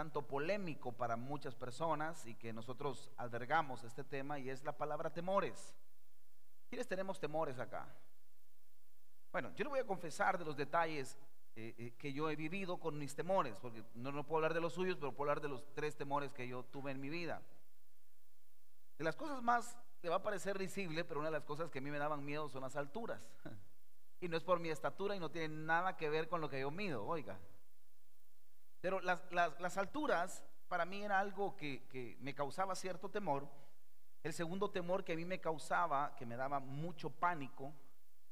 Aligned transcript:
tanto 0.00 0.22
polémico 0.22 0.92
para 0.92 1.14
muchas 1.14 1.54
personas 1.54 2.24
y 2.24 2.34
que 2.34 2.54
nosotros 2.54 3.10
albergamos 3.18 3.84
este 3.84 4.02
tema 4.02 4.38
y 4.38 4.48
es 4.48 4.64
la 4.64 4.72
palabra 4.72 5.12
temores. 5.12 5.74
¿Quiénes 6.70 6.88
tenemos 6.88 7.20
temores 7.20 7.58
acá? 7.58 7.86
Bueno, 9.30 9.52
yo 9.56 9.64
le 9.64 9.68
voy 9.68 9.78
a 9.80 9.86
confesar 9.86 10.38
de 10.38 10.46
los 10.46 10.56
detalles 10.56 11.18
eh, 11.54 11.74
eh, 11.76 11.94
que 11.98 12.14
yo 12.14 12.30
he 12.30 12.34
vivido 12.34 12.80
con 12.80 12.96
mis 12.96 13.14
temores, 13.14 13.58
porque 13.60 13.84
no, 13.94 14.10
no 14.10 14.24
puedo 14.24 14.38
hablar 14.38 14.54
de 14.54 14.62
los 14.62 14.72
suyos, 14.72 14.96
pero 14.98 15.12
puedo 15.12 15.30
hablar 15.30 15.42
de 15.42 15.50
los 15.50 15.70
tres 15.74 15.94
temores 15.98 16.32
que 16.32 16.48
yo 16.48 16.62
tuve 16.62 16.92
en 16.92 16.98
mi 16.98 17.10
vida. 17.10 17.42
De 18.96 19.04
las 19.04 19.16
cosas 19.16 19.42
más, 19.42 19.76
le 20.00 20.08
va 20.08 20.16
a 20.16 20.22
parecer 20.22 20.56
risible, 20.56 21.04
pero 21.04 21.20
una 21.20 21.28
de 21.28 21.36
las 21.36 21.44
cosas 21.44 21.70
que 21.70 21.80
a 21.80 21.82
mí 21.82 21.90
me 21.90 21.98
daban 21.98 22.24
miedo 22.24 22.48
son 22.48 22.62
las 22.62 22.74
alturas. 22.74 23.28
Y 24.22 24.28
no 24.28 24.36
es 24.36 24.44
por 24.44 24.60
mi 24.60 24.68
estatura 24.68 25.16
y 25.16 25.18
no 25.18 25.30
tiene 25.30 25.48
nada 25.48 25.96
que 25.96 26.10
ver 26.10 26.28
con 26.28 26.42
lo 26.42 26.50
que 26.50 26.60
yo 26.60 26.70
mido, 26.70 27.06
oiga. 27.06 27.38
Pero 28.80 29.00
las, 29.00 29.22
las, 29.32 29.76
alturas 29.76 30.42
para 30.68 30.84
mí 30.84 31.02
era 31.02 31.20
algo 31.20 31.56
que, 31.56 32.16
me 32.20 32.34
causaba 32.34 32.74
cierto 32.74 33.10
temor. 33.10 33.46
El 34.22 34.32
segundo 34.32 34.70
temor 34.70 35.04
que 35.04 35.12
a 35.12 35.16
mí 35.16 35.24
me 35.24 35.40
causaba, 35.40 36.14
que 36.16 36.26
me 36.26 36.36
daba 36.36 36.60
mucho 36.60 37.10
pánico, 37.10 37.74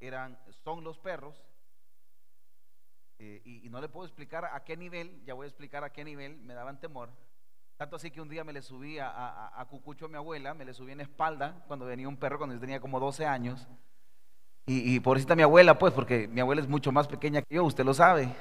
eran, 0.00 0.38
son 0.64 0.84
los 0.84 0.98
perros. 0.98 1.44
Eh, 3.18 3.42
y, 3.44 3.68
no 3.68 3.80
le 3.80 3.88
puedo 3.88 4.06
explicar 4.06 4.44
a 4.44 4.64
qué 4.64 4.76
nivel, 4.76 5.22
ya 5.24 5.34
voy 5.34 5.44
a 5.44 5.48
explicar 5.48 5.84
a 5.84 5.92
qué 5.92 6.04
nivel 6.04 6.38
me 6.38 6.54
daban 6.54 6.80
temor. 6.80 7.10
Tanto 7.76 7.96
así 7.96 8.10
que 8.10 8.20
un 8.20 8.28
día 8.28 8.42
me 8.42 8.52
le 8.52 8.62
subí 8.62 8.98
a, 8.98 9.60
a, 9.60 9.64
Cucucho 9.66 10.06
a 10.06 10.08
mi 10.08 10.16
abuela, 10.16 10.54
me 10.54 10.64
le 10.64 10.74
subí 10.74 10.92
en 10.92 11.00
espalda 11.00 11.64
cuando 11.66 11.86
venía 11.86 12.08
un 12.08 12.16
perro, 12.16 12.38
cuando 12.38 12.54
yo 12.54 12.60
tenía 12.60 12.80
como 12.80 12.98
12 12.98 13.26
años. 13.26 13.68
Y, 14.66 14.94
y 14.94 15.00
pobrecita 15.00 15.36
mi 15.36 15.42
abuela, 15.42 15.78
pues, 15.78 15.92
porque 15.92 16.28
mi 16.28 16.40
abuela 16.40 16.60
es 16.60 16.68
mucho 16.68 16.92
más 16.92 17.06
pequeña 17.06 17.42
que 17.42 17.54
yo, 17.54 17.64
usted 17.64 17.84
lo 17.84 17.94
sabe. 17.94 18.34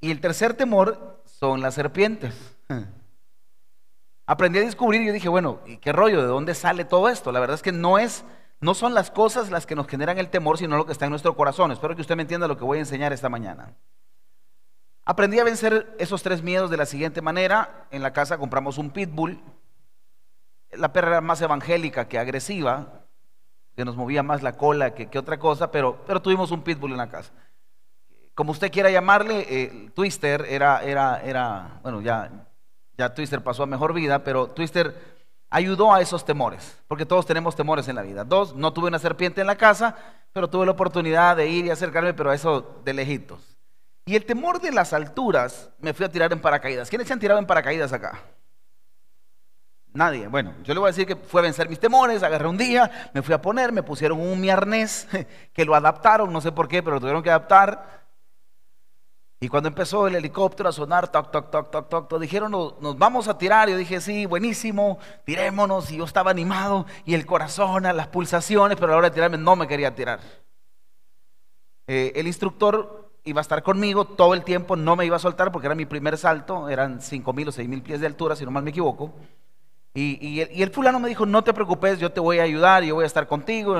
Y 0.00 0.10
el 0.10 0.20
tercer 0.20 0.54
temor 0.54 1.22
son 1.24 1.60
las 1.60 1.74
serpientes. 1.74 2.34
Aprendí 4.26 4.58
a 4.58 4.62
descubrir 4.62 5.02
y 5.02 5.06
yo 5.06 5.12
dije, 5.12 5.28
bueno, 5.28 5.60
¿y 5.66 5.78
qué 5.78 5.92
rollo? 5.92 6.20
¿De 6.20 6.28
dónde 6.28 6.54
sale 6.54 6.84
todo 6.84 7.08
esto? 7.08 7.32
La 7.32 7.40
verdad 7.40 7.54
es 7.54 7.62
que 7.62 7.72
no 7.72 7.98
es, 7.98 8.24
no 8.60 8.74
son 8.74 8.94
las 8.94 9.10
cosas 9.10 9.50
las 9.50 9.66
que 9.66 9.74
nos 9.74 9.86
generan 9.86 10.18
el 10.18 10.28
temor, 10.28 10.58
sino 10.58 10.76
lo 10.76 10.86
que 10.86 10.92
está 10.92 11.06
en 11.06 11.10
nuestro 11.10 11.34
corazón. 11.34 11.72
Espero 11.72 11.94
que 11.96 12.02
usted 12.02 12.16
me 12.16 12.22
entienda 12.22 12.46
lo 12.46 12.58
que 12.58 12.64
voy 12.64 12.78
a 12.78 12.82
enseñar 12.82 13.12
esta 13.12 13.28
mañana. 13.28 13.74
Aprendí 15.04 15.38
a 15.38 15.44
vencer 15.44 15.96
esos 15.98 16.22
tres 16.22 16.42
miedos 16.42 16.70
de 16.70 16.76
la 16.76 16.84
siguiente 16.84 17.22
manera. 17.22 17.86
En 17.90 18.02
la 18.02 18.12
casa 18.12 18.36
compramos 18.36 18.76
un 18.76 18.90
pitbull. 18.90 19.40
La 20.72 20.92
perra 20.92 21.08
era 21.08 21.20
más 21.22 21.40
evangélica 21.40 22.06
que 22.08 22.18
agresiva 22.18 23.06
que 23.78 23.84
nos 23.84 23.94
movía 23.94 24.24
más 24.24 24.42
la 24.42 24.54
cola 24.56 24.92
que, 24.92 25.16
otra 25.16 25.38
cosa, 25.38 25.70
pero, 25.70 26.02
pero 26.04 26.20
tuvimos 26.20 26.50
un 26.50 26.62
pitbull 26.62 26.90
en 26.90 26.96
la 26.96 27.08
casa. 27.08 27.32
Como 28.38 28.52
usted 28.52 28.70
quiera 28.70 28.88
llamarle, 28.88 29.44
eh, 29.50 29.90
Twister 29.94 30.46
era, 30.48 30.84
era, 30.84 31.20
era, 31.24 31.80
bueno, 31.82 32.00
ya, 32.00 32.30
ya 32.96 33.12
Twister 33.12 33.42
pasó 33.42 33.64
a 33.64 33.66
mejor 33.66 33.92
vida, 33.92 34.22
pero 34.22 34.46
Twister 34.46 34.94
ayudó 35.50 35.92
a 35.92 36.00
esos 36.00 36.24
temores, 36.24 36.78
porque 36.86 37.04
todos 37.04 37.26
tenemos 37.26 37.56
temores 37.56 37.88
en 37.88 37.96
la 37.96 38.02
vida. 38.02 38.22
Dos, 38.22 38.54
no 38.54 38.72
tuve 38.72 38.86
una 38.86 39.00
serpiente 39.00 39.40
en 39.40 39.48
la 39.48 39.56
casa, 39.56 39.96
pero 40.32 40.48
tuve 40.48 40.66
la 40.66 40.70
oportunidad 40.70 41.36
de 41.36 41.48
ir 41.48 41.64
y 41.64 41.70
acercarme, 41.70 42.14
pero 42.14 42.30
a 42.30 42.34
eso 42.36 42.80
de 42.84 42.94
lejitos. 42.94 43.58
Y 44.06 44.14
el 44.14 44.24
temor 44.24 44.60
de 44.60 44.70
las 44.70 44.92
alturas, 44.92 45.70
me 45.80 45.92
fui 45.92 46.06
a 46.06 46.08
tirar 46.08 46.32
en 46.32 46.40
paracaídas. 46.40 46.88
¿Quiénes 46.88 47.08
se 47.08 47.14
han 47.14 47.18
tirado 47.18 47.40
en 47.40 47.46
paracaídas 47.46 47.92
acá? 47.92 48.22
Nadie. 49.92 50.28
Bueno, 50.28 50.54
yo 50.62 50.74
le 50.74 50.78
voy 50.78 50.86
a 50.86 50.92
decir 50.92 51.08
que 51.08 51.16
fue 51.16 51.40
a 51.40 51.42
vencer 51.42 51.68
mis 51.68 51.80
temores, 51.80 52.22
agarré 52.22 52.46
un 52.46 52.56
día, 52.56 53.10
me 53.14 53.22
fui 53.22 53.34
a 53.34 53.42
poner, 53.42 53.72
me 53.72 53.82
pusieron 53.82 54.20
un 54.20 54.40
mi 54.40 54.48
arnés, 54.48 55.08
que 55.52 55.64
lo 55.64 55.74
adaptaron, 55.74 56.32
no 56.32 56.40
sé 56.40 56.52
por 56.52 56.68
qué, 56.68 56.84
pero 56.84 56.94
lo 56.94 57.00
tuvieron 57.00 57.24
que 57.24 57.30
adaptar. 57.30 57.98
Y 59.40 59.48
cuando 59.48 59.68
empezó 59.68 60.08
el 60.08 60.16
helicóptero 60.16 60.68
a 60.68 60.72
sonar, 60.72 61.12
toc, 61.12 61.30
toc, 61.30 61.50
toc, 61.50 61.70
toc, 61.70 62.08
toc, 62.08 62.20
dijeron, 62.20 62.50
nos, 62.50 62.98
vamos 62.98 63.28
a 63.28 63.38
tirar. 63.38 63.68
Yo 63.68 63.76
dije, 63.76 64.00
sí, 64.00 64.26
buenísimo, 64.26 64.98
tirémonos. 65.24 65.90
Y 65.92 65.98
yo 65.98 66.04
estaba 66.04 66.32
animado, 66.32 66.86
y 67.04 67.14
el 67.14 67.24
corazón, 67.24 67.86
a 67.86 67.92
las 67.92 68.08
pulsaciones, 68.08 68.76
pero 68.76 68.88
a 68.88 68.90
la 68.92 68.98
hora 68.98 69.10
de 69.10 69.14
tirarme 69.14 69.38
no 69.38 69.54
me 69.54 69.68
quería 69.68 69.94
tirar. 69.94 70.20
Eh, 71.86 72.12
el 72.16 72.26
instructor 72.26 73.12
iba 73.24 73.40
a 73.40 73.42
estar 73.42 73.62
conmigo 73.62 74.04
todo 74.04 74.34
el 74.34 74.42
tiempo, 74.42 74.74
no 74.74 74.96
me 74.96 75.06
iba 75.06 75.16
a 75.16 75.20
soltar 75.20 75.52
porque 75.52 75.66
era 75.66 75.74
mi 75.74 75.86
primer 75.86 76.18
salto, 76.18 76.68
eran 76.68 77.00
5 77.00 77.32
mil 77.32 77.48
o 77.48 77.52
6 77.52 77.68
mil 77.68 77.82
pies 77.82 78.00
de 78.00 78.06
altura, 78.06 78.34
si 78.34 78.44
no 78.44 78.50
mal 78.50 78.62
me 78.62 78.70
equivoco. 78.70 79.14
Y, 79.94 80.40
el, 80.40 80.70
fulano 80.70 81.00
me 81.00 81.08
dijo, 81.08 81.26
no 81.26 81.42
te 81.42 81.52
preocupes, 81.52 81.98
yo 81.98 82.12
te 82.12 82.20
voy 82.20 82.38
a 82.38 82.44
ayudar, 82.44 82.84
yo 82.84 82.94
voy 82.94 83.02
a 83.04 83.06
estar 83.06 83.26
contigo. 83.26 83.74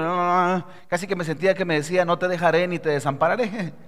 Casi 0.88 1.06
que 1.06 1.14
me 1.14 1.24
sentía 1.24 1.54
que 1.54 1.64
me 1.64 1.74
decía, 1.74 2.04
no 2.04 2.18
te 2.18 2.26
dejaré 2.26 2.66
ni 2.66 2.78
te 2.78 2.88
desampararé. 2.88 3.72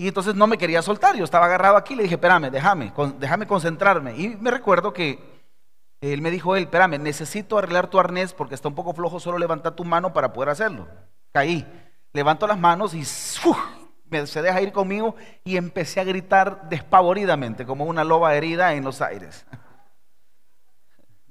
Y 0.00 0.08
entonces 0.08 0.34
no 0.34 0.46
me 0.46 0.56
quería 0.56 0.80
soltar, 0.80 1.14
yo 1.14 1.24
estaba 1.24 1.44
agarrado 1.44 1.76
aquí, 1.76 1.94
le 1.94 2.04
dije, 2.04 2.14
espérame, 2.14 2.50
déjame, 2.50 2.90
déjame 3.18 3.46
concentrarme. 3.46 4.16
Y 4.16 4.28
me 4.28 4.50
recuerdo 4.50 4.94
que 4.94 5.18
él 6.00 6.22
me 6.22 6.30
dijo, 6.30 6.56
él, 6.56 6.62
espérame, 6.62 6.98
necesito 6.98 7.58
arreglar 7.58 7.90
tu 7.90 8.00
arnés 8.00 8.32
porque 8.32 8.54
está 8.54 8.68
un 8.68 8.74
poco 8.74 8.94
flojo, 8.94 9.20
solo 9.20 9.36
levanta 9.36 9.76
tu 9.76 9.84
mano 9.84 10.14
para 10.14 10.32
poder 10.32 10.48
hacerlo. 10.48 10.88
Caí, 11.32 11.66
levanto 12.14 12.46
las 12.46 12.58
manos 12.58 12.94
y 12.94 13.02
me, 14.08 14.26
se 14.26 14.40
deja 14.40 14.62
ir 14.62 14.72
conmigo 14.72 15.16
y 15.44 15.58
empecé 15.58 16.00
a 16.00 16.04
gritar 16.04 16.70
despavoridamente, 16.70 17.66
como 17.66 17.84
una 17.84 18.02
loba 18.02 18.34
herida 18.34 18.72
en 18.72 18.84
los 18.84 19.02
aires. 19.02 19.44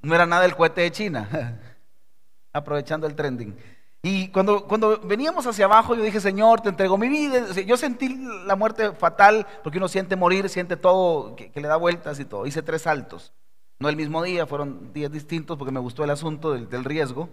No 0.03 0.13
era 0.13 0.27
nada 0.27 0.45
el 0.45 0.55
cohete 0.55 0.81
de 0.81 0.91
China, 0.91 1.57
aprovechando 2.53 3.07
el 3.07 3.15
trending. 3.15 3.57
Y 4.01 4.29
cuando, 4.29 4.65
cuando 4.65 4.99
veníamos 5.01 5.45
hacia 5.45 5.65
abajo, 5.65 5.93
yo 5.93 6.03
dije, 6.03 6.21
Señor, 6.21 6.61
te 6.61 6.69
entrego 6.69 6.97
mi 6.97 7.09
vida. 7.09 7.51
Yo 7.65 7.75
sentí 7.75 8.17
la 8.45 8.55
muerte 8.55 8.93
fatal, 8.93 9.45
porque 9.61 9.77
uno 9.77 9.89
siente 9.89 10.15
morir, 10.15 10.47
siente 10.47 10.77
todo, 10.77 11.35
que, 11.35 11.51
le 11.53 11.67
da 11.67 11.75
vueltas 11.75 12.19
y 12.19 12.25
todo. 12.25 12.45
Hice 12.45 12.61
tres 12.61 12.83
saltos. 12.83 13.33
No 13.79 13.89
el 13.89 13.97
mismo 13.97 14.23
día, 14.23 14.47
fueron 14.47 14.93
días 14.93 15.11
distintos, 15.11 15.57
porque 15.57 15.73
me 15.73 15.81
gustó 15.81 16.05
el 16.05 16.11
asunto 16.11 16.53
del, 16.53 16.85
riesgo. 16.85 17.29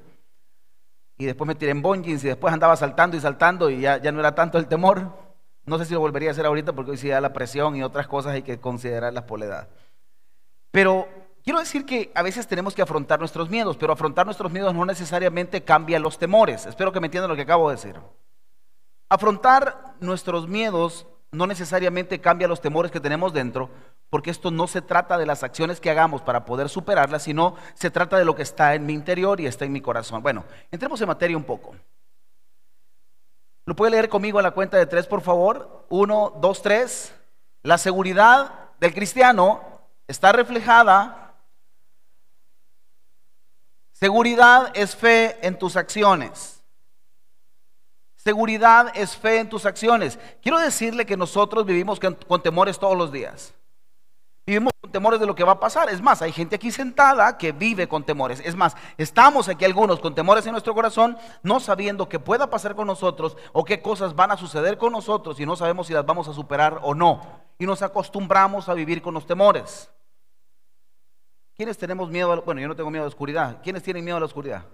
Y 1.18 1.24
después 1.24 1.46
me 1.46 1.54
tiré 1.54 1.70
en 1.70 1.82
bongins 1.82 2.24
y 2.24 2.28
después 2.28 2.52
andaba 2.52 2.76
saltando 2.76 3.16
y 3.16 3.20
saltando 3.20 3.70
y 3.70 3.80
ya, 3.80 3.98
ya 3.98 4.12
no 4.12 4.20
era 4.20 4.34
tanto 4.34 4.58
el 4.58 4.66
temor. 4.66 5.12
No 5.64 5.78
sé 5.78 5.86
si 5.86 5.94
lo 5.94 6.00
volvería 6.00 6.28
a 6.28 6.32
hacer 6.32 6.46
ahorita 6.46 6.74
porque 6.74 6.90
hoy 6.90 6.96
sí 6.98 7.08
da 7.08 7.20
la 7.20 7.32
presión 7.32 7.74
y 7.74 7.82
otras 7.82 8.06
cosas 8.06 8.34
hay 8.34 8.42
que 8.42 8.58
considerarlas 8.60 9.24
por 9.24 9.38
la 9.38 9.46
edad. 9.46 9.68
Pero 10.72 11.08
Quiero 11.46 11.60
decir 11.60 11.86
que 11.86 12.10
a 12.16 12.24
veces 12.24 12.48
tenemos 12.48 12.74
que 12.74 12.82
afrontar 12.82 13.20
nuestros 13.20 13.48
miedos, 13.48 13.76
pero 13.76 13.92
afrontar 13.92 14.26
nuestros 14.26 14.50
miedos 14.50 14.74
no 14.74 14.84
necesariamente 14.84 15.62
cambia 15.62 16.00
los 16.00 16.18
temores. 16.18 16.66
Espero 16.66 16.90
que 16.90 16.98
me 16.98 17.06
entiendan 17.06 17.30
lo 17.30 17.36
que 17.36 17.42
acabo 17.42 17.70
de 17.70 17.76
decir. 17.76 18.00
Afrontar 19.08 19.94
nuestros 20.00 20.48
miedos 20.48 21.06
no 21.30 21.46
necesariamente 21.46 22.20
cambia 22.20 22.48
los 22.48 22.60
temores 22.60 22.90
que 22.90 22.98
tenemos 22.98 23.32
dentro, 23.32 23.70
porque 24.10 24.32
esto 24.32 24.50
no 24.50 24.66
se 24.66 24.82
trata 24.82 25.18
de 25.18 25.26
las 25.26 25.44
acciones 25.44 25.78
que 25.78 25.88
hagamos 25.88 26.20
para 26.20 26.44
poder 26.44 26.68
superarlas, 26.68 27.22
sino 27.22 27.54
se 27.74 27.92
trata 27.92 28.18
de 28.18 28.24
lo 28.24 28.34
que 28.34 28.42
está 28.42 28.74
en 28.74 28.84
mi 28.84 28.94
interior 28.94 29.40
y 29.40 29.46
está 29.46 29.64
en 29.64 29.72
mi 29.72 29.80
corazón. 29.80 30.24
Bueno, 30.24 30.44
entremos 30.72 31.00
en 31.00 31.06
materia 31.06 31.36
un 31.36 31.44
poco. 31.44 31.76
¿Lo 33.66 33.76
puede 33.76 33.92
leer 33.92 34.08
conmigo 34.08 34.40
a 34.40 34.42
la 34.42 34.50
cuenta 34.50 34.78
de 34.78 34.86
tres, 34.86 35.06
por 35.06 35.20
favor? 35.20 35.86
Uno, 35.90 36.34
dos, 36.40 36.60
tres. 36.60 37.14
La 37.62 37.78
seguridad 37.78 38.72
del 38.80 38.92
cristiano 38.92 39.60
está 40.08 40.32
reflejada 40.32 41.25
Seguridad 43.98 44.72
es 44.74 44.94
fe 44.94 45.38
en 45.40 45.58
tus 45.58 45.74
acciones. 45.74 46.62
Seguridad 48.14 48.92
es 48.94 49.16
fe 49.16 49.38
en 49.38 49.48
tus 49.48 49.64
acciones. 49.64 50.18
Quiero 50.42 50.58
decirle 50.58 51.06
que 51.06 51.16
nosotros 51.16 51.64
vivimos 51.64 51.98
con, 51.98 52.42
temores 52.42 52.78
todos 52.78 52.94
los 52.94 53.10
días. 53.10 53.54
Vivimos 54.44 54.74
con 54.82 54.92
temores 54.92 55.18
de 55.18 55.24
lo 55.24 55.34
que 55.34 55.44
va 55.44 55.52
a 55.52 55.60
pasar. 55.60 55.88
Es 55.88 56.02
más, 56.02 56.20
hay 56.20 56.30
gente 56.32 56.56
aquí 56.56 56.70
sentada 56.70 57.38
que 57.38 57.52
vive 57.52 57.88
con 57.88 58.04
temores. 58.04 58.42
Es 58.44 58.54
más, 58.54 58.76
estamos 58.98 59.48
aquí 59.48 59.64
algunos 59.64 59.98
con 59.98 60.14
temores 60.14 60.44
en 60.44 60.52
nuestro 60.52 60.74
corazón, 60.74 61.16
no 61.42 61.58
sabiendo 61.58 62.06
qué 62.06 62.18
pueda 62.18 62.50
pasar 62.50 62.76
con 62.76 62.86
nosotros 62.86 63.38
o 63.54 63.64
qué 63.64 63.80
cosas 63.80 64.14
van 64.14 64.30
a 64.30 64.36
suceder 64.36 64.76
con 64.76 64.92
nosotros 64.92 65.40
y 65.40 65.46
no 65.46 65.56
sabemos 65.56 65.86
si 65.86 65.94
las 65.94 66.04
vamos 66.04 66.28
a 66.28 66.34
superar 66.34 66.80
o 66.82 66.94
no. 66.94 67.22
Y 67.58 67.64
nos 67.64 67.80
acostumbramos 67.80 68.68
a 68.68 68.74
vivir 68.74 69.00
con 69.00 69.14
los 69.14 69.26
temores. 69.26 69.88
¿Quiénes 71.56 71.78
tenemos 71.78 72.10
miedo? 72.10 72.42
bueno, 72.42 72.60
yo 72.60 72.68
no 72.68 72.76
tengo 72.76 72.90
miedo 72.90 73.04
a 73.04 73.06
la 73.06 73.08
oscuridad. 73.08 73.62
¿Quiénes 73.62 73.82
tienen 73.82 74.04
miedo 74.04 74.18
a 74.18 74.20
la 74.20 74.26
oscuridad? 74.26 74.64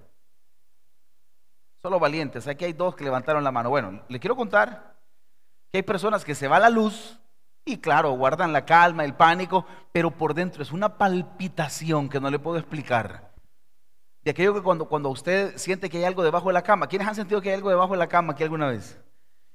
Solo 1.81 2.01
valientes. 2.01 2.47
Aquí 2.49 2.65
hay 2.65 2.73
dos 2.73 2.97
que 2.97 3.05
levantaron 3.05 3.45
la 3.45 3.53
mano. 3.53 3.71
Bueno, 3.71 4.03
le 4.09 4.19
quiero 4.19 4.37
contar 4.37 4.97
que 5.71 5.79
hay 5.79 5.83
personas 5.83 6.25
que 6.25 6.35
se 6.35 6.49
va 6.49 6.59
la 6.59 6.71
luz 6.71 7.19
y 7.65 7.79
claro, 7.79 8.11
guardan 8.13 8.53
la 8.53 8.65
calma, 8.65 9.05
el 9.05 9.15
pánico, 9.15 9.65
pero 9.93 10.11
por 10.11 10.35
dentro 10.35 10.63
es 10.63 10.73
una 10.73 10.99
palpitación 10.99 12.09
que 12.09 12.21
no 12.21 12.29
le 12.31 12.41
puedo 12.41 12.59
explicar. 12.59 13.31
De 14.23 14.33
aquello 14.33 14.55
que 14.55 14.63
cuando, 14.63 14.87
cuando 14.87 15.11
usted 15.11 15.57
siente 15.57 15.89
que 15.89 15.99
hay 15.99 16.05
algo 16.05 16.23
debajo 16.23 16.49
de 16.49 16.55
la 16.55 16.63
cama, 16.63 16.89
¿quiénes 16.89 17.07
han 17.07 17.15
sentido 17.15 17.41
que 17.41 17.51
hay 17.51 17.57
algo 17.57 17.71
debajo 17.71 17.93
de 17.93 17.99
la 17.99 18.09
cama 18.09 18.33
aquí 18.33 18.43
alguna 18.43 18.69
vez? 18.69 19.01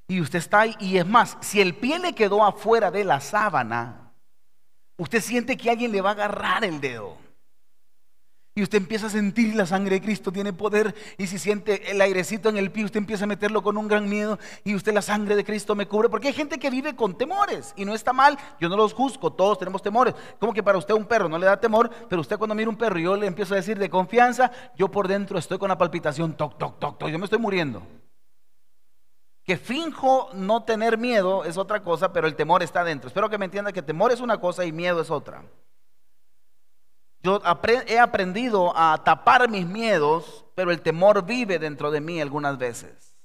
Y 0.08 0.22
usted 0.22 0.40
está 0.40 0.62
ahí, 0.62 0.76
y 0.80 0.98
es 0.98 1.06
más, 1.06 1.38
si 1.42 1.60
el 1.60 1.76
pie 1.76 2.00
le 2.00 2.16
quedó 2.16 2.44
afuera 2.46 2.92
de 2.92 3.04
la 3.04 3.20
sábana, 3.20 4.07
usted 4.98 5.22
siente 5.22 5.58
que 5.58 5.70
alguien 5.70 5.92
le 5.92 6.02
va 6.02 6.10
a 6.10 6.14
agarrar 6.14 6.64
el 6.64 6.82
dedo. 6.82 7.18
Y 8.58 8.64
usted 8.64 8.80
empieza 8.80 9.06
a 9.06 9.12
sentir 9.12 9.54
la 9.54 9.68
sangre 9.68 9.98
de 9.98 10.02
Cristo 10.02 10.32
tiene 10.32 10.52
poder. 10.52 10.96
Y 11.20 11.28
si 11.28 11.38
siente 11.38 11.92
el 11.92 12.02
airecito 12.02 12.50
en 12.50 12.58
el 12.58 12.72
pie, 12.72 12.86
usted 12.86 12.98
empieza 12.98 13.26
a 13.26 13.28
meterlo 13.28 13.62
con 13.62 13.78
un 13.78 13.88
gran 13.88 14.10
miedo. 14.10 14.40
Y 14.64 14.74
usted 14.74 14.96
la 14.96 15.04
sangre 15.04 15.36
de 15.36 15.44
Cristo 15.44 15.76
me 15.76 15.88
cubre. 15.88 16.10
Porque 16.10 16.30
hay 16.30 16.34
gente 16.34 16.58
que 16.58 16.72
vive 16.72 16.96
con 16.96 17.16
temores. 17.16 17.76
Y 17.78 17.86
no 17.86 17.94
está 17.94 18.14
mal. 18.14 18.36
Yo 18.60 18.68
no 18.68 18.76
los 18.76 18.96
juzgo. 18.96 19.32
Todos 19.32 19.60
tenemos 19.60 19.84
temores. 19.84 20.16
Como 20.40 20.54
que 20.54 20.64
para 20.64 20.80
usted 20.80 20.96
un 20.96 21.06
perro 21.06 21.30
no 21.30 21.38
le 21.38 21.46
da 21.46 21.60
temor. 21.60 21.92
Pero 22.10 22.20
usted 22.20 22.40
cuando 22.40 22.56
mira 22.56 22.68
un 22.68 22.78
perro 22.78 22.98
y 22.98 23.04
yo 23.04 23.16
le 23.16 23.28
empiezo 23.28 23.54
a 23.54 23.58
decir 23.58 23.78
de 23.78 23.92
confianza, 23.92 24.52
yo 24.76 24.90
por 24.90 25.08
dentro 25.08 25.38
estoy 25.38 25.60
con 25.60 25.70
la 25.70 25.78
palpitación. 25.78 26.34
Toc, 26.34 26.58
toc, 26.58 26.80
toc, 26.80 26.98
toc. 26.98 27.10
Yo 27.10 27.20
me 27.20 27.26
estoy 27.26 27.38
muriendo. 27.38 27.84
Que 29.48 29.56
finjo 29.56 30.30
no 30.34 30.64
tener 30.64 30.98
miedo 30.98 31.46
es 31.46 31.58
otra 31.58 31.82
cosa, 31.82 32.12
pero 32.12 32.28
el 32.28 32.36
temor 32.36 32.62
está 32.62 32.84
dentro. 32.84 33.08
Espero 33.08 33.30
que 33.30 33.38
me 33.38 33.46
entienda 33.46 33.72
que 33.72 33.82
temor 33.82 34.12
es 34.12 34.20
una 34.20 34.42
cosa 34.42 34.66
y 34.66 34.74
miedo 34.74 35.00
es 35.00 35.10
otra. 35.10 35.42
Yo 37.24 37.42
he 37.88 37.98
aprendido 37.98 38.74
a 38.76 39.02
tapar 39.06 39.50
mis 39.50 39.66
miedos, 39.66 40.46
pero 40.54 40.70
el 40.70 40.82
temor 40.82 41.26
vive 41.26 41.60
dentro 41.60 41.92
de 41.92 42.02
mí 42.02 42.20
algunas 42.20 42.58
veces. 42.58 43.16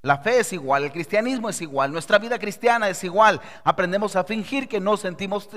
La 0.00 0.18
fe 0.18 0.40
es 0.40 0.54
igual, 0.54 0.84
el 0.84 0.92
cristianismo 0.92 1.50
es 1.50 1.60
igual, 1.60 1.92
nuestra 1.92 2.18
vida 2.18 2.38
cristiana 2.38 2.88
es 2.88 3.04
igual. 3.04 3.42
Aprendemos 3.62 4.16
a 4.16 4.24
fingir 4.24 4.68
que 4.68 4.80
no 4.80 4.96
sentimos 4.96 5.50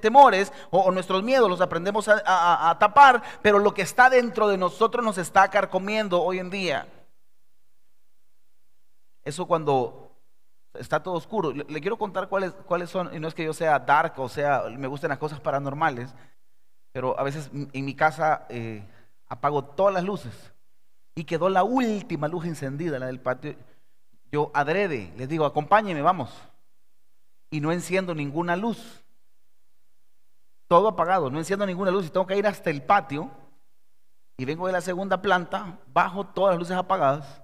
temores 0.00 0.52
o, 0.70 0.90
nuestros 0.92 1.24
miedos 1.24 1.50
los 1.50 1.60
aprendemos 1.60 2.08
a, 2.08 2.76
tapar, 2.78 3.20
pero 3.42 3.58
lo 3.58 3.74
que 3.74 3.82
está 3.82 4.10
dentro 4.10 4.46
de 4.46 4.58
nosotros 4.58 5.04
nos 5.04 5.18
está 5.18 5.48
carcomiendo 5.48 6.22
hoy 6.22 6.38
en 6.38 6.50
día. 6.50 6.86
Eso 9.24 9.46
cuando 9.46 10.12
está 10.74 11.02
todo 11.02 11.14
oscuro. 11.14 11.52
Le, 11.52 11.80
quiero 11.80 11.98
contar 11.98 12.28
cuáles, 12.28 12.52
cuáles 12.52 12.90
son, 12.90 13.14
y 13.14 13.20
no 13.20 13.28
es 13.28 13.34
que 13.34 13.44
yo 13.44 13.52
sea 13.52 13.78
dark 13.78 14.18
o 14.18 14.28
sea, 14.28 14.64
me 14.76 14.88
gusten 14.88 15.10
las 15.10 15.18
cosas 15.18 15.40
paranormales, 15.40 16.14
pero 16.92 17.18
a 17.18 17.22
veces 17.22 17.50
en 17.52 17.84
mi 17.84 17.94
casa 17.94 18.46
eh, 18.48 18.84
apago 19.28 19.64
todas 19.64 19.94
las 19.94 20.04
luces 20.04 20.52
y 21.14 21.24
quedó 21.24 21.48
la 21.48 21.64
última 21.64 22.28
luz 22.28 22.44
encendida, 22.46 22.98
la 22.98 23.06
del 23.06 23.20
patio. 23.20 23.54
Yo 24.30 24.50
adrede, 24.54 25.12
les 25.16 25.28
digo, 25.28 25.44
acompáñeme, 25.44 26.00
vamos. 26.00 26.30
Y 27.50 27.60
no 27.60 27.70
enciendo 27.70 28.14
ninguna 28.14 28.56
luz. 28.56 29.04
Todo 30.68 30.88
apagado, 30.88 31.30
no 31.30 31.38
enciendo 31.38 31.66
ninguna 31.66 31.90
luz 31.90 32.06
y 32.06 32.10
tengo 32.10 32.26
que 32.26 32.38
ir 32.38 32.46
hasta 32.46 32.70
el 32.70 32.82
patio 32.82 33.30
y 34.38 34.46
vengo 34.46 34.66
de 34.66 34.72
la 34.72 34.80
segunda 34.80 35.20
planta, 35.20 35.78
bajo 35.92 36.24
todas 36.24 36.54
las 36.54 36.58
luces 36.58 36.76
apagadas, 36.76 37.42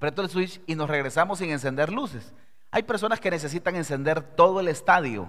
aprieto 0.00 0.22
el 0.22 0.30
switch 0.30 0.62
y 0.66 0.74
nos 0.76 0.88
regresamos 0.88 1.40
sin 1.40 1.50
encender 1.50 1.92
luces. 1.92 2.32
Hay 2.70 2.84
personas 2.84 3.20
que 3.20 3.30
necesitan 3.30 3.76
encender 3.76 4.22
todo 4.22 4.58
el 4.60 4.68
estadio 4.68 5.28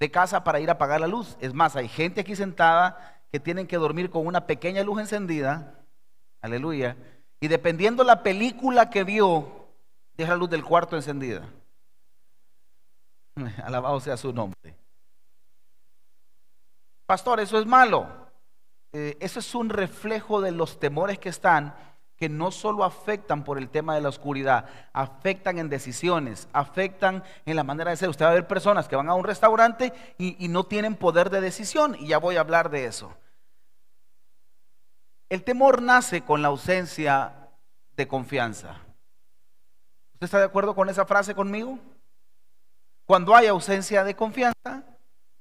de 0.00 0.10
casa 0.10 0.42
para 0.42 0.58
ir 0.58 0.68
a 0.68 0.72
apagar 0.72 1.00
la 1.00 1.06
luz. 1.06 1.36
Es 1.38 1.54
más, 1.54 1.76
hay 1.76 1.86
gente 1.86 2.22
aquí 2.22 2.34
sentada 2.34 3.22
que 3.30 3.38
tienen 3.38 3.68
que 3.68 3.76
dormir 3.76 4.10
con 4.10 4.26
una 4.26 4.48
pequeña 4.48 4.82
luz 4.82 4.98
encendida, 4.98 5.78
aleluya, 6.40 6.96
y 7.38 7.46
dependiendo 7.46 8.02
la 8.02 8.24
película 8.24 8.90
que 8.90 9.04
vio, 9.04 9.68
deja 10.14 10.32
la 10.32 10.38
luz 10.38 10.50
del 10.50 10.64
cuarto 10.64 10.96
encendida. 10.96 11.48
Alabado 13.62 14.00
sea 14.00 14.16
su 14.16 14.32
nombre. 14.32 14.74
Pastor, 17.06 17.38
eso 17.38 17.60
es 17.60 17.66
malo. 17.66 18.08
Eh, 18.92 19.16
eso 19.20 19.38
es 19.38 19.54
un 19.54 19.68
reflejo 19.68 20.40
de 20.40 20.50
los 20.50 20.80
temores 20.80 21.20
que 21.20 21.28
están 21.28 21.76
que 22.18 22.28
no 22.28 22.50
solo 22.50 22.84
afectan 22.84 23.44
por 23.44 23.58
el 23.58 23.70
tema 23.70 23.94
de 23.94 24.00
la 24.00 24.08
oscuridad, 24.08 24.68
afectan 24.92 25.58
en 25.58 25.68
decisiones, 25.68 26.48
afectan 26.52 27.22
en 27.46 27.54
la 27.54 27.62
manera 27.62 27.92
de 27.92 27.96
ser. 27.96 28.08
Usted 28.08 28.24
va 28.24 28.30
a 28.30 28.34
ver 28.34 28.48
personas 28.48 28.88
que 28.88 28.96
van 28.96 29.08
a 29.08 29.14
un 29.14 29.24
restaurante 29.24 29.92
y, 30.18 30.48
no 30.48 30.64
tienen 30.64 30.96
poder 30.96 31.30
de 31.30 31.40
decisión, 31.40 31.96
y 31.98 32.08
ya 32.08 32.18
voy 32.18 32.36
a 32.36 32.40
hablar 32.40 32.70
de 32.70 32.86
eso. 32.86 33.14
El 35.28 35.44
temor 35.44 35.80
nace 35.80 36.22
con 36.22 36.42
la 36.42 36.48
ausencia 36.48 37.50
de 37.96 38.08
confianza. 38.08 38.80
¿Usted 40.14 40.24
está 40.24 40.38
de 40.38 40.46
acuerdo 40.46 40.74
con 40.74 40.88
esa 40.88 41.06
frase 41.06 41.34
conmigo? 41.34 41.78
Cuando 43.06 43.36
hay 43.36 43.46
ausencia 43.46 44.02
de 44.02 44.16
confianza, 44.16 44.82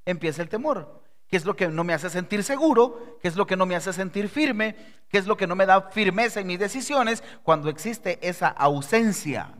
empieza 0.06 0.44
el 0.44 0.50
temor 0.50 1.07
qué 1.28 1.38
es 1.38 1.46
lo 1.46 1.56
que 1.56 1.68
no 1.68 1.84
me 1.84 1.94
hace 1.94 2.10
sentir 2.10 2.44
seguro, 2.44 3.18
qué 3.22 3.28
es 3.28 3.36
lo 3.36 3.46
que 3.46 3.58
no 3.58 3.66
me 3.66 3.76
hace 3.76 3.94
sentir 3.94 4.30
firme, 4.30 4.76
qué 5.10 5.18
es 5.18 5.28
lo 5.28 5.38
que 5.38 5.48
no 5.48 5.56
me 5.56 5.66
da 5.66 5.90
firmeza 5.90 6.40
en 6.40 6.48
mis 6.48 6.60
decisiones 6.60 7.24
cuando 7.44 7.70
existe 7.70 8.20
esa 8.28 8.48
ausencia, 8.48 9.54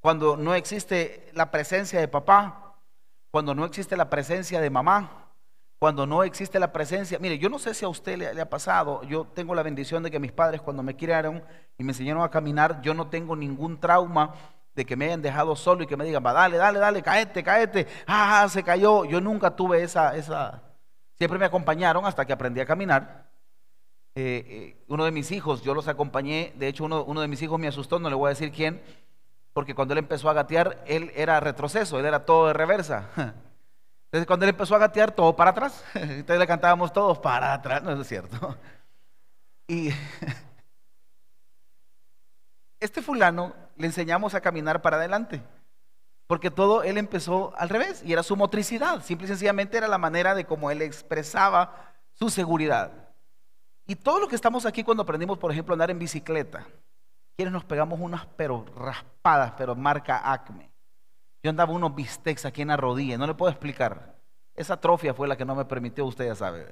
cuando 0.00 0.36
no 0.36 0.54
existe 0.54 1.30
la 1.34 1.50
presencia 1.50 2.00
de 2.00 2.08
papá, 2.08 2.76
cuando 3.30 3.54
no 3.54 3.64
existe 3.64 3.96
la 3.96 4.10
presencia 4.10 4.60
de 4.60 4.70
mamá, 4.70 5.26
cuando 5.78 6.06
no 6.06 6.22
existe 6.24 6.58
la 6.58 6.72
presencia. 6.72 7.18
Mire, 7.18 7.38
yo 7.38 7.48
no 7.48 7.58
sé 7.58 7.74
si 7.74 7.84
a 7.84 7.88
usted 7.88 8.16
le, 8.16 8.40
ha 8.40 8.48
pasado, 8.48 9.02
yo 9.04 9.26
tengo 9.26 9.54
la 9.54 9.62
bendición 9.62 10.02
de 10.02 10.10
que 10.10 10.18
mis 10.18 10.32
padres 10.32 10.62
cuando 10.62 10.82
me 10.82 10.96
criaron 10.96 11.44
y 11.76 11.84
me 11.84 11.92
enseñaron 11.92 12.22
a 12.22 12.30
caminar, 12.30 12.80
yo 12.82 12.94
no 12.94 13.08
tengo 13.08 13.36
ningún 13.36 13.78
trauma 13.78 14.34
de 14.76 14.84
que 14.84 14.94
me 14.94 15.06
hayan 15.06 15.22
dejado 15.22 15.56
solo 15.56 15.82
y 15.82 15.86
que 15.86 15.96
me 15.96 16.04
digan, 16.04 16.24
va, 16.24 16.34
dale, 16.34 16.58
dale, 16.58 16.78
dale, 16.78 17.02
caete, 17.02 17.42
caete, 17.42 17.86
ah, 18.06 18.46
se 18.48 18.62
cayó. 18.62 19.06
Yo 19.06 19.20
nunca 19.22 19.56
tuve 19.56 19.82
esa, 19.82 20.14
esa, 20.14 20.62
siempre 21.14 21.38
me 21.38 21.46
acompañaron 21.46 22.04
hasta 22.04 22.26
que 22.26 22.34
aprendí 22.34 22.60
a 22.60 22.66
caminar. 22.66 23.26
Eh, 24.14 24.44
eh, 24.46 24.84
uno 24.88 25.06
de 25.06 25.10
mis 25.12 25.32
hijos, 25.32 25.62
yo 25.62 25.74
los 25.74 25.88
acompañé, 25.88 26.52
de 26.56 26.68
hecho 26.68 26.84
uno, 26.84 27.04
uno 27.04 27.22
de 27.22 27.28
mis 27.28 27.40
hijos 27.40 27.58
me 27.58 27.68
asustó, 27.68 27.98
no 27.98 28.10
le 28.10 28.16
voy 28.16 28.26
a 28.26 28.30
decir 28.30 28.52
quién, 28.52 28.82
porque 29.54 29.74
cuando 29.74 29.94
él 29.94 29.98
empezó 29.98 30.28
a 30.28 30.34
gatear, 30.34 30.84
él 30.86 31.10
era 31.16 31.40
retroceso, 31.40 31.98
él 31.98 32.04
era 32.04 32.26
todo 32.26 32.48
de 32.48 32.52
reversa. 32.52 33.08
Entonces 33.16 34.26
cuando 34.26 34.44
él 34.44 34.50
empezó 34.50 34.76
a 34.76 34.78
gatear, 34.78 35.10
todo 35.10 35.34
para 35.34 35.50
atrás. 35.50 35.82
Entonces 35.94 36.38
le 36.38 36.46
cantábamos 36.46 36.92
todos 36.92 37.18
para 37.18 37.54
atrás, 37.54 37.82
no 37.82 37.98
es 37.98 38.06
cierto. 38.06 38.56
Y 39.68 39.90
este 42.86 43.02
fulano 43.02 43.54
le 43.76 43.86
enseñamos 43.86 44.34
a 44.34 44.40
caminar 44.40 44.80
para 44.80 44.96
adelante. 44.96 45.42
Porque 46.26 46.50
todo 46.50 46.82
él 46.82 46.98
empezó 46.98 47.52
al 47.56 47.68
revés 47.68 48.02
y 48.04 48.12
era 48.12 48.22
su 48.22 48.36
motricidad. 48.36 49.02
Simple 49.02 49.26
y 49.26 49.28
sencillamente 49.28 49.76
era 49.76 49.86
la 49.86 49.98
manera 49.98 50.34
de 50.34 50.44
cómo 50.44 50.70
él 50.70 50.82
expresaba 50.82 51.92
su 52.12 52.30
seguridad. 52.30 52.90
Y 53.86 53.94
todo 53.94 54.18
lo 54.18 54.26
que 54.26 54.34
estamos 54.34 54.66
aquí 54.66 54.82
cuando 54.82 55.04
aprendimos, 55.04 55.38
por 55.38 55.52
ejemplo, 55.52 55.72
a 55.72 55.76
andar 55.76 55.90
en 55.90 55.98
bicicleta, 55.98 56.66
quienes 57.36 57.52
nos 57.52 57.64
pegamos 57.64 58.00
unas 58.00 58.26
pero 58.36 58.64
raspadas, 58.74 59.52
pero 59.56 59.76
marca 59.76 60.32
Acme. 60.32 60.72
Yo 61.42 61.50
andaba 61.50 61.72
unos 61.72 61.94
bistecs 61.94 62.44
aquí 62.44 62.62
en 62.62 62.68
la 62.68 62.76
rodilla, 62.76 63.16
no 63.16 63.26
le 63.26 63.34
puedo 63.34 63.52
explicar. 63.52 64.16
Esa 64.54 64.74
atrofia 64.74 65.14
fue 65.14 65.28
la 65.28 65.36
que 65.36 65.44
no 65.44 65.54
me 65.54 65.64
permitió, 65.64 66.04
usted 66.06 66.26
ya 66.26 66.34
sabe. 66.34 66.66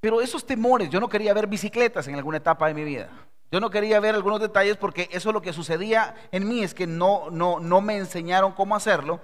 Pero 0.00 0.20
esos 0.20 0.46
temores, 0.46 0.90
yo 0.90 1.00
no 1.00 1.08
quería 1.08 1.34
ver 1.34 1.48
bicicletas 1.48 2.06
en 2.06 2.14
alguna 2.14 2.36
etapa 2.36 2.68
de 2.68 2.74
mi 2.74 2.84
vida. 2.84 3.08
Yo 3.50 3.60
no 3.60 3.70
quería 3.70 4.00
ver 4.00 4.14
algunos 4.14 4.40
detalles 4.40 4.76
porque 4.76 5.08
eso 5.12 5.30
es 5.30 5.34
lo 5.34 5.42
que 5.42 5.52
sucedía 5.52 6.14
en 6.32 6.48
mí, 6.48 6.62
es 6.62 6.74
que 6.74 6.86
no, 6.86 7.30
no, 7.30 7.60
no 7.60 7.80
me 7.80 7.96
enseñaron 7.96 8.52
cómo 8.52 8.74
hacerlo. 8.74 9.20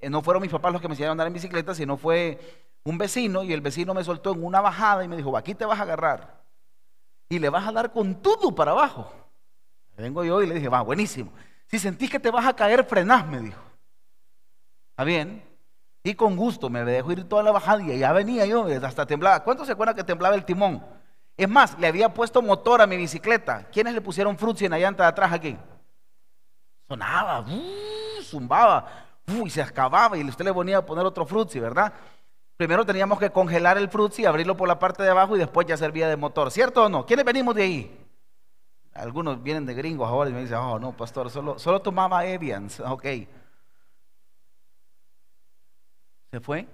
Eh, 0.00 0.08
no 0.08 0.22
fueron 0.22 0.42
mis 0.42 0.50
papás 0.50 0.72
los 0.72 0.80
que 0.80 0.88
me 0.88 0.92
enseñaron 0.92 1.10
a 1.10 1.14
andar 1.14 1.26
en 1.26 1.34
bicicleta, 1.34 1.74
sino 1.74 1.96
fue 1.96 2.38
un 2.84 2.98
vecino 2.98 3.42
y 3.42 3.52
el 3.52 3.60
vecino 3.60 3.92
me 3.94 4.04
soltó 4.04 4.32
en 4.32 4.44
una 4.44 4.60
bajada 4.60 5.04
y 5.04 5.08
me 5.08 5.16
dijo, 5.16 5.36
aquí 5.36 5.54
te 5.54 5.64
vas 5.64 5.78
a 5.78 5.82
agarrar 5.82 6.42
y 7.28 7.38
le 7.38 7.48
vas 7.48 7.66
a 7.66 7.72
dar 7.72 7.92
con 7.92 8.22
todo 8.22 8.54
para 8.54 8.72
abajo. 8.72 9.12
Vengo 9.96 10.24
yo 10.24 10.42
y 10.42 10.46
le 10.46 10.54
dije, 10.54 10.68
va, 10.68 10.82
buenísimo. 10.82 11.32
Si 11.66 11.78
sentís 11.78 12.10
que 12.10 12.20
te 12.20 12.30
vas 12.30 12.46
a 12.46 12.54
caer, 12.54 12.84
frenás, 12.84 13.26
me 13.26 13.40
dijo. 13.40 13.60
Está 14.90 15.04
bien. 15.04 15.42
Y 16.04 16.14
con 16.14 16.36
gusto 16.36 16.70
me 16.70 16.84
dejó 16.84 17.12
ir 17.12 17.28
toda 17.28 17.42
la 17.42 17.50
bajada 17.50 17.82
y 17.82 17.98
ya 17.98 18.12
venía 18.12 18.46
yo, 18.46 18.66
hasta 18.82 19.06
temblaba. 19.06 19.42
¿Cuántos 19.42 19.66
se 19.66 19.72
acuerdan 19.72 19.96
que 19.96 20.04
temblaba 20.04 20.36
el 20.36 20.44
timón? 20.44 20.84
Es 21.36 21.48
más, 21.48 21.78
le 21.78 21.86
había 21.86 22.12
puesto 22.12 22.40
motor 22.40 22.80
a 22.80 22.86
mi 22.86 22.96
bicicleta. 22.96 23.66
¿Quiénes 23.70 23.94
le 23.94 24.00
pusieron 24.00 24.38
frutzi 24.38 24.64
en 24.64 24.70
la 24.70 24.78
llanta 24.78 25.02
de 25.02 25.08
atrás 25.10 25.32
aquí? 25.32 25.56
Sonaba, 26.88 27.40
uh, 27.40 28.22
zumbaba, 28.22 29.06
y 29.44 29.50
se 29.50 29.60
acababa 29.60 30.16
y 30.16 30.24
usted 30.24 30.44
le 30.44 30.54
ponía 30.54 30.78
a 30.78 30.86
poner 30.86 31.04
otro 31.04 31.26
frutzi, 31.26 31.58
¿verdad? 31.58 31.92
Primero 32.56 32.86
teníamos 32.86 33.18
que 33.18 33.30
congelar 33.30 33.76
el 33.76 33.90
frutzi, 33.90 34.24
abrirlo 34.24 34.56
por 34.56 34.66
la 34.66 34.78
parte 34.78 35.02
de 35.02 35.10
abajo 35.10 35.36
y 35.36 35.38
después 35.38 35.66
ya 35.66 35.76
servía 35.76 36.08
de 36.08 36.16
motor. 36.16 36.50
¿Cierto 36.50 36.84
o 36.84 36.88
no? 36.88 37.04
¿Quiénes 37.04 37.24
venimos 37.24 37.54
de 37.54 37.62
ahí? 37.62 38.06
Algunos 38.94 39.42
vienen 39.42 39.66
de 39.66 39.74
gringos 39.74 40.08
ahora 40.08 40.30
y 40.30 40.32
me 40.32 40.40
dicen, 40.40 40.56
oh 40.56 40.78
no, 40.78 40.96
pastor, 40.96 41.28
solo, 41.28 41.58
solo 41.58 41.82
tomaba 41.82 42.24
Evians. 42.24 42.80
Ok. 42.80 43.04
¿Se 46.30 46.40
fue? 46.40 46.66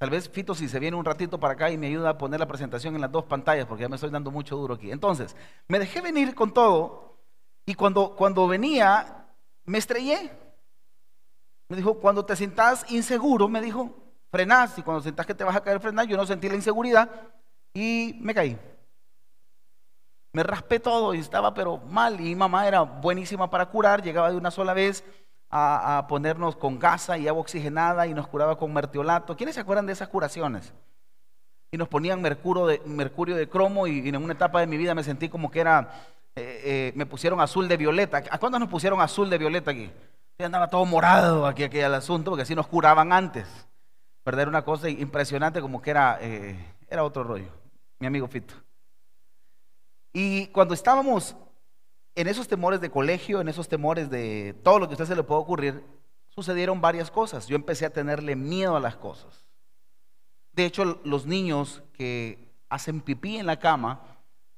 Tal 0.00 0.08
vez 0.08 0.30
Fito 0.30 0.54
si 0.54 0.66
se 0.66 0.78
viene 0.78 0.96
un 0.96 1.04
ratito 1.04 1.38
para 1.38 1.52
acá 1.52 1.70
y 1.70 1.76
me 1.76 1.88
ayuda 1.88 2.08
a 2.08 2.16
poner 2.16 2.40
la 2.40 2.48
presentación 2.48 2.94
en 2.94 3.02
las 3.02 3.12
dos 3.12 3.26
pantallas 3.26 3.66
porque 3.66 3.82
ya 3.82 3.88
me 3.90 3.96
estoy 3.96 4.08
dando 4.08 4.30
mucho 4.30 4.56
duro 4.56 4.72
aquí. 4.72 4.90
Entonces, 4.90 5.36
me 5.68 5.78
dejé 5.78 6.00
venir 6.00 6.34
con 6.34 6.54
todo 6.54 7.18
y 7.66 7.74
cuando, 7.74 8.16
cuando 8.16 8.48
venía 8.48 9.26
me 9.66 9.76
estrellé. 9.76 10.32
Me 11.68 11.76
dijo, 11.76 12.00
cuando 12.00 12.24
te 12.24 12.34
sientas 12.34 12.90
inseguro, 12.90 13.46
me 13.46 13.60
dijo, 13.60 13.94
frenás 14.30 14.78
y 14.78 14.82
cuando 14.82 15.02
sientas 15.02 15.26
que 15.26 15.34
te 15.34 15.44
vas 15.44 15.54
a 15.54 15.62
caer, 15.62 15.80
frenás. 15.80 16.06
Yo 16.06 16.16
no 16.16 16.24
sentí 16.24 16.48
la 16.48 16.54
inseguridad 16.54 17.10
y 17.74 18.18
me 18.22 18.32
caí. 18.32 18.58
Me 20.32 20.42
raspé 20.42 20.80
todo 20.80 21.12
y 21.12 21.18
estaba 21.18 21.52
pero 21.52 21.76
mal 21.76 22.18
y 22.22 22.34
mamá 22.34 22.66
era 22.66 22.80
buenísima 22.80 23.50
para 23.50 23.66
curar, 23.66 24.02
llegaba 24.02 24.30
de 24.30 24.38
una 24.38 24.50
sola 24.50 24.72
vez, 24.72 25.04
a, 25.50 26.06
ponernos 26.08 26.56
con 26.56 26.78
gasa 26.78 27.18
y 27.18 27.26
agua 27.26 27.42
oxigenada 27.42 28.06
y 28.06 28.14
nos 28.14 28.28
curaba 28.28 28.56
con 28.56 28.72
mertiolato. 28.72 29.36
¿Quiénes 29.36 29.56
se 29.56 29.60
acuerdan 29.60 29.86
de 29.86 29.92
esas 29.92 30.08
curaciones? 30.08 30.72
Y 31.72 31.76
nos 31.76 31.88
ponían 31.88 32.22
mercurio 32.22 32.66
de, 32.66 32.80
mercurio 32.86 33.36
de 33.36 33.48
cromo 33.48 33.86
y, 33.86 34.08
en 34.08 34.16
una 34.16 34.32
etapa 34.32 34.60
de 34.60 34.66
mi 34.66 34.76
vida 34.76 34.94
me 34.94 35.04
sentí 35.04 35.28
como 35.28 35.50
que 35.50 35.60
era, 35.60 35.90
eh, 36.36 36.60
eh, 36.64 36.92
me 36.94 37.06
pusieron 37.06 37.40
azul 37.40 37.68
de 37.68 37.76
violeta. 37.76 38.22
¿A 38.30 38.38
cuándo 38.38 38.58
nos 38.58 38.68
pusieron 38.68 39.00
azul 39.00 39.28
de 39.28 39.38
violeta 39.38 39.72
aquí? 39.72 39.90
Yo 40.38 40.46
andaba 40.46 40.68
todo 40.68 40.84
morado 40.86 41.46
aquí, 41.46 41.64
aquí 41.64 41.78
el 41.78 41.94
asunto, 41.94 42.30
porque 42.30 42.42
así 42.42 42.54
nos 42.54 42.66
curaban 42.66 43.12
antes. 43.12 43.46
Perder 44.22 44.48
una 44.48 44.62
cosa 44.62 44.88
impresionante 44.88 45.60
como 45.60 45.82
que 45.82 45.90
era, 45.90 46.18
eh, 46.20 46.74
era 46.88 47.04
otro 47.04 47.24
rollo, 47.24 47.50
mi 47.98 48.06
amigo 48.06 48.28
Fito. 48.28 48.54
Y 50.12 50.46
cuando 50.48 50.74
estábamos 50.74 51.36
en 52.14 52.28
esos 52.28 52.48
temores 52.48 52.80
de 52.80 52.90
colegio, 52.90 53.40
en 53.40 53.48
esos 53.48 53.68
temores 53.68 54.10
de 54.10 54.54
todo 54.62 54.78
lo 54.78 54.86
que 54.86 54.92
a 54.92 54.96
usted 54.96 55.06
se 55.06 55.16
le 55.16 55.22
puede 55.22 55.40
ocurrir, 55.40 55.84
sucedieron 56.28 56.80
varias 56.80 57.10
cosas. 57.10 57.46
Yo 57.46 57.56
empecé 57.56 57.86
a 57.86 57.92
tenerle 57.92 58.36
miedo 58.36 58.76
a 58.76 58.80
las 58.80 58.96
cosas. 58.96 59.46
De 60.52 60.64
hecho, 60.64 61.00
los 61.04 61.26
niños 61.26 61.82
que 61.92 62.52
hacen 62.68 63.00
pipí 63.00 63.36
en 63.36 63.46
la 63.46 63.58
cama 63.58 64.02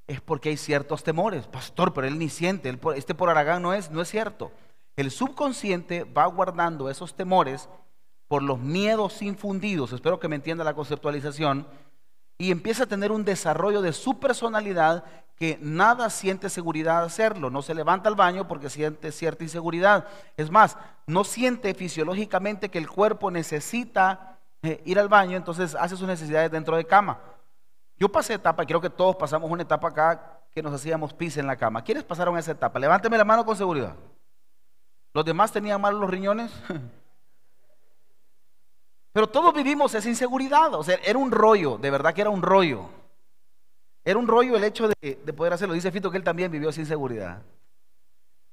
es 0.07 0.21
porque 0.21 0.51
hay 0.51 0.57
ciertos 0.57 1.05
temores. 1.05 1.47
Pastor, 1.47 1.93
pero 1.93 2.07
él 2.07 2.19
ni 2.19 2.29
siente, 2.29 2.79
este 2.97 3.15
por 3.15 3.31
Aragán 3.31 3.63
no 3.63 3.75
es, 3.75 3.91
no 3.91 4.01
es 4.01 4.09
cierto. 4.09 4.53
El 4.97 5.11
subconsciente 5.11 6.05
va 6.05 6.27
guardando 6.27 6.91
esos 6.91 7.15
temores 7.15 7.69
por 8.29 8.43
los 8.43 8.59
miedos 8.59 9.21
infundidos, 9.21 9.93
espero 9.93 10.19
que 10.19 10.29
me 10.29 10.37
entienda 10.37 10.65
la 10.65 10.73
conceptualización, 10.73 11.67
y 12.43 12.51
empieza 12.51 12.83
a 12.83 12.87
tener 12.89 13.13
un 13.13 13.25
desarrollo 13.25 13.83
de 13.83 13.93
su 13.93 14.19
personalidad 14.19 15.05
que 15.37 15.61
nada 15.63 16.11
siente 16.11 16.51
seguridad 16.51 16.99
de 16.99 17.07
hacerlo. 17.07 17.51
No 17.51 17.63
se 17.63 17.73
levanta 17.73 18.09
al 18.09 18.17
baño 18.17 18.49
porque 18.49 18.69
siente 18.69 19.13
cierta 19.13 19.45
inseguridad. 19.45 20.09
Es 20.37 20.51
más, 20.51 20.77
no 21.07 21.23
siente 21.23 21.73
fisiológicamente 21.73 22.69
que 22.69 22.79
el 22.79 22.91
cuerpo 22.91 23.31
necesita 23.31 24.41
eh, 24.61 24.83
ir 24.85 24.99
al 24.99 25.09
baño, 25.09 25.37
entonces 25.37 25.77
hace 25.77 25.97
sus 25.97 26.09
necesidades 26.09 26.51
dentro 26.51 26.77
de 26.77 26.85
cama. 26.85 27.21
Yo 27.97 28.11
pasé 28.11 28.35
etapa, 28.35 28.67
creo 28.67 28.81
que 28.81 28.91
todos 28.91 29.15
pasamos 29.15 29.49
una 29.49 29.63
etapa 29.63 29.91
acá 29.91 30.41
que 30.51 30.65
nos 30.65 30.75
hacíamos 30.75 31.15
pis 31.15 31.37
en 31.37 31.47
la 31.47 31.55
cama. 31.55 31.85
¿Quiénes 31.85 32.03
pasaron 32.03 32.37
esa 32.37 32.51
etapa? 32.51 32.81
Levánteme 32.81 33.19
la 33.19 33.25
mano 33.25 33.45
con 33.45 33.57
seguridad. 33.57 33.95
¿Los 35.15 35.25
demás 35.25 35.53
tenían 35.53 35.81
malos 35.81 36.01
los 36.01 36.11
riñones? 36.11 36.51
Pero 39.13 39.29
todos 39.29 39.53
vivimos 39.53 39.95
esa 39.95 40.09
inseguridad. 40.09 40.75
O 40.75 40.83
sea, 40.83 40.99
era 41.05 41.19
un 41.19 41.31
rollo, 41.31 41.77
de 41.79 41.91
verdad 41.91 42.15
que 42.15 42.23
era 42.23 42.31
un 42.31 42.43
rollo. 42.43 42.89
Era 44.05 44.19
un 44.19 44.27
rollo 44.27 44.57
el 44.57 44.65
hecho 44.65 44.89
de, 44.89 45.17
poder 45.37 45.53
hacerlo. 45.53 45.75
Dice 45.75 45.93
Fito 45.93 46.11
que 46.11 46.17
él 46.17 46.25
también 46.25 46.51
vivió 46.51 46.73
sin 46.73 46.87
seguridad. 46.87 47.43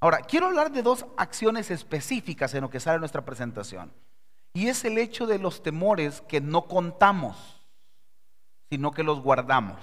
Ahora, 0.01 0.19
quiero 0.19 0.47
hablar 0.47 0.71
de 0.71 0.83
dos 0.83 1.05
acciones 1.17 1.71
específicas 1.71 2.53
en 2.53 2.61
lo 2.61 2.69
que 2.69 2.79
sale 2.79 2.99
nuestra 2.99 3.25
presentación. 3.25 3.91
Y 4.53 4.67
es 4.67 4.83
el 4.85 4.97
hecho 4.97 5.27
de 5.27 5.39
los 5.39 5.63
temores 5.63 6.21
que 6.21 6.41
no 6.41 6.67
contamos, 6.67 7.65
sino 8.69 8.91
que 8.91 9.03
los 9.03 9.21
guardamos. 9.21 9.79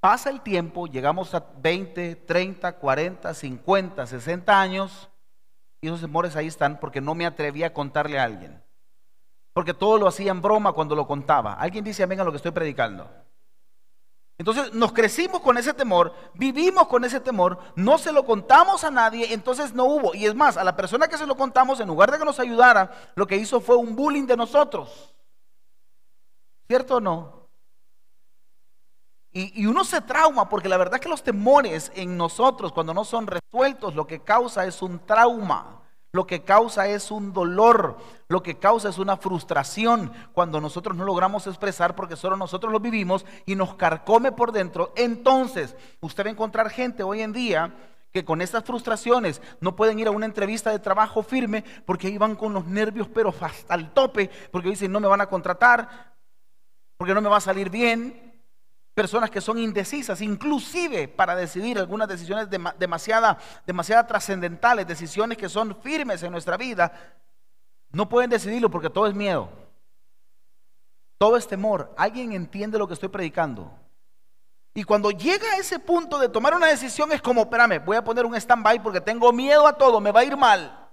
Pasa 0.00 0.30
el 0.30 0.42
tiempo, 0.42 0.86
llegamos 0.86 1.34
a 1.34 1.46
20, 1.58 2.16
30, 2.16 2.76
40, 2.76 3.34
50, 3.34 4.06
60 4.06 4.60
años 4.60 5.08
y 5.84 5.88
esos 5.88 6.00
temores 6.00 6.34
ahí 6.34 6.46
están 6.46 6.80
porque 6.80 7.02
no 7.02 7.14
me 7.14 7.26
atreví 7.26 7.62
a 7.62 7.74
contarle 7.74 8.18
a 8.18 8.24
alguien. 8.24 8.64
Porque 9.52 9.74
todo 9.74 9.98
lo 9.98 10.08
hacía 10.08 10.30
en 10.30 10.40
broma 10.40 10.72
cuando 10.72 10.96
lo 10.96 11.06
contaba. 11.06 11.52
Alguien 11.52 11.84
dice 11.84 12.02
amén 12.02 12.18
a 12.20 12.24
lo 12.24 12.30
que 12.30 12.38
estoy 12.38 12.52
predicando. 12.52 13.06
Entonces 14.38 14.72
nos 14.72 14.94
crecimos 14.94 15.42
con 15.42 15.58
ese 15.58 15.74
temor, 15.74 16.14
vivimos 16.32 16.88
con 16.88 17.04
ese 17.04 17.20
temor, 17.20 17.58
no 17.76 17.98
se 17.98 18.12
lo 18.12 18.24
contamos 18.24 18.82
a 18.82 18.90
nadie, 18.90 19.34
entonces 19.34 19.74
no 19.74 19.84
hubo. 19.84 20.14
Y 20.14 20.24
es 20.24 20.34
más, 20.34 20.56
a 20.56 20.64
la 20.64 20.74
persona 20.74 21.06
que 21.06 21.18
se 21.18 21.26
lo 21.26 21.36
contamos, 21.36 21.78
en 21.80 21.88
lugar 21.88 22.10
de 22.10 22.18
que 22.18 22.24
nos 22.24 22.40
ayudara, 22.40 22.90
lo 23.14 23.26
que 23.26 23.36
hizo 23.36 23.60
fue 23.60 23.76
un 23.76 23.94
bullying 23.94 24.24
de 24.26 24.38
nosotros. 24.38 25.14
¿Cierto 26.66 26.96
o 26.96 27.00
no? 27.00 27.43
Y, 29.36 29.66
uno 29.66 29.82
se 29.82 30.00
trauma 30.00 30.48
porque 30.48 30.68
la 30.68 30.76
verdad 30.76 30.94
es 30.94 31.00
que 31.00 31.08
los 31.08 31.24
temores 31.24 31.90
en 31.96 32.16
nosotros 32.16 32.72
cuando 32.72 32.94
no 32.94 33.04
son 33.04 33.26
resueltos 33.26 33.96
lo 33.96 34.06
que 34.06 34.20
causa 34.20 34.64
es 34.64 34.80
un 34.80 35.00
trauma, 35.00 35.82
lo 36.12 36.24
que 36.24 36.44
causa 36.44 36.86
es 36.86 37.10
un 37.10 37.32
dolor, 37.32 37.98
lo 38.28 38.44
que 38.44 38.60
causa 38.60 38.88
es 38.88 38.98
una 38.98 39.16
frustración 39.16 40.12
cuando 40.32 40.60
nosotros 40.60 40.96
no 40.96 41.04
logramos 41.04 41.48
expresar 41.48 41.96
porque 41.96 42.14
solo 42.14 42.36
nosotros 42.36 42.72
lo 42.72 42.78
vivimos 42.78 43.26
y 43.44 43.56
nos 43.56 43.74
carcome 43.74 44.30
por 44.30 44.52
dentro. 44.52 44.92
Entonces, 44.94 45.74
usted 46.00 46.26
va 46.26 46.28
a 46.28 46.32
encontrar 46.32 46.70
gente 46.70 47.02
hoy 47.02 47.20
en 47.20 47.32
día 47.32 47.74
que 48.12 48.24
con 48.24 48.40
estas 48.40 48.62
frustraciones 48.62 49.42
no 49.58 49.74
pueden 49.74 49.98
ir 49.98 50.06
a 50.06 50.12
una 50.12 50.26
entrevista 50.26 50.70
de 50.70 50.78
trabajo 50.78 51.24
firme 51.24 51.64
porque 51.84 52.06
ahí 52.06 52.18
van 52.18 52.36
con 52.36 52.54
los 52.54 52.66
nervios 52.66 53.08
pero 53.12 53.34
hasta 53.40 53.74
el 53.74 53.90
tope, 53.90 54.30
porque 54.52 54.68
dicen 54.68 54.92
no 54.92 55.00
me 55.00 55.08
van 55.08 55.22
a 55.22 55.28
contratar, 55.28 56.14
porque 56.96 57.14
no 57.14 57.20
me 57.20 57.28
va 57.28 57.38
a 57.38 57.40
salir 57.40 57.68
bien, 57.68 58.23
personas 58.94 59.30
que 59.30 59.40
son 59.40 59.58
indecisas, 59.58 60.20
inclusive 60.20 61.08
para 61.08 61.34
decidir 61.34 61.78
algunas 61.78 62.08
decisiones 62.08 62.48
demasiada, 62.78 63.38
demasiada 63.66 64.06
trascendentales, 64.06 64.86
decisiones 64.86 65.36
que 65.36 65.48
son 65.48 65.76
firmes 65.82 66.22
en 66.22 66.30
nuestra 66.30 66.56
vida, 66.56 66.92
no 67.90 68.08
pueden 68.08 68.30
decidirlo 68.30 68.70
porque 68.70 68.90
todo 68.90 69.06
es 69.06 69.14
miedo. 69.14 69.48
Todo 71.18 71.36
es 71.36 71.46
temor. 71.46 71.92
¿Alguien 71.96 72.32
entiende 72.32 72.78
lo 72.78 72.86
que 72.86 72.94
estoy 72.94 73.08
predicando? 73.08 73.70
Y 74.74 74.82
cuando 74.82 75.10
llega 75.10 75.46
a 75.52 75.58
ese 75.58 75.78
punto 75.78 76.18
de 76.18 76.28
tomar 76.28 76.54
una 76.54 76.66
decisión 76.66 77.12
es 77.12 77.22
como, 77.22 77.42
espérame, 77.42 77.84
voy 77.84 77.96
a 77.96 78.04
poner 78.04 78.26
un 78.26 78.34
stand-by 78.34 78.82
porque 78.82 79.00
tengo 79.00 79.32
miedo 79.32 79.66
a 79.66 79.76
todo, 79.76 80.00
me 80.00 80.10
va 80.10 80.20
a 80.20 80.24
ir 80.24 80.36
mal. 80.36 80.88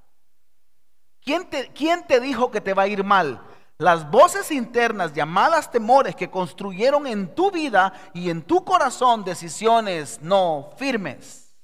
¿Quién 1.24 1.50
te, 1.50 1.68
¿Quién 1.70 2.06
te 2.06 2.20
dijo 2.20 2.50
que 2.52 2.62
te 2.62 2.74
va 2.74 2.84
a 2.84 2.88
ir 2.88 3.04
mal? 3.04 3.42
Las 3.82 4.12
voces 4.12 4.52
internas 4.52 5.12
llamadas 5.12 5.72
temores 5.72 6.16
que 6.16 6.30
construyeron 6.30 7.08
en 7.08 7.34
tu 7.34 7.50
vida 7.50 7.92
y 8.14 8.30
en 8.30 8.44
tu 8.44 8.64
corazón 8.64 9.24
decisiones 9.24 10.20
no 10.22 10.70
firmes. 10.78 11.58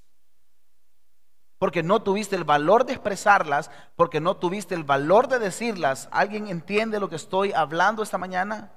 Porque 1.59 1.83
no 1.83 2.01
tuviste 2.01 2.35
el 2.35 2.43
valor 2.43 2.87
de 2.87 2.93
expresarlas, 2.93 3.69
porque 3.95 4.19
no 4.19 4.35
tuviste 4.35 4.73
el 4.73 4.83
valor 4.83 5.27
de 5.27 5.37
decirlas. 5.37 6.09
¿Alguien 6.09 6.47
entiende 6.47 6.99
lo 6.99 7.07
que 7.07 7.17
estoy 7.17 7.53
hablando 7.53 8.01
esta 8.01 8.17
mañana? 8.17 8.71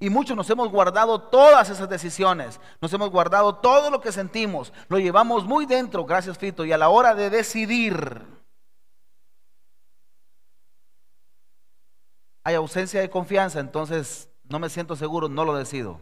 Y 0.00 0.10
muchos 0.10 0.36
nos 0.36 0.50
hemos 0.50 0.68
guardado 0.68 1.20
todas 1.20 1.70
esas 1.70 1.88
decisiones, 1.88 2.58
nos 2.80 2.92
hemos 2.92 3.10
guardado 3.10 3.54
todo 3.54 3.88
lo 3.88 4.00
que 4.00 4.10
sentimos, 4.10 4.72
lo 4.88 4.98
llevamos 4.98 5.44
muy 5.44 5.64
dentro, 5.64 6.04
gracias 6.04 6.36
Fito, 6.38 6.64
y 6.64 6.72
a 6.72 6.76
la 6.76 6.88
hora 6.88 7.14
de 7.14 7.30
decidir, 7.30 8.35
hay 12.46 12.54
ausencia 12.54 13.00
de 13.00 13.10
confianza, 13.10 13.58
entonces 13.58 14.30
no 14.44 14.60
me 14.60 14.70
siento 14.70 14.94
seguro, 14.94 15.28
no 15.28 15.44
lo 15.44 15.56
decido. 15.56 16.00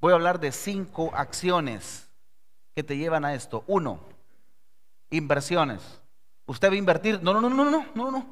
Voy 0.00 0.10
a 0.10 0.16
hablar 0.16 0.40
de 0.40 0.50
cinco 0.50 1.12
acciones 1.14 2.10
que 2.74 2.82
te 2.82 2.96
llevan 2.96 3.24
a 3.24 3.34
esto. 3.34 3.62
Uno, 3.68 4.00
inversiones. 5.10 6.02
Usted 6.44 6.70
va 6.70 6.72
a 6.72 6.76
invertir. 6.76 7.22
No, 7.22 7.32
no, 7.32 7.40
no, 7.40 7.48
no, 7.48 7.70
no, 7.70 7.86
no, 7.94 8.10
no. 8.10 8.26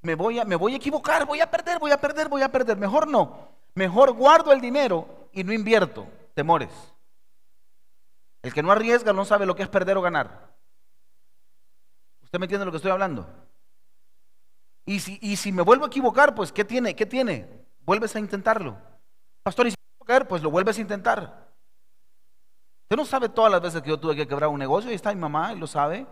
Me 0.00 0.14
voy 0.14 0.38
a, 0.38 0.44
me 0.44 0.54
voy 0.54 0.74
a 0.74 0.76
equivocar, 0.76 1.26
voy 1.26 1.40
a 1.40 1.50
perder, 1.50 1.80
voy 1.80 1.90
a 1.90 2.00
perder, 2.00 2.28
voy 2.28 2.42
a 2.42 2.52
perder. 2.52 2.76
Mejor 2.76 3.08
no. 3.08 3.48
Mejor 3.74 4.12
guardo 4.12 4.52
el 4.52 4.60
dinero 4.60 5.28
y 5.32 5.42
no 5.42 5.52
invierto. 5.52 6.06
Temores. 6.34 6.70
El 8.42 8.54
que 8.54 8.62
no 8.62 8.70
arriesga 8.70 9.12
no 9.12 9.24
sabe 9.24 9.44
lo 9.44 9.56
que 9.56 9.64
es 9.64 9.68
perder 9.68 9.96
o 9.96 10.02
ganar. 10.02 10.54
¿Usted 12.22 12.38
me 12.38 12.44
entiende 12.44 12.64
lo 12.64 12.70
que 12.70 12.76
estoy 12.76 12.92
hablando? 12.92 13.47
Y 14.88 15.00
si, 15.00 15.18
y 15.20 15.36
si 15.36 15.52
me 15.52 15.60
vuelvo 15.60 15.84
a 15.84 15.88
equivocar, 15.88 16.34
pues 16.34 16.50
¿qué 16.50 16.64
tiene? 16.64 16.96
¿Qué 16.96 17.04
tiene? 17.04 17.46
Vuelves 17.80 18.16
a 18.16 18.20
intentarlo. 18.20 18.78
Pastor, 19.42 19.66
y 19.66 19.72
si 19.72 19.76
me 20.00 20.06
caer, 20.06 20.26
pues 20.26 20.42
lo 20.42 20.50
vuelves 20.50 20.78
a 20.78 20.80
intentar. 20.80 21.52
Usted 22.84 22.96
no 22.96 23.04
sabe 23.04 23.28
todas 23.28 23.52
las 23.52 23.60
veces 23.60 23.82
que 23.82 23.90
yo 23.90 24.00
tuve 24.00 24.16
que 24.16 24.26
quebrar 24.26 24.48
un 24.48 24.58
negocio, 24.58 24.90
y 24.90 24.94
está 24.94 25.12
mi 25.12 25.20
mamá, 25.20 25.52
y 25.52 25.58
lo 25.58 25.66
sabe. 25.66 26.06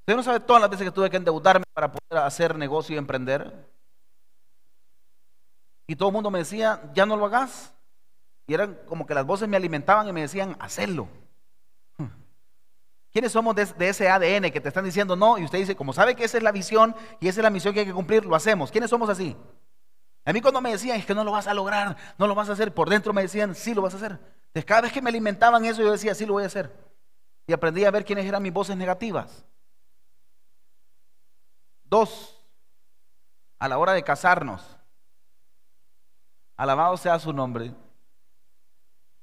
Usted 0.00 0.16
no 0.16 0.22
sabe 0.22 0.40
todas 0.40 0.62
las 0.62 0.70
veces 0.70 0.86
que 0.86 0.92
tuve 0.92 1.10
que 1.10 1.18
endeudarme 1.18 1.66
para 1.74 1.92
poder 1.92 2.24
hacer 2.24 2.56
negocio 2.56 2.94
y 2.94 2.98
emprender. 2.98 3.68
Y 5.86 5.94
todo 5.94 6.08
el 6.08 6.14
mundo 6.14 6.30
me 6.30 6.38
decía, 6.38 6.90
ya 6.94 7.04
no 7.04 7.16
lo 7.18 7.26
hagas. 7.26 7.74
Y 8.46 8.54
eran 8.54 8.78
como 8.86 9.04
que 9.04 9.12
las 9.12 9.26
voces 9.26 9.46
me 9.46 9.58
alimentaban 9.58 10.08
y 10.08 10.12
me 10.14 10.22
decían, 10.22 10.56
hacerlo. 10.58 11.06
¿Quiénes 13.18 13.32
somos 13.32 13.56
de, 13.56 13.88
ese 13.88 14.08
ADN 14.08 14.52
que 14.52 14.60
te 14.60 14.68
están 14.68 14.84
diciendo 14.84 15.16
no? 15.16 15.38
Y 15.38 15.44
usted 15.44 15.58
dice, 15.58 15.74
como 15.74 15.92
sabe 15.92 16.14
que 16.14 16.22
esa 16.22 16.36
es 16.36 16.42
la 16.44 16.52
visión 16.52 16.94
y 17.18 17.26
esa 17.26 17.40
es 17.40 17.42
la 17.42 17.50
misión 17.50 17.74
que 17.74 17.80
hay 17.80 17.86
que 17.86 17.92
cumplir, 17.92 18.24
lo 18.24 18.36
hacemos. 18.36 18.70
¿Quiénes 18.70 18.90
somos 18.90 19.08
así? 19.08 19.36
A 20.24 20.32
mí 20.32 20.40
cuando 20.40 20.60
me 20.60 20.70
decían, 20.70 21.00
es 21.00 21.04
que 21.04 21.16
no 21.16 21.24
lo 21.24 21.32
vas 21.32 21.48
a 21.48 21.52
lograr, 21.52 21.96
no 22.16 22.28
lo 22.28 22.36
vas 22.36 22.48
a 22.48 22.52
hacer, 22.52 22.72
por 22.72 22.88
dentro 22.88 23.12
me 23.12 23.22
decían, 23.22 23.56
sí 23.56 23.74
lo 23.74 23.82
vas 23.82 23.94
a 23.94 23.96
hacer. 23.96 24.20
Cada 24.64 24.82
vez 24.82 24.92
que 24.92 25.02
me 25.02 25.10
alimentaban 25.10 25.64
eso, 25.64 25.82
yo 25.82 25.90
decía, 25.90 26.14
sí 26.14 26.26
lo 26.26 26.34
voy 26.34 26.44
a 26.44 26.46
hacer. 26.46 26.72
Y 27.48 27.52
aprendí 27.52 27.84
a 27.84 27.90
ver 27.90 28.04
quiénes 28.04 28.24
eran 28.24 28.40
mis 28.40 28.52
voces 28.52 28.76
negativas. 28.76 29.44
Dos, 31.82 32.40
a 33.58 33.66
la 33.66 33.78
hora 33.78 33.94
de 33.94 34.04
casarnos, 34.04 34.78
alabado 36.56 36.96
sea 36.96 37.18
su 37.18 37.32
nombre. 37.32 37.74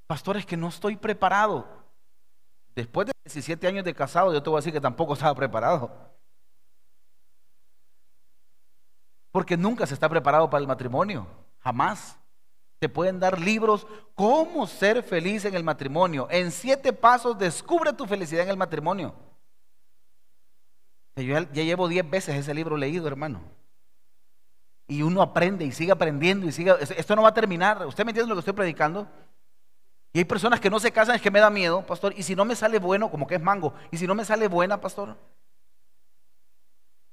Pastores, 0.06 0.46
que 0.46 0.58
no 0.58 0.68
estoy 0.68 0.98
preparado. 0.98 1.85
Después 2.76 3.08
de 3.08 3.14
17 3.24 3.68
años 3.68 3.86
de 3.86 3.94
casado, 3.94 4.34
yo 4.34 4.44
te 4.44 4.50
voy 4.50 4.58
a 4.58 4.60
decir 4.60 4.74
que 4.74 4.82
tampoco 4.82 5.14
estaba 5.14 5.34
preparado. 5.34 5.90
Porque 9.32 9.56
nunca 9.56 9.88
se 9.88 9.94
está 9.94 10.10
preparado 10.10 10.50
para 10.50 10.62
el 10.62 10.68
matrimonio, 10.68 11.26
jamás. 11.60 12.18
Te 12.80 12.90
pueden 12.90 13.20
dar 13.20 13.40
libros, 13.40 13.88
cómo 14.14 14.68
ser 14.68 15.02
feliz 15.04 15.46
en 15.46 15.56
el 15.56 15.64
matrimonio. 15.64 16.28
En 16.30 16.52
siete 16.52 16.92
pasos 16.92 17.38
descubre 17.38 17.94
tu 17.94 18.06
felicidad 18.06 18.44
en 18.44 18.50
el 18.50 18.58
matrimonio. 18.58 19.16
Yo 21.16 21.24
ya, 21.24 21.64
llevo 21.64 21.88
diez 21.88 22.10
veces 22.10 22.36
ese 22.36 22.54
libro 22.54 22.76
leído, 22.76 23.08
hermano. 23.08 23.42
Y 24.88 25.02
uno 25.02 25.22
aprende 25.22 25.64
y 25.64 25.72
sigue 25.72 25.94
aprendiendo 25.94 26.46
y 26.46 26.52
sigue. 26.52 26.74
Esto 26.80 27.16
no 27.16 27.24
va 27.24 27.30
a 27.30 27.34
terminar. 27.34 27.86
¿Usted 27.88 28.04
me 28.04 28.12
entiende 28.12 28.30
lo 28.30 28.36
que 28.36 28.40
estoy 28.40 28.54
predicando? 28.54 29.08
Y 30.16 30.20
hay 30.20 30.24
personas 30.24 30.62
que 30.62 30.70
no 30.70 30.80
se 30.80 30.94
casan, 30.94 31.18
es 31.18 31.22
que 31.22 31.30
me 31.30 31.42
da 31.42 31.50
miedo, 31.50 31.86
pastor. 31.86 32.14
Y 32.16 32.24
si 32.24 32.38
no 32.38 32.46
me 32.46 32.56
sale 32.56 32.80
bueno, 32.80 33.12
como 33.12 33.28
que 33.28 33.36
es 33.36 33.42
mango. 33.42 33.74
Y 33.92 33.98
si 33.98 34.08
no 34.08 34.16
me 34.16 34.24
sale 34.24 34.48
buena, 34.48 34.80
pastor. 34.80 35.18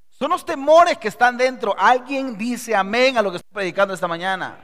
Son 0.09 0.30
los 0.30 0.47
temores 0.47 0.99
que 0.99 1.09
están 1.09 1.37
dentro. 1.37 1.75
Alguien 1.76 2.38
dice 2.38 2.76
amén 2.76 3.18
a 3.18 3.23
lo 3.23 3.32
que 3.32 3.38
estoy 3.38 3.52
predicando 3.52 3.92
esta 3.92 4.06
mañana. 4.06 4.56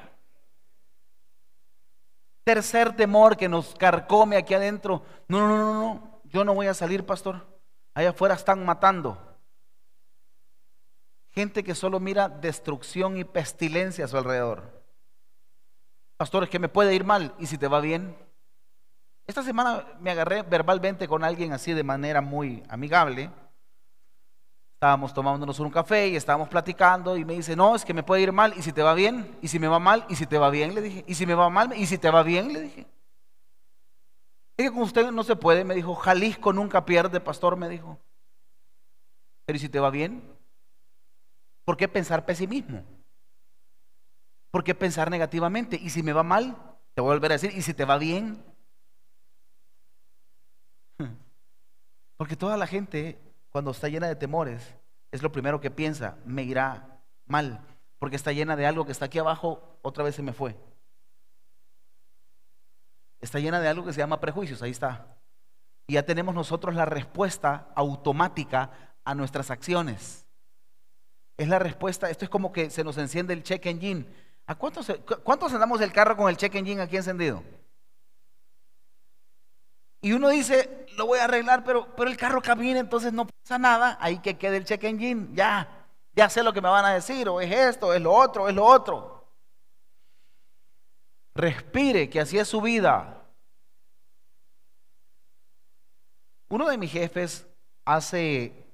Tercer 2.45 2.95
temor 2.95 3.37
que 3.37 3.49
nos 3.49 3.75
carcome 3.75 4.37
aquí 4.37 4.55
adentro. 4.55 5.03
No, 5.27 5.41
no, 5.41 5.57
no, 5.57 5.75
no. 5.75 6.21
Yo 6.23 6.45
no 6.45 6.55
voy 6.55 6.69
a 6.69 6.75
salir, 6.75 7.05
pastor. 7.05 7.45
Allá 7.93 8.11
afuera 8.11 8.37
están 8.37 8.65
matando. 8.65 9.19
Gente 11.33 11.65
que 11.65 11.75
solo 11.75 11.99
mira 11.99 12.29
destrucción 12.29 13.17
y 13.17 13.25
pestilencia 13.25 14.05
a 14.05 14.09
su 14.09 14.17
alrededor. 14.17 14.81
Pastores, 16.17 16.49
que 16.49 16.61
me 16.61 16.69
puede 16.69 16.95
ir 16.95 17.03
mal 17.03 17.35
y 17.41 17.47
si 17.47 17.59
te 17.59 17.67
va 17.67 17.81
bien. 17.81 18.28
Esta 19.29 19.43
semana 19.43 19.85
me 20.01 20.11
agarré 20.11 20.43
verbalmente 20.43 21.07
con 21.07 21.23
alguien 21.23 21.53
así 21.53 21.75
de 21.75 21.85
manera 21.85 22.23
muy 22.23 22.63
amigable. 22.67 23.31
Estábamos 24.77 25.13
tomándonos 25.13 25.61
un 25.61 25.71
café 25.71 26.09
y 26.09 26.17
estábamos 26.17 26.49
platicando 26.49 27.15
y 27.15 27.27
me 27.27 27.35
dice, 27.35 27.55
no, 27.55 27.77
es 27.77 27.85
que 27.85 27.93
me 27.93 28.03
puede 28.03 28.23
ir 28.23 28.33
mal 28.33 28.55
y 28.57 28.63
si 28.63 28.73
te 28.73 28.83
va 28.83 28.95
bien, 28.95 29.37
y 29.43 29.49
si 29.49 29.59
me 29.59 29.69
va 29.69 29.79
mal, 29.79 30.07
y 30.09 30.17
si 30.17 30.25
te 30.25 30.39
va 30.39 30.49
bien, 30.49 30.75
le 30.75 30.81
dije, 30.81 31.05
y 31.07 31.15
si 31.15 31.27
me 31.27 31.35
va 31.35 31.51
mal, 31.51 31.77
y 31.77 31.85
si 31.85 31.99
te 31.99 32.11
va 32.11 32.23
bien, 32.23 32.55
le 32.55 32.63
dije. 32.63 32.87
Dije, 34.57 34.71
con 34.71 34.81
usted 34.81 35.11
no 35.11 35.23
se 35.25 35.37
puede, 35.37 35.63
me 35.63 35.75
dijo, 35.75 35.95
Jalisco 35.95 36.55
nunca 36.55 36.87
pierde, 36.87 37.21
pastor, 37.21 37.57
me 37.57 37.69
dijo. 37.69 37.99
Pero 39.45 39.57
¿y 39.59 39.61
si 39.61 39.69
te 39.69 39.79
va 39.79 39.91
bien? 39.91 40.23
¿Por 41.67 41.77
qué 41.77 41.87
pensar 41.87 42.25
pesimismo? 42.25 42.83
¿Por 44.51 44.65
qué 44.65 44.75
pensar 44.75 45.11
negativamente? 45.11 45.77
Y 45.77 45.91
si 45.91 46.03
me 46.03 46.15
va 46.15 46.23
mal, 46.23 46.57
te 46.95 47.03
voy 47.03 47.11
a 47.11 47.15
volver 47.15 47.33
a 47.33 47.35
decir, 47.35 47.53
¿y 47.55 47.61
si 47.61 47.75
te 47.75 47.85
va 47.85 47.99
bien? 47.99 48.43
Porque 52.19 52.37
toda 52.37 52.57
la 52.57 52.67
gente, 52.67 53.17
cuando 53.49 53.71
está 53.71 53.89
llena 53.89 54.09
de 54.09 54.17
temores, 54.17 54.75
es 55.13 55.23
lo 55.23 55.33
primero 55.33 55.61
que 55.61 55.71
piensa, 55.71 56.19
me 56.27 56.43
irá 56.43 57.01
mal, 57.27 57.65
porque 57.99 58.17
está 58.17 58.33
llena 58.33 58.57
de 58.57 58.67
algo 58.67 58.85
que 58.85 58.93
está 58.93 59.07
aquí 59.07 59.21
abajo, 59.21 59.79
otra 59.83 60.03
vez 60.05 60.17
se 60.17 60.23
me 60.23 60.33
fue. 60.33 60.57
Está 63.21 63.39
llena 63.39 63.61
de 63.61 63.69
algo 63.69 63.87
que 63.87 63.93
se 63.93 64.01
llama 64.01 64.21
prejuicios, 64.21 64.61
ahí 64.63 64.73
está. 64.73 65.17
Y 65.87 65.95
ya 65.95 66.03
tenemos 66.05 66.35
nosotros 66.35 66.75
la 66.75 66.85
respuesta 66.85 67.69
automática 67.77 68.73
a 69.05 69.15
nuestras 69.15 69.53
acciones. 69.53 70.27
Es 71.37 71.49
la 71.49 71.61
respuesta, 71.61 72.11
esto 72.11 72.25
es 72.25 72.31
como 72.31 72.53
que 72.53 72.69
se 72.69 72.83
nos 72.83 72.99
enciende 72.99 73.33
el 73.33 73.45
check 73.45 73.65
engine. 73.67 74.07
¿A 74.47 74.57
cuántos, 74.57 74.93
cuántos 75.23 75.53
andamos 75.55 75.81
el 75.81 75.93
carro 75.93 76.17
con 76.17 76.29
el 76.29 76.37
check 76.37 76.57
engine 76.57 76.83
aquí 76.83 76.97
encendido? 76.97 77.45
Y 80.01 80.13
uno 80.13 80.29
dice, 80.29 80.87
lo 80.97 81.07
voy 81.07 81.19
a 81.19 81.25
arreglar, 81.25 81.65
pero, 81.65 81.95
pero 81.97 82.09
el 82.11 82.17
carro 82.17 82.41
camina, 82.41 82.79
entonces 82.79 83.13
no 83.13 83.27
pasa 83.27 83.59
nada, 83.59 83.99
ahí 84.01 84.19
que 84.21 84.39
quede 84.39 84.59
el 84.59 84.65
check 84.65 84.85
engine, 84.85 85.29
ya, 85.33 85.87
ya 86.15 86.29
sé 86.29 86.43
lo 86.43 86.53
que 86.53 86.61
me 86.61 86.69
van 86.69 86.85
a 86.85 86.95
decir, 86.95 87.29
o 87.29 87.41
es 87.41 87.51
esto, 87.51 87.93
es 87.93 88.01
lo 88.01 88.13
otro, 88.13 88.49
es 88.49 88.55
lo 88.55 88.65
otro. 88.65 89.27
Respire, 91.35 92.09
que 92.09 92.21
así 92.21 92.39
es 92.39 92.49
su 92.49 92.61
vida. 92.61 93.25
Uno 96.49 96.69
de 96.69 96.79
mis 96.79 96.91
jefes 96.91 97.47
hace, 97.85 98.67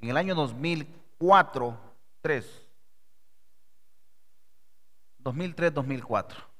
en 0.00 0.10
el 0.10 0.16
año 0.16 0.34
2000, 0.34 0.86
4, 1.18 1.80
3. 2.20 2.62
2003, 5.18 5.74
2004. 5.74 6.55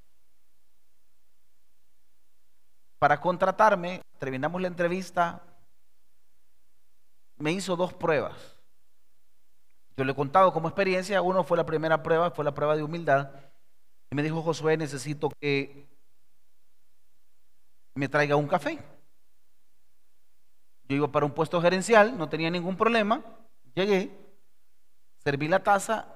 Para 2.99 3.21
contratarme, 3.21 4.03
terminamos 4.19 4.61
la 4.61 4.69
entrevista, 4.69 5.43
me 7.37 7.53
hizo 7.53 7.77
dos 7.77 7.93
pruebas. 7.93 8.57
Yo 9.97 10.05
le 10.05 10.13
he 10.13 10.15
contado 10.15 10.53
como 10.53 10.69
experiencia, 10.69 11.23
uno 11.23 11.45
fue 11.45 11.57
la 11.57 11.67
primera 11.67 12.03
prueba, 12.03 12.31
fue 12.31 12.45
la 12.45 12.55
prueba 12.55 12.77
de 12.77 12.83
humildad, 12.83 13.31
y 14.11 14.17
me 14.17 14.23
dijo, 14.23 14.43
Josué, 14.43 14.77
necesito 14.77 15.31
que 15.41 15.87
me 17.95 18.09
traiga 18.09 18.37
un 18.37 18.47
café. 18.47 18.79
Yo 20.89 20.97
iba 20.97 21.09
para 21.11 21.27
un 21.27 21.33
puesto 21.33 21.61
gerencial, 21.61 22.17
no 22.17 22.29
tenía 22.29 22.51
ningún 22.51 22.77
problema, 22.77 23.23
llegué, 23.75 24.27
Serví 25.27 25.49
la 25.49 25.61
taza, 25.61 26.07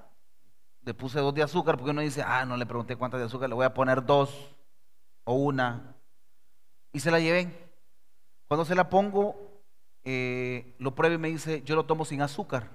le 0.83 0.93
puse 0.93 1.19
dos 1.19 1.33
de 1.33 1.43
azúcar, 1.43 1.75
porque 1.75 1.91
uno 1.91 1.99
dice, 1.99 2.23
ah, 2.25 2.45
no 2.45 2.55
le 2.55 2.65
pregunté 2.65 2.95
cuántas 2.95 3.19
de 3.19 3.25
azúcar, 3.25 3.49
le 3.49 3.55
voy 3.55 3.65
a 3.65 3.73
poner 3.73 4.05
dos 4.05 4.55
o 5.25 5.33
una. 5.33 5.97
Y 6.93 6.99
se 6.99 7.11
la 7.11 7.19
llevé. 7.19 7.69
Cuando 8.47 8.65
se 8.65 8.75
la 8.75 8.89
pongo, 8.89 9.63
eh, 10.03 10.75
lo 10.79 10.93
pruebe 10.95 11.15
y 11.15 11.19
me 11.19 11.29
dice, 11.29 11.61
yo 11.63 11.75
lo 11.75 11.85
tomo 11.85 12.05
sin 12.05 12.21
azúcar. 12.21 12.69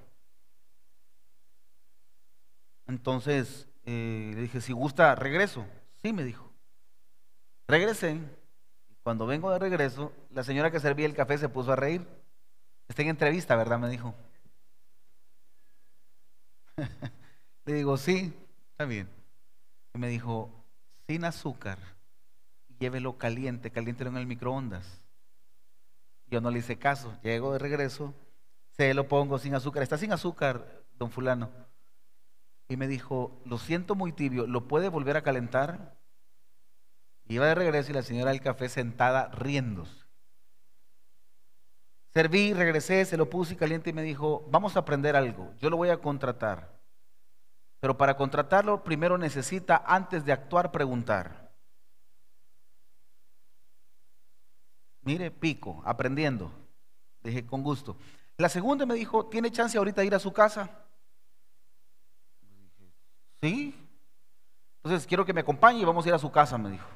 Entonces 2.86 3.68
eh, 3.84 4.32
le 4.34 4.42
dije, 4.42 4.60
si 4.60 4.72
gusta, 4.72 5.14
regreso. 5.14 5.66
Sí, 6.02 6.12
me 6.12 6.24
dijo. 6.24 6.52
Regresé. 7.68 8.20
Cuando 9.02 9.26
vengo 9.26 9.50
de 9.50 9.58
regreso, 9.58 10.12
la 10.30 10.42
señora 10.42 10.70
que 10.70 10.80
servía 10.80 11.06
el 11.06 11.14
café 11.14 11.38
se 11.38 11.48
puso 11.48 11.72
a 11.72 11.76
reír. 11.76 12.06
Está 12.88 13.02
en 13.02 13.08
entrevista, 13.08 13.56
¿verdad? 13.56 13.78
Me 13.78 13.88
dijo. 13.88 14.14
Le 17.64 17.74
digo, 17.74 17.96
sí, 17.96 18.32
está 18.70 18.84
bien. 18.84 19.08
Y 19.94 19.98
me 19.98 20.08
dijo, 20.08 20.50
sin 21.06 21.24
azúcar, 21.24 21.78
llévelo 22.78 23.18
caliente, 23.18 23.70
caliéntelo 23.70 24.10
en 24.10 24.16
el 24.16 24.26
microondas. 24.26 25.02
Yo 26.26 26.40
no 26.40 26.50
le 26.50 26.58
hice 26.58 26.78
caso, 26.78 27.16
llego 27.22 27.52
de 27.52 27.58
regreso, 27.58 28.14
se 28.70 28.92
lo 28.94 29.08
pongo 29.08 29.38
sin 29.38 29.54
azúcar, 29.54 29.82
está 29.82 29.96
sin 29.96 30.12
azúcar, 30.12 30.84
don 30.98 31.10
fulano. 31.10 31.50
Y 32.68 32.76
me 32.76 32.88
dijo, 32.88 33.40
lo 33.44 33.58
siento 33.58 33.94
muy 33.94 34.12
tibio, 34.12 34.46
¿lo 34.46 34.66
puede 34.66 34.88
volver 34.88 35.16
a 35.16 35.22
calentar? 35.22 35.96
Iba 37.28 37.46
de 37.46 37.54
regreso 37.54 37.90
y 37.90 37.94
la 37.94 38.02
señora 38.02 38.32
del 38.32 38.40
café 38.40 38.68
sentada 38.68 39.28
riéndose. 39.28 40.04
Serví, 42.12 42.54
regresé, 42.54 43.04
se 43.04 43.16
lo 43.16 43.28
puse 43.28 43.56
caliente 43.56 43.90
y 43.90 43.92
me 43.92 44.02
dijo, 44.02 44.46
vamos 44.50 44.74
a 44.74 44.80
aprender 44.80 45.16
algo, 45.16 45.52
yo 45.60 45.70
lo 45.70 45.76
voy 45.76 45.90
a 45.90 45.98
contratar. 45.98 46.76
Pero 47.78 47.96
para 47.96 48.16
contratarlo 48.16 48.82
primero 48.82 49.18
necesita, 49.18 49.82
antes 49.86 50.24
de 50.24 50.32
actuar, 50.32 50.72
preguntar. 50.72 51.45
Mire, 55.06 55.30
pico, 55.30 55.80
aprendiendo. 55.84 56.50
Dije, 57.22 57.46
con 57.46 57.62
gusto. 57.62 57.96
La 58.38 58.48
segunda 58.48 58.84
me 58.86 58.94
dijo, 58.94 59.26
¿tiene 59.26 59.52
chance 59.52 59.78
ahorita 59.78 60.00
de 60.00 60.08
ir 60.08 60.14
a 60.16 60.18
su 60.18 60.32
casa? 60.32 60.68
Sí. 63.40 63.72
Entonces 64.82 65.06
quiero 65.06 65.24
que 65.24 65.32
me 65.32 65.42
acompañe 65.42 65.78
y 65.78 65.84
vamos 65.84 66.04
a 66.04 66.08
ir 66.08 66.14
a 66.14 66.18
su 66.18 66.32
casa, 66.32 66.58
me 66.58 66.72
dijo. 66.72 66.88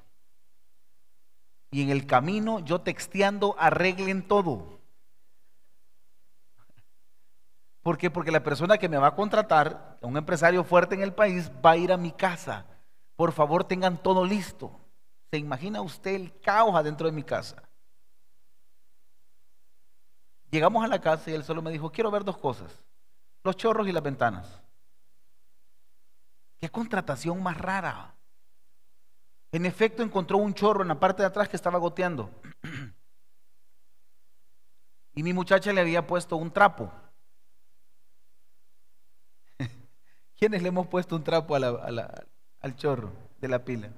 Y 1.71 1.83
en 1.83 1.91
el 1.91 2.05
camino, 2.05 2.59
yo 2.59 2.81
texteando, 2.81 3.55
arreglen 3.61 4.27
todo. 4.27 4.81
¿Por 7.81 7.97
qué? 7.97 8.11
Porque 8.11 8.33
la 8.33 8.43
persona 8.43 8.77
que 8.77 8.89
me 8.89 8.99
va 8.99 9.07
a 9.07 9.15
contratar, 9.15 9.99
un 10.01 10.17
empresario 10.17 10.65
fuerte 10.65 10.97
en 10.97 11.03
el 11.03 11.15
país, 11.15 11.49
va 11.65 11.71
a 11.71 11.77
ir 11.77 11.93
a 11.93 11.97
mi 11.97 12.11
casa. 12.11 12.67
Por 13.15 13.31
favor, 13.31 13.63
tengan 13.63 14.03
todo 14.03 14.25
listo. 14.25 14.81
¿Se 15.31 15.39
imagina 15.39 15.81
usted 15.81 16.17
el 16.17 16.41
caos 16.41 16.75
adentro 16.75 17.07
de 17.07 17.13
mi 17.13 17.23
casa? 17.23 17.70
Llegamos 20.51 20.85
a 20.85 20.89
la 20.89 21.01
casa 21.01 21.31
y 21.31 21.35
él 21.35 21.45
solo 21.45 21.63
me 21.63 21.71
dijo, 21.71 21.93
quiero 21.93 22.11
ver 22.11 22.25
dos 22.25 22.37
cosas, 22.37 22.73
los 23.45 23.57
chorros 23.57 23.87
y 23.87 23.93
las 23.93 24.03
ventanas. 24.03 24.61
Qué 26.61 26.69
contratación 26.69 27.43
más 27.43 27.57
rara. 27.57 28.15
En 29.53 29.65
efecto, 29.65 30.03
encontró 30.03 30.39
un 30.39 30.55
chorro 30.55 30.83
en 30.83 30.89
la 30.89 31.01
parte 31.01 31.23
de 31.23 31.29
atrás 31.29 31.49
que 31.49 31.57
estaba 31.57 31.79
goteando. 31.79 32.31
Y 35.13 35.25
mi 35.25 35.33
muchacha 35.33 35.73
le 35.73 35.81
había 35.81 36.07
puesto 36.07 36.37
un 36.37 36.53
trapo. 36.53 36.91
¿Quiénes 40.39 40.63
le 40.63 40.69
hemos 40.69 40.87
puesto 40.87 41.17
un 41.17 41.25
trapo 41.25 41.57
al 41.57 42.77
chorro 42.77 43.13
de 43.39 43.49
la 43.49 43.65
pila? 43.65 43.91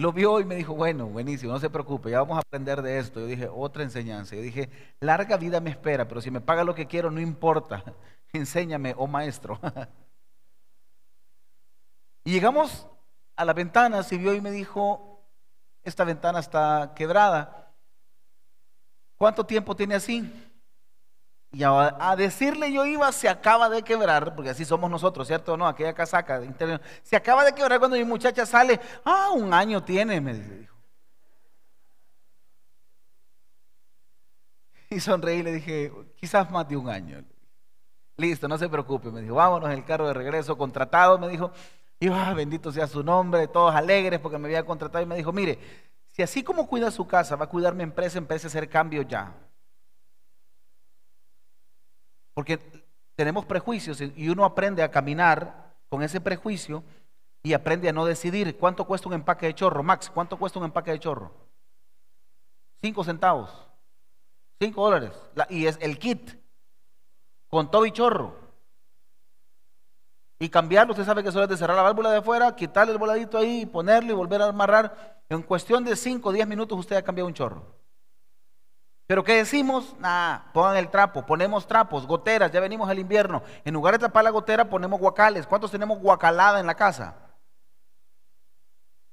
Lo 0.00 0.14
vio 0.14 0.40
y 0.40 0.46
me 0.46 0.54
dijo, 0.54 0.74
bueno, 0.74 1.08
buenísimo, 1.08 1.52
no 1.52 1.60
se 1.60 1.68
preocupe, 1.68 2.10
ya 2.10 2.20
vamos 2.20 2.38
a 2.38 2.40
aprender 2.40 2.80
de 2.80 2.98
esto. 2.98 3.20
Yo 3.20 3.26
dije, 3.26 3.50
otra 3.52 3.82
enseñanza. 3.82 4.34
Yo 4.34 4.40
dije, 4.40 4.70
larga 4.98 5.36
vida 5.36 5.60
me 5.60 5.68
espera, 5.68 6.08
pero 6.08 6.22
si 6.22 6.30
me 6.30 6.40
paga 6.40 6.64
lo 6.64 6.74
que 6.74 6.86
quiero, 6.86 7.10
no 7.10 7.20
importa. 7.20 7.84
Enséñame, 8.32 8.94
oh 8.96 9.06
maestro. 9.06 9.60
y 12.24 12.32
llegamos 12.32 12.86
a 13.36 13.44
la 13.44 13.52
ventana, 13.52 14.02
se 14.02 14.16
vio 14.16 14.32
y 14.32 14.40
me 14.40 14.50
dijo, 14.50 15.22
esta 15.82 16.04
ventana 16.04 16.38
está 16.38 16.94
quebrada. 16.96 17.74
¿Cuánto 19.18 19.44
tiempo 19.44 19.76
tiene 19.76 19.96
así? 19.96 20.49
Y 21.52 21.64
a, 21.64 22.14
decirle 22.16 22.72
yo 22.72 22.84
iba, 22.86 23.10
se 23.10 23.28
acaba 23.28 23.68
de 23.68 23.82
quebrar, 23.82 24.36
porque 24.36 24.50
así 24.50 24.64
somos 24.64 24.88
nosotros, 24.88 25.26
¿cierto? 25.26 25.56
No, 25.56 25.66
aquella 25.66 25.92
casaca 25.92 26.38
de 26.38 26.46
interior. 26.46 26.80
Se 27.02 27.16
acaba 27.16 27.44
de 27.44 27.52
quebrar 27.52 27.80
cuando 27.80 27.96
mi 27.96 28.04
muchacha 28.04 28.46
sale. 28.46 28.78
Ah, 29.04 29.30
un 29.34 29.52
año 29.52 29.82
tiene, 29.82 30.20
me 30.20 30.34
dijo. 30.34 30.74
Y 34.90 35.00
sonreí 35.00 35.38
y 35.38 35.42
le 35.42 35.52
dije, 35.52 35.92
quizás 36.16 36.50
más 36.50 36.68
de 36.68 36.76
un 36.76 36.88
año. 36.88 37.24
Listo, 38.16 38.46
no 38.46 38.58
se 38.58 38.68
preocupe, 38.68 39.10
me 39.10 39.22
dijo, 39.22 39.34
vámonos 39.34 39.70
el 39.70 39.84
carro 39.84 40.06
de 40.06 40.14
regreso, 40.14 40.56
contratado, 40.56 41.18
me 41.18 41.28
dijo. 41.28 41.50
Y 41.98 42.08
ah, 42.08 42.32
bendito 42.34 42.70
sea 42.70 42.86
su 42.86 43.02
nombre, 43.02 43.48
todos 43.48 43.74
alegres 43.74 44.20
porque 44.20 44.38
me 44.38 44.46
había 44.46 44.64
contratado. 44.64 45.02
Y 45.02 45.06
me 45.06 45.16
dijo, 45.16 45.32
mire, 45.32 45.58
si 46.12 46.22
así 46.22 46.44
como 46.44 46.66
cuida 46.68 46.90
su 46.92 47.06
casa, 47.06 47.34
va 47.36 47.46
a 47.46 47.48
cuidar 47.48 47.74
mi 47.74 47.82
empresa, 47.82 48.18
empiece 48.18 48.46
a 48.46 48.48
hacer 48.48 48.68
cambio 48.68 49.02
ya. 49.02 49.34
Porque 52.34 52.58
tenemos 53.16 53.44
prejuicios 53.44 54.00
y 54.00 54.28
uno 54.28 54.44
aprende 54.44 54.82
a 54.82 54.90
caminar 54.90 55.74
con 55.88 56.02
ese 56.02 56.20
prejuicio 56.20 56.82
y 57.42 57.52
aprende 57.52 57.88
a 57.88 57.92
no 57.92 58.04
decidir 58.04 58.56
cuánto 58.56 58.84
cuesta 58.86 59.08
un 59.08 59.14
empaque 59.14 59.46
de 59.46 59.54
chorro. 59.54 59.82
Max, 59.82 60.10
¿cuánto 60.12 60.38
cuesta 60.38 60.58
un 60.58 60.66
empaque 60.66 60.92
de 60.92 61.00
chorro? 61.00 61.32
Cinco 62.82 63.04
centavos. 63.04 63.50
Cinco 64.60 64.84
dólares. 64.84 65.12
y 65.48 65.66
es 65.66 65.78
el 65.80 65.98
kit. 65.98 66.38
Con 67.48 67.70
todo 67.70 67.86
y 67.86 67.92
chorro. 67.92 68.34
Y 70.38 70.48
cambiarlo, 70.48 70.92
usted 70.92 71.04
sabe 71.04 71.22
que 71.22 71.28
eso 71.28 71.42
es 71.42 71.58
cerrar 71.58 71.76
la 71.76 71.82
válvula 71.82 72.10
de 72.10 72.18
afuera, 72.18 72.56
quitarle 72.56 72.92
el 72.92 72.98
voladito 72.98 73.36
ahí, 73.36 73.66
ponerlo 73.66 74.12
y 74.12 74.14
volver 74.14 74.40
a 74.40 74.48
amarrar. 74.48 75.22
En 75.28 75.42
cuestión 75.42 75.84
de 75.84 75.94
cinco 75.96 76.30
o 76.30 76.32
diez 76.32 76.46
minutos 76.46 76.78
usted 76.78 76.96
ha 76.96 77.02
cambiado 77.02 77.28
un 77.28 77.34
chorro. 77.34 77.79
Pero 79.10 79.24
¿qué 79.24 79.34
decimos? 79.34 79.96
Nada, 79.98 80.44
pongan 80.52 80.76
el 80.76 80.88
trapo, 80.88 81.26
ponemos 81.26 81.66
trapos, 81.66 82.06
goteras, 82.06 82.52
ya 82.52 82.60
venimos 82.60 82.88
al 82.88 83.00
invierno. 83.00 83.42
En 83.64 83.74
lugar 83.74 83.94
de 83.94 84.06
tapar 84.06 84.22
la 84.22 84.30
gotera 84.30 84.70
ponemos 84.70 85.00
guacales. 85.00 85.48
¿Cuántos 85.48 85.72
tenemos 85.72 85.98
guacalada 85.98 86.60
en 86.60 86.66
la 86.68 86.76
casa? 86.76 87.16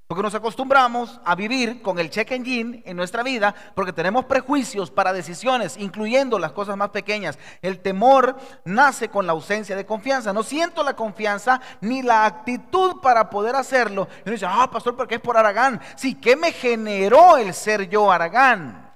Porque 0.05 0.21
nos 0.21 0.35
acostumbramos 0.35 1.19
a 1.25 1.33
vivir 1.33 1.81
con 1.81 1.97
el 1.97 2.11
check 2.11 2.29
engine 2.29 2.83
en 2.85 2.95
nuestra 2.95 3.23
vida 3.23 3.55
porque 3.73 3.91
tenemos 3.91 4.25
prejuicios 4.25 4.91
para 4.91 5.13
decisiones, 5.13 5.77
incluyendo 5.77 6.37
las 6.37 6.51
cosas 6.51 6.77
más 6.77 6.89
pequeñas. 6.89 7.39
El 7.63 7.79
temor 7.79 8.37
nace 8.65 9.09
con 9.09 9.25
la 9.25 9.31
ausencia 9.31 9.75
de 9.75 9.87
confianza. 9.87 10.31
No 10.31 10.43
siento 10.43 10.83
la 10.83 10.95
confianza 10.95 11.59
ni 11.81 12.03
la 12.03 12.27
actitud 12.27 13.01
para 13.01 13.31
poder 13.31 13.55
hacerlo. 13.55 14.07
Y 14.19 14.29
uno 14.29 14.33
dice, 14.33 14.45
ah, 14.47 14.69
pastor, 14.71 14.95
¿por 14.95 15.07
qué 15.07 15.15
es 15.15 15.21
por 15.21 15.37
Aragán? 15.37 15.81
Sí, 15.95 16.13
¿qué 16.13 16.35
me 16.35 16.51
generó 16.51 17.37
el 17.37 17.51
ser 17.55 17.89
yo 17.89 18.11
Aragán? 18.11 18.86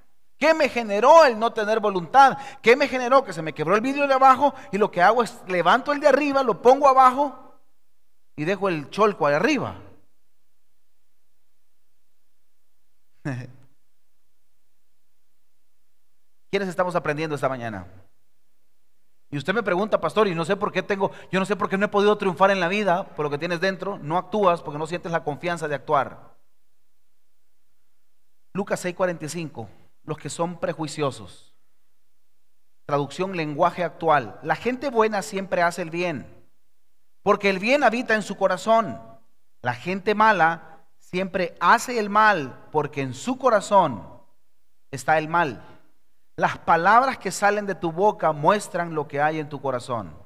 ¿Qué 0.41 0.53
me 0.55 0.67
generó 0.69 1.23
el 1.23 1.37
no 1.37 1.53
tener 1.53 1.79
voluntad? 1.79 2.35
¿Qué 2.63 2.75
me 2.75 2.87
generó 2.87 3.23
que 3.23 3.31
se 3.31 3.43
me 3.43 3.53
quebró 3.53 3.75
el 3.75 3.81
vidrio 3.81 4.07
de 4.07 4.15
abajo 4.15 4.55
y 4.71 4.79
lo 4.79 4.89
que 4.89 4.99
hago 4.99 5.21
es 5.21 5.39
levanto 5.47 5.91
el 5.91 5.99
de 5.99 6.07
arriba, 6.07 6.41
lo 6.41 6.63
pongo 6.63 6.87
abajo 6.87 7.59
y 8.35 8.43
dejo 8.43 8.67
el 8.67 8.89
cholco 8.89 9.27
ahí 9.27 9.35
arriba? 9.35 9.75
¿Quiénes 16.49 16.69
estamos 16.69 16.95
aprendiendo 16.95 17.35
esta 17.35 17.47
mañana? 17.47 17.85
Y 19.29 19.37
usted 19.37 19.53
me 19.53 19.61
pregunta, 19.61 20.01
pastor, 20.01 20.27
y 20.27 20.33
no 20.33 20.43
sé 20.43 20.55
por 20.55 20.71
qué 20.71 20.81
tengo, 20.81 21.11
yo 21.31 21.39
no 21.39 21.45
sé 21.45 21.55
por 21.55 21.69
qué 21.69 21.77
no 21.77 21.85
he 21.85 21.89
podido 21.89 22.17
triunfar 22.17 22.49
en 22.49 22.59
la 22.59 22.67
vida 22.67 23.09
por 23.09 23.25
lo 23.25 23.29
que 23.29 23.37
tienes 23.37 23.61
dentro. 23.61 23.99
No 23.99 24.17
actúas 24.17 24.63
porque 24.63 24.79
no 24.79 24.87
sientes 24.87 25.11
la 25.11 25.23
confianza 25.23 25.67
de 25.67 25.75
actuar. 25.75 26.31
Lucas 28.53 28.83
6:45 28.83 29.80
los 30.03 30.17
que 30.17 30.29
son 30.29 30.59
prejuiciosos. 30.59 31.53
Traducción 32.85 33.35
lenguaje 33.35 33.83
actual. 33.83 34.39
La 34.43 34.55
gente 34.55 34.89
buena 34.89 35.21
siempre 35.21 35.61
hace 35.61 35.81
el 35.81 35.89
bien, 35.89 36.27
porque 37.23 37.49
el 37.49 37.59
bien 37.59 37.83
habita 37.83 38.15
en 38.15 38.23
su 38.23 38.35
corazón. 38.35 38.99
La 39.61 39.73
gente 39.73 40.15
mala 40.15 40.85
siempre 40.99 41.55
hace 41.59 41.99
el 41.99 42.09
mal, 42.09 42.67
porque 42.71 43.01
en 43.01 43.13
su 43.13 43.37
corazón 43.37 44.07
está 44.89 45.17
el 45.17 45.27
mal. 45.27 45.63
Las 46.35 46.57
palabras 46.57 47.17
que 47.17 47.31
salen 47.31 47.65
de 47.65 47.75
tu 47.75 47.91
boca 47.91 48.31
muestran 48.31 48.95
lo 48.95 49.07
que 49.07 49.21
hay 49.21 49.39
en 49.39 49.49
tu 49.49 49.61
corazón. 49.61 50.17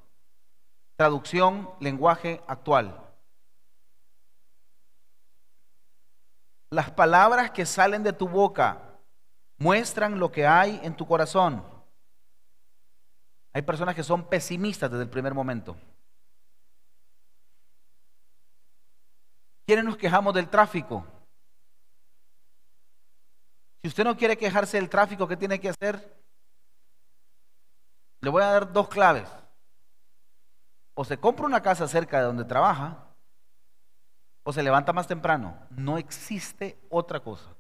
Traducción 0.96 1.70
lenguaje 1.80 2.42
actual. 2.48 3.02
Las 6.70 6.92
palabras 6.92 7.52
que 7.52 7.66
salen 7.66 8.04
de 8.04 8.14
tu 8.14 8.30
boca 8.30 8.94
muestran 9.58 10.20
lo 10.20 10.32
que 10.32 10.46
hay 10.46 10.80
en 10.84 10.96
tu 10.96 11.06
corazón. 11.08 11.63
Hay 13.54 13.62
personas 13.62 13.96
que 13.96 14.04
son 14.04 14.28
pesimistas 14.28 14.91
desde 14.91 15.04
el 15.04 15.10
primer 15.10 15.34
momento. 15.34 15.78
¿Quiénes 19.65 19.86
nos 19.86 19.98
quejamos 19.98 20.34
del 20.34 20.50
tráfico? 20.50 21.06
Si 23.82 23.88
usted 23.88 24.04
no 24.04 24.18
quiere 24.18 24.38
quejarse 24.38 24.78
del 24.78 24.89
tráfico, 24.89 25.28
¿qué 25.28 25.38
tiene 25.38 25.60
que 25.60 25.70
hacer? 25.70 26.22
Le 28.22 28.30
voy 28.30 28.44
a 28.44 28.48
dar 28.48 28.74
dos 28.74 28.89
claves. 28.89 29.30
O 30.96 31.06
se 31.06 31.18
compra 31.18 31.46
una 31.46 31.62
casa 31.62 31.88
cerca 31.88 32.20
de 32.20 32.26
donde 32.26 32.46
trabaja, 32.46 33.06
o 34.44 34.54
se 34.54 34.63
levanta 34.63 34.94
más 34.94 35.08
temprano. 35.08 35.58
No 35.70 35.98
existe 35.98 36.80
otra 36.89 37.20
cosa. 37.20 37.55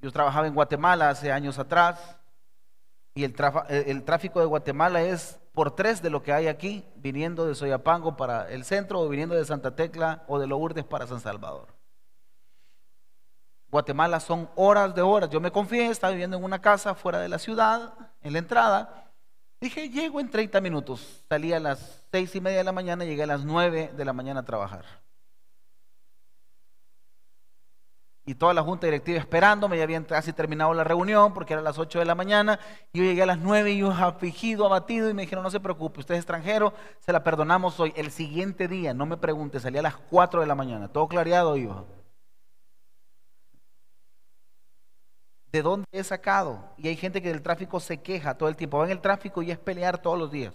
Yo 0.00 0.10
trabajaba 0.10 0.46
en 0.46 0.54
Guatemala 0.54 1.10
hace 1.10 1.30
años 1.30 1.58
atrás 1.58 2.16
y 3.14 3.24
el, 3.24 3.34
tráfico 4.04 4.40
de 4.40 4.46
Guatemala 4.46 5.02
es 5.02 5.38
por 5.52 5.74
tres 5.74 6.00
de 6.00 6.10
lo 6.10 6.22
que 6.22 6.32
hay 6.32 6.46
aquí, 6.46 6.84
viniendo 6.96 7.46
de 7.46 7.54
Soyapango 7.54 8.16
para 8.16 8.48
el 8.50 8.64
centro 8.64 9.00
o 9.00 9.08
viniendo 9.08 9.34
de 9.34 9.44
Santa 9.44 9.74
Tecla 9.74 10.24
o 10.28 10.38
de 10.38 10.46
Lourdes 10.46 10.84
para 10.84 11.06
San 11.06 11.20
Salvador. 11.20 11.68
Guatemala 13.68 14.20
son 14.20 14.48
horas 14.54 14.94
de 14.94 15.02
horas. 15.02 15.28
Yo 15.30 15.40
me 15.40 15.52
confié, 15.52 15.86
estaba 15.86 16.12
viviendo 16.12 16.36
en 16.36 16.44
una 16.44 16.60
casa 16.60 16.94
fuera 16.94 17.18
de 17.18 17.28
la 17.28 17.38
ciudad, 17.38 17.94
en 18.22 18.32
la 18.32 18.38
entrada. 18.38 19.12
Dije, 19.60 19.90
llego 19.90 20.20
en 20.20 20.30
30 20.30 20.60
minutos. 20.60 21.22
Salí 21.28 21.52
a 21.52 21.60
las 21.60 22.02
seis 22.10 22.34
y 22.34 22.40
media 22.40 22.58
de 22.58 22.64
la 22.64 22.72
mañana, 22.72 23.04
llegué 23.04 23.24
a 23.24 23.26
las 23.26 23.44
9 23.44 23.92
de 23.96 24.04
la 24.04 24.12
mañana 24.12 24.40
a 24.40 24.44
trabajar. 24.44 24.84
Y 28.30 28.36
toda 28.36 28.54
la 28.54 28.62
junta 28.62 28.86
directiva 28.86 29.18
esperándome, 29.18 29.76
ya 29.76 29.82
habían 29.82 30.04
casi 30.04 30.32
terminado 30.32 30.72
la 30.72 30.84
reunión 30.84 31.34
porque 31.34 31.52
era 31.54 31.62
las 31.62 31.80
8 31.80 31.98
de 31.98 32.04
la 32.04 32.14
mañana, 32.14 32.60
yo 32.92 33.02
llegué 33.02 33.22
a 33.22 33.26
las 33.26 33.38
9 33.38 33.72
y 33.72 33.78
yo 33.78 33.90
afligido, 33.90 34.66
abatido, 34.66 35.10
y 35.10 35.14
me 35.14 35.22
dijeron, 35.22 35.42
no 35.42 35.50
se 35.50 35.58
preocupe, 35.58 35.98
usted 35.98 36.14
es 36.14 36.20
extranjero, 36.20 36.72
se 37.00 37.12
la 37.12 37.24
perdonamos 37.24 37.80
hoy. 37.80 37.92
El 37.96 38.12
siguiente 38.12 38.68
día, 38.68 38.94
no 38.94 39.04
me 39.04 39.16
pregunte, 39.16 39.58
salí 39.58 39.78
a 39.78 39.82
las 39.82 39.96
4 39.96 40.42
de 40.42 40.46
la 40.46 40.54
mañana, 40.54 40.86
todo 40.86 41.08
clareado 41.08 41.56
iba. 41.56 41.84
¿De 45.50 45.62
dónde 45.62 45.88
he 45.90 46.04
sacado? 46.04 46.72
Y 46.76 46.86
hay 46.86 46.94
gente 46.96 47.20
que 47.20 47.30
del 47.30 47.42
tráfico 47.42 47.80
se 47.80 48.00
queja 48.00 48.38
todo 48.38 48.48
el 48.48 48.54
tiempo, 48.54 48.78
va 48.78 48.84
en 48.84 48.92
el 48.92 49.00
tráfico 49.00 49.42
y 49.42 49.50
es 49.50 49.58
pelear 49.58 49.98
todos 49.98 50.16
los 50.16 50.30
días. 50.30 50.54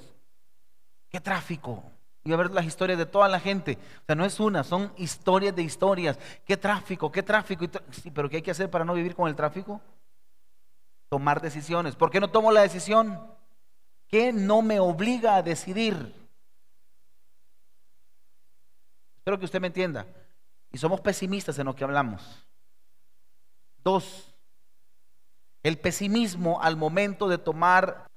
¿Qué 1.09 1.19
tráfico? 1.19 1.83
Y 2.25 2.33
a 2.33 2.37
ver 2.37 2.51
las 2.51 2.65
historias 2.65 2.97
de 2.97 3.05
toda 3.05 3.29
la 3.29 3.39
gente. 3.39 3.77
O 4.01 4.05
sea, 4.07 4.15
no 4.15 4.25
es 4.25 4.39
una, 4.39 4.63
son 4.63 4.91
historias 4.97 5.55
de 5.55 5.61
historias. 5.61 6.17
¿Qué 6.43 6.57
tráfico? 6.57 7.11
¿Qué 7.11 7.21
tráfico? 7.21 7.65
Sí, 7.91 8.09
pero 8.09 8.27
¿qué 8.27 8.37
hay 8.37 8.41
que 8.41 8.49
hacer 8.51 8.69
para 8.69 8.83
no 8.83 8.95
vivir 8.95 9.15
con 9.15 9.29
el 9.29 9.35
tráfico? 9.35 9.79
Tomar 11.07 11.39
decisiones. 11.39 11.95
¿Por 11.95 12.09
qué 12.09 12.19
no 12.19 12.31
tomo 12.31 12.51
la 12.51 12.61
decisión? 12.61 13.21
¿Qué 14.07 14.33
no 14.33 14.63
me 14.63 14.79
obliga 14.79 15.35
a 15.35 15.43
decidir? 15.43 16.15
Espero 19.17 19.37
que 19.37 19.45
usted 19.45 19.61
me 19.61 19.67
entienda. 19.67 20.07
Y 20.71 20.79
somos 20.79 21.01
pesimistas 21.01 21.59
en 21.59 21.67
lo 21.67 21.75
que 21.75 21.83
hablamos. 21.83 22.23
Dos, 23.83 24.33
el 25.61 25.77
pesimismo 25.77 26.59
al 26.59 26.75
momento 26.75 27.27
de 27.27 27.37
tomar 27.37 28.07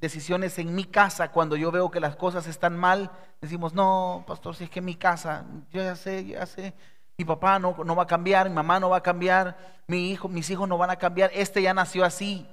decisiones 0.00 0.58
en 0.58 0.74
mi 0.74 0.84
casa 0.84 1.30
cuando 1.32 1.56
yo 1.56 1.70
veo 1.70 1.90
que 1.90 2.00
las 2.00 2.16
cosas 2.16 2.46
están 2.46 2.76
mal, 2.76 3.10
decimos, 3.40 3.74
no, 3.74 4.24
pastor, 4.26 4.54
si 4.54 4.64
es 4.64 4.70
que 4.70 4.80
mi 4.80 4.94
casa, 4.94 5.44
yo 5.70 5.82
ya 5.82 5.96
sé, 5.96 6.26
ya 6.26 6.46
sé, 6.46 6.74
mi 7.16 7.24
papá 7.24 7.58
no, 7.58 7.76
no 7.84 7.96
va 7.96 8.04
a 8.04 8.06
cambiar, 8.06 8.48
mi 8.48 8.54
mamá 8.54 8.78
no 8.78 8.90
va 8.90 8.98
a 8.98 9.02
cambiar, 9.02 9.82
mi 9.86 10.10
hijo, 10.10 10.28
mis 10.28 10.48
hijos 10.50 10.68
no 10.68 10.78
van 10.78 10.90
a 10.90 10.96
cambiar, 10.96 11.30
este 11.34 11.62
ya 11.62 11.74
nació 11.74 12.04
así. 12.04 12.46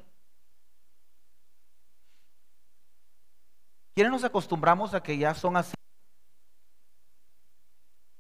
¿Quiénes 3.94 4.12
nos 4.12 4.24
acostumbramos 4.24 4.94
a 4.94 5.02
que 5.02 5.18
ya 5.18 5.34
son 5.34 5.56
así? 5.56 5.74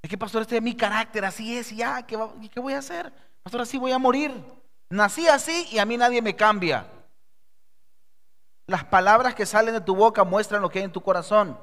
Es 0.03 0.09
que, 0.09 0.17
pastor, 0.17 0.43
este 0.43 0.57
es 0.57 0.61
mi 0.61 0.75
carácter, 0.75 1.25
así 1.25 1.57
es, 1.57 1.71
ya, 1.75 2.05
¿qué, 2.05 2.17
¿qué 2.51 2.59
voy 2.59 2.73
a 2.73 2.77
hacer? 2.77 3.11
Pastor, 3.41 3.61
así 3.61 3.77
voy 3.77 3.91
a 3.91 3.97
morir. 3.97 4.31
Nací 4.89 5.27
así 5.27 5.67
y 5.71 5.79
a 5.79 5.85
mí 5.85 5.97
nadie 5.97 6.21
me 6.21 6.35
cambia. 6.35 6.88
Las 8.67 8.84
palabras 8.84 9.36
que 9.36 9.45
salen 9.45 9.75
de 9.75 9.82
tu 9.82 9.95
boca 9.95 10.23
muestran 10.23 10.62
lo 10.62 10.69
que 10.69 10.80
hay 10.80 10.86
en 10.86 10.91
tu 10.91 11.01
corazón. 11.01 11.58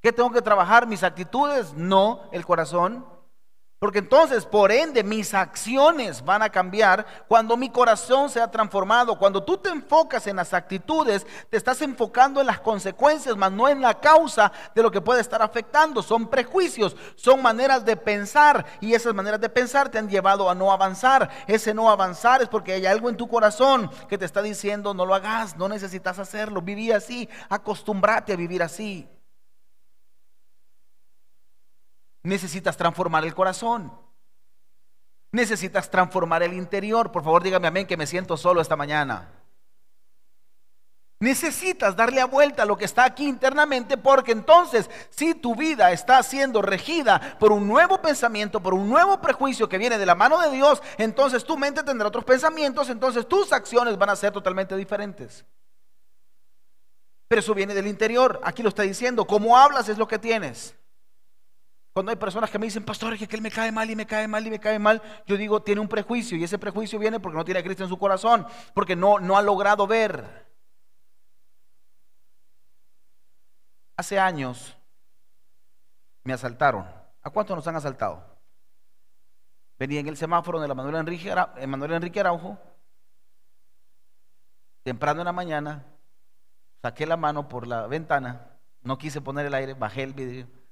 ¿Qué 0.00 0.12
tengo 0.12 0.30
que 0.30 0.42
trabajar? 0.42 0.86
¿Mis 0.86 1.02
actitudes? 1.02 1.74
No, 1.74 2.28
el 2.30 2.44
corazón. 2.44 3.06
Porque 3.84 3.98
entonces, 3.98 4.46
por 4.46 4.72
ende, 4.72 5.04
mis 5.04 5.34
acciones 5.34 6.24
van 6.24 6.40
a 6.40 6.48
cambiar 6.48 7.04
cuando 7.28 7.54
mi 7.54 7.68
corazón 7.68 8.30
sea 8.30 8.50
transformado. 8.50 9.18
Cuando 9.18 9.42
tú 9.42 9.58
te 9.58 9.68
enfocas 9.68 10.26
en 10.26 10.36
las 10.36 10.54
actitudes, 10.54 11.26
te 11.50 11.58
estás 11.58 11.82
enfocando 11.82 12.40
en 12.40 12.46
las 12.46 12.60
consecuencias, 12.60 13.36
más 13.36 13.52
no 13.52 13.68
en 13.68 13.82
la 13.82 14.00
causa 14.00 14.50
de 14.74 14.82
lo 14.82 14.90
que 14.90 15.02
puede 15.02 15.20
estar 15.20 15.42
afectando. 15.42 16.02
Son 16.02 16.28
prejuicios, 16.28 16.96
son 17.14 17.42
maneras 17.42 17.84
de 17.84 17.94
pensar 17.94 18.64
y 18.80 18.94
esas 18.94 19.12
maneras 19.12 19.38
de 19.38 19.50
pensar 19.50 19.90
te 19.90 19.98
han 19.98 20.08
llevado 20.08 20.48
a 20.48 20.54
no 20.54 20.72
avanzar. 20.72 21.28
Ese 21.46 21.74
no 21.74 21.90
avanzar 21.90 22.40
es 22.40 22.48
porque 22.48 22.72
hay 22.72 22.86
algo 22.86 23.10
en 23.10 23.18
tu 23.18 23.28
corazón 23.28 23.90
que 24.08 24.16
te 24.16 24.24
está 24.24 24.40
diciendo, 24.40 24.94
no 24.94 25.04
lo 25.04 25.14
hagas, 25.14 25.58
no 25.58 25.68
necesitas 25.68 26.18
hacerlo, 26.18 26.62
viví 26.62 26.90
así, 26.90 27.28
acostúmbrate 27.50 28.32
a 28.32 28.36
vivir 28.36 28.62
así. 28.62 29.06
Necesitas 32.24 32.76
transformar 32.76 33.24
el 33.24 33.34
corazón. 33.34 33.92
Necesitas 35.30 35.90
transformar 35.90 36.42
el 36.42 36.54
interior. 36.54 37.12
Por 37.12 37.22
favor, 37.22 37.42
dígame 37.42 37.68
amén 37.68 37.86
que 37.86 37.96
me 37.96 38.06
siento 38.06 38.36
solo 38.36 38.60
esta 38.60 38.76
mañana. 38.76 39.30
Necesitas 41.20 41.96
darle 41.96 42.20
a 42.20 42.26
vuelta 42.26 42.64
lo 42.64 42.76
que 42.76 42.84
está 42.84 43.04
aquí 43.04 43.26
internamente 43.26 43.96
porque 43.96 44.32
entonces 44.32 44.90
si 45.10 45.34
tu 45.34 45.54
vida 45.54 45.92
está 45.92 46.22
siendo 46.22 46.60
regida 46.60 47.36
por 47.38 47.52
un 47.52 47.68
nuevo 47.68 48.00
pensamiento, 48.02 48.60
por 48.60 48.74
un 48.74 48.88
nuevo 48.88 49.20
prejuicio 49.20 49.68
que 49.68 49.78
viene 49.78 49.96
de 49.96 50.06
la 50.06 50.14
mano 50.14 50.38
de 50.40 50.50
Dios, 50.50 50.82
entonces 50.98 51.44
tu 51.44 51.56
mente 51.56 51.82
tendrá 51.82 52.08
otros 52.08 52.24
pensamientos, 52.24 52.90
entonces 52.90 53.28
tus 53.28 53.52
acciones 53.52 53.96
van 53.96 54.10
a 54.10 54.16
ser 54.16 54.32
totalmente 54.32 54.76
diferentes. 54.76 55.44
Pero 57.28 57.40
eso 57.40 57.54
viene 57.54 57.74
del 57.74 57.86
interior, 57.86 58.40
aquí 58.44 58.62
lo 58.62 58.68
está 58.68 58.82
diciendo, 58.82 59.26
como 59.26 59.56
hablas 59.56 59.88
es 59.88 59.98
lo 59.98 60.08
que 60.08 60.18
tienes. 60.18 60.74
Cuando 61.94 62.10
hay 62.10 62.16
personas 62.16 62.50
que 62.50 62.58
me 62.58 62.66
dicen, 62.66 62.84
pastor, 62.84 63.16
que 63.16 63.36
él 63.36 63.40
me 63.40 63.52
cae 63.52 63.70
mal 63.70 63.88
y 63.88 63.94
me 63.94 64.04
cae 64.04 64.26
mal 64.26 64.44
y 64.44 64.50
me 64.50 64.58
cae 64.58 64.80
mal, 64.80 65.00
yo 65.28 65.36
digo, 65.36 65.62
tiene 65.62 65.80
un 65.80 65.86
prejuicio 65.86 66.36
y 66.36 66.42
ese 66.42 66.58
prejuicio 66.58 66.98
viene 66.98 67.20
porque 67.20 67.38
no 67.38 67.44
tiene 67.44 67.60
a 67.60 67.62
Cristo 67.62 67.84
en 67.84 67.88
su 67.88 67.96
corazón, 67.96 68.44
porque 68.74 68.96
no, 68.96 69.20
no 69.20 69.36
ha 69.36 69.42
logrado 69.42 69.86
ver. 69.86 70.44
Hace 73.96 74.18
años 74.18 74.76
me 76.24 76.32
asaltaron. 76.32 76.84
¿A 77.22 77.30
cuántos 77.30 77.54
nos 77.54 77.66
han 77.68 77.76
asaltado? 77.76 78.24
Venía 79.78 80.00
en 80.00 80.08
el 80.08 80.16
semáforo 80.16 80.58
de 80.58 80.66
la 80.66 80.74
Manuel 80.74 80.96
Enrique, 80.96 81.32
Manuel 81.68 81.92
Enrique 81.92 82.18
Araujo, 82.18 82.58
temprano 84.82 85.20
en 85.20 85.26
la 85.26 85.32
mañana, 85.32 85.84
saqué 86.82 87.06
la 87.06 87.16
mano 87.16 87.48
por 87.48 87.68
la 87.68 87.86
ventana, 87.86 88.58
no 88.82 88.98
quise 88.98 89.20
poner 89.20 89.46
el 89.46 89.54
aire, 89.54 89.74
bajé 89.74 90.02
el 90.02 90.12
vidrio 90.12 90.63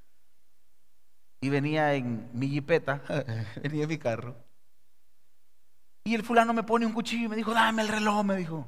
y 1.43 1.51
venía 1.51 1.93
en 1.95 2.31
mi 2.33 2.49
jipeta, 2.49 3.03
venía 3.63 3.83
en 3.83 3.89
mi 3.89 3.99
carro. 3.99 4.37
Y 6.05 6.15
el 6.15 6.23
fulano 6.23 6.55
me 6.55 6.63
pone 6.63 6.87
un 6.87 6.93
cuchillo 6.93 7.27
y 7.27 7.29
me 7.29 7.37
dijo, 7.37 7.53
dame 7.53 7.83
el 7.83 7.89
reloj, 7.89 8.25
me 8.25 8.37
dijo. 8.37 8.67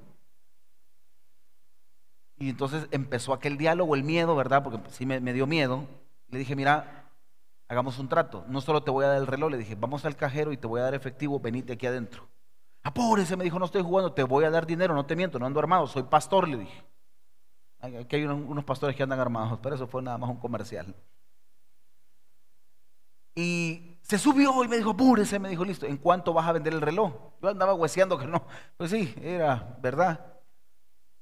Y 2.37 2.50
entonces 2.50 2.88
empezó 2.90 3.32
aquel 3.32 3.56
diálogo, 3.56 3.94
el 3.94 4.02
miedo, 4.02 4.34
¿verdad? 4.34 4.64
Porque 4.64 4.80
sí 4.90 5.06
me, 5.06 5.20
dio 5.32 5.46
miedo. 5.46 5.87
Le 6.28 6.40
dije, 6.40 6.56
mira, 6.56 7.12
hagamos 7.68 8.00
un 8.00 8.08
trato. 8.08 8.44
No 8.48 8.60
solo 8.60 8.82
te 8.82 8.90
voy 8.90 9.04
a 9.04 9.08
dar 9.08 9.18
el 9.18 9.28
reloj, 9.28 9.52
le 9.52 9.58
dije, 9.58 9.76
vamos 9.76 10.04
al 10.04 10.16
cajero 10.16 10.52
y 10.52 10.56
te 10.56 10.66
voy 10.66 10.80
a 10.80 10.84
dar 10.84 10.94
efectivo, 10.94 11.38
venite 11.38 11.74
aquí 11.74 11.87
adentro. 11.87 12.28
Apúrese, 12.82 13.37
me 13.37 13.44
dijo, 13.44 13.60
no 13.60 13.66
estoy 13.66 13.82
jugando, 13.82 14.12
te 14.12 14.24
voy 14.24 14.44
a 14.44 14.50
dar 14.50 14.66
dinero, 14.66 14.94
no 14.94 15.06
te 15.06 15.14
miento, 15.14 15.38
no 15.38 15.46
ando 15.46 15.60
armado, 15.60 15.87
soy 15.87 16.02
pastor, 16.02 16.48
le 16.48 16.58
dije. 16.58 16.84
Aquí 17.80 18.16
hay 18.16 18.24
unos 18.24 18.64
pastores 18.64 18.96
que 18.96 19.04
andan 19.04 19.20
armados, 19.20 19.60
pero 19.62 19.76
eso 19.76 19.87
fue 19.87 20.02
nada 20.02 20.18
más 20.18 20.28
un 20.28 20.38
comercial. 20.38 20.92
Y 23.35 23.99
se 24.03 24.18
subió 24.18 24.62
y 24.62 24.68
me 24.68 24.77
dijo, 24.77 24.90
apúrese, 24.90 25.38
me 25.38 25.49
dijo, 25.49 25.64
listo, 25.64 25.87
¿en 25.87 25.97
cuánto 25.97 26.33
vas 26.33 26.47
a 26.47 26.53
vender 26.53 26.73
el 26.73 26.81
reloj? 26.81 27.12
Yo 27.42 27.49
andaba 27.49 27.75
hueseando 27.75 28.18
que 28.18 28.27
no. 28.27 28.47
Pues 28.77 28.90
sí, 28.90 29.14
era 29.20 29.77
verdad. 29.81 30.35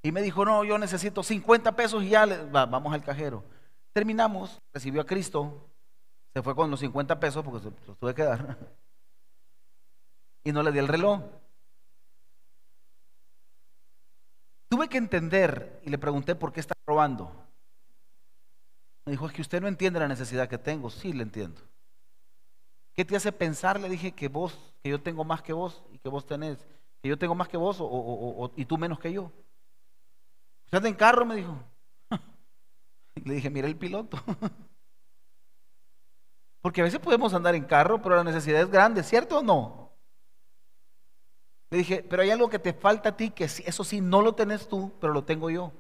Y 0.02 0.10
me 0.10 0.20
dijo, 0.20 0.44
no, 0.44 0.64
yo 0.64 0.78
necesito 0.78 1.22
50 1.22 1.76
pesos 1.76 2.02
y 2.02 2.10
ya 2.10 2.26
vamos 2.26 2.92
al 2.92 3.04
cajero. 3.04 3.44
Terminamos, 3.92 4.60
recibió 4.72 5.00
a 5.00 5.06
Cristo, 5.06 5.70
se 6.34 6.42
fue 6.42 6.56
con 6.56 6.70
los 6.70 6.80
50 6.80 7.20
pesos 7.20 7.44
porque 7.44 7.70
los 7.86 7.98
tuve 7.98 8.14
que 8.14 8.24
dar. 8.24 8.58
Y 10.44 10.50
no 10.50 10.64
le 10.64 10.72
di 10.72 10.80
el 10.80 10.88
reloj. 10.88 11.20
Tuve 14.68 14.88
que 14.88 14.98
entender 14.98 15.80
y 15.84 15.90
le 15.90 15.98
pregunté 15.98 16.34
por 16.34 16.52
qué 16.52 16.58
está 16.58 16.74
robando. 16.84 17.30
Me 19.06 19.12
dijo, 19.12 19.26
es 19.26 19.32
que 19.32 19.42
usted 19.42 19.60
no 19.60 19.68
entiende 19.68 20.00
la 20.00 20.08
necesidad 20.08 20.48
que 20.48 20.58
tengo. 20.58 20.90
Sí, 20.90 21.12
le 21.12 21.22
entiendo. 21.22 21.60
¿Qué 22.94 23.04
te 23.04 23.16
hace 23.16 23.32
pensar? 23.32 23.80
Le 23.80 23.88
dije 23.88 24.12
que 24.12 24.28
vos, 24.28 24.58
que 24.82 24.90
yo 24.90 25.00
tengo 25.00 25.24
más 25.24 25.42
que 25.42 25.52
vos 25.52 25.82
y 25.90 25.98
que 25.98 26.08
vos 26.08 26.26
tenés, 26.26 26.58
que 27.00 27.08
yo 27.08 27.18
tengo 27.18 27.34
más 27.34 27.48
que 27.48 27.56
vos 27.56 27.78
o, 27.80 28.52
y 28.56 28.64
tú 28.64 28.76
menos 28.76 28.98
que 28.98 29.12
yo. 29.12 29.32
¿Usted 30.66 30.84
en 30.84 30.94
carro? 30.94 31.24
Me 31.24 31.36
dijo. 31.36 31.58
Le 33.24 33.34
dije, 33.34 33.50
mira 33.50 33.66
el 33.68 33.76
piloto. 33.76 34.18
Porque 36.60 36.80
a 36.80 36.84
veces 36.84 37.00
podemos 37.00 37.34
andar 37.34 37.54
en 37.54 37.64
carro, 37.64 38.00
pero 38.00 38.16
la 38.16 38.24
necesidad 38.24 38.60
es 38.60 38.70
grande, 38.70 39.02
¿cierto 39.02 39.38
o 39.38 39.42
no? 39.42 39.90
Le 41.70 41.78
dije, 41.78 42.02
pero 42.08 42.22
hay 42.22 42.30
algo 42.30 42.48
que 42.48 42.58
te 42.58 42.72
falta 42.72 43.08
a 43.08 43.16
ti, 43.16 43.30
que 43.30 43.44
eso 43.44 43.82
sí, 43.82 44.00
no 44.00 44.22
lo 44.22 44.34
tenés 44.34 44.68
tú, 44.68 44.92
pero 45.00 45.12
lo 45.12 45.24
tengo 45.24 45.50
yo. 45.50 45.72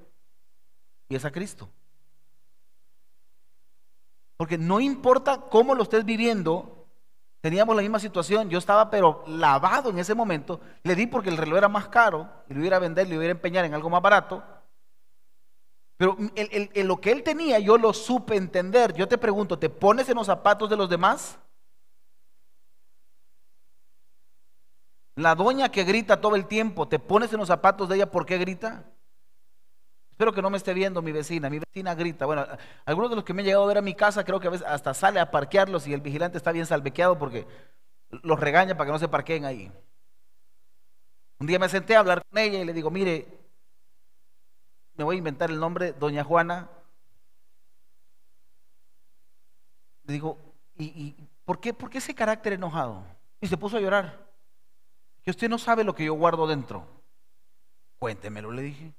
Y 1.08 1.14
es 1.14 1.24
a 1.24 1.30
Cristo. 1.30 1.68
Porque 4.36 4.58
no 4.58 4.80
importa 4.80 5.42
cómo 5.42 5.74
lo 5.74 5.84
estés 5.84 6.04
viviendo, 6.04 6.81
Teníamos 7.42 7.74
la 7.74 7.82
misma 7.82 7.98
situación, 7.98 8.48
yo 8.48 8.58
estaba 8.58 8.88
pero 8.88 9.24
lavado 9.26 9.90
en 9.90 9.98
ese 9.98 10.14
momento, 10.14 10.60
le 10.84 10.94
di 10.94 11.08
porque 11.08 11.28
el 11.28 11.36
reloj 11.36 11.58
era 11.58 11.68
más 11.68 11.88
caro 11.88 12.30
y 12.48 12.54
lo 12.54 12.64
iba 12.64 12.76
a 12.76 12.78
vender, 12.78 13.08
lo 13.08 13.14
iba 13.14 13.24
a 13.24 13.30
empeñar 13.30 13.64
en 13.64 13.74
algo 13.74 13.90
más 13.90 14.00
barato. 14.00 14.44
Pero 15.96 16.16
lo 16.84 17.00
que 17.00 17.10
él 17.10 17.24
tenía 17.24 17.58
yo 17.58 17.76
lo 17.78 17.92
supe 17.92 18.36
entender. 18.36 18.94
Yo 18.94 19.08
te 19.08 19.18
pregunto, 19.18 19.58
¿te 19.58 19.68
pones 19.68 20.08
en 20.08 20.14
los 20.14 20.26
zapatos 20.26 20.70
de 20.70 20.76
los 20.76 20.88
demás? 20.88 21.36
La 25.16 25.34
doña 25.34 25.68
que 25.68 25.82
grita 25.82 26.20
todo 26.20 26.36
el 26.36 26.46
tiempo, 26.46 26.86
¿te 26.86 27.00
pones 27.00 27.32
en 27.32 27.40
los 27.40 27.48
zapatos 27.48 27.88
de 27.88 27.96
ella? 27.96 28.10
¿Por 28.10 28.24
qué 28.24 28.38
grita? 28.38 28.84
Espero 30.12 30.32
que 30.32 30.42
no 30.42 30.50
me 30.50 30.58
esté 30.58 30.74
viendo 30.74 31.00
mi 31.00 31.10
vecina. 31.10 31.48
Mi 31.48 31.58
vecina 31.58 31.94
grita. 31.94 32.26
Bueno, 32.26 32.46
algunos 32.84 33.10
de 33.10 33.16
los 33.16 33.24
que 33.24 33.32
me 33.32 33.42
han 33.42 33.46
llegado 33.46 33.64
a 33.64 33.68
ver 33.68 33.78
a 33.78 33.82
mi 33.82 33.94
casa 33.94 34.24
creo 34.24 34.38
que 34.38 34.46
a 34.46 34.50
veces 34.50 34.66
hasta 34.66 34.94
sale 34.94 35.18
a 35.18 35.30
parquearlos 35.30 35.86
y 35.86 35.94
el 35.94 36.00
vigilante 36.00 36.36
está 36.36 36.52
bien 36.52 36.66
salvequeado 36.66 37.18
porque 37.18 37.46
los 38.10 38.38
regaña 38.38 38.76
para 38.76 38.86
que 38.86 38.92
no 38.92 38.98
se 38.98 39.08
parqueen 39.08 39.46
ahí. 39.46 39.72
Un 41.40 41.46
día 41.46 41.58
me 41.58 41.68
senté 41.68 41.96
a 41.96 42.00
hablar 42.00 42.22
con 42.28 42.38
ella 42.38 42.60
y 42.60 42.64
le 42.64 42.74
digo, 42.74 42.90
mire, 42.90 43.26
me 44.94 45.02
voy 45.02 45.16
a 45.16 45.18
inventar 45.18 45.50
el 45.50 45.58
nombre, 45.58 45.92
doña 45.92 46.22
Juana. 46.22 46.68
Le 50.04 50.12
digo, 50.12 50.38
¿y, 50.76 51.14
por, 51.44 51.58
qué, 51.58 51.72
por 51.72 51.88
qué 51.88 51.98
ese 51.98 52.14
carácter 52.14 52.52
enojado? 52.52 53.02
Y 53.40 53.48
se 53.48 53.56
puso 53.56 53.78
a 53.78 53.80
llorar. 53.80 54.30
Que 55.22 55.30
usted 55.30 55.48
no 55.48 55.58
sabe 55.58 55.84
lo 55.84 55.94
que 55.94 56.04
yo 56.04 56.14
guardo 56.14 56.46
dentro. 56.46 56.86
Cuéntemelo, 57.98 58.52
le 58.52 58.62
dije. 58.62 58.92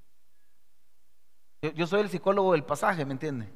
Yo, 1.71 1.87
soy 1.87 2.01
el 2.01 2.09
psicólogo 2.09 2.51
del 2.51 2.65
pasaje, 2.65 3.05
¿me 3.05 3.13
entiende? 3.13 3.49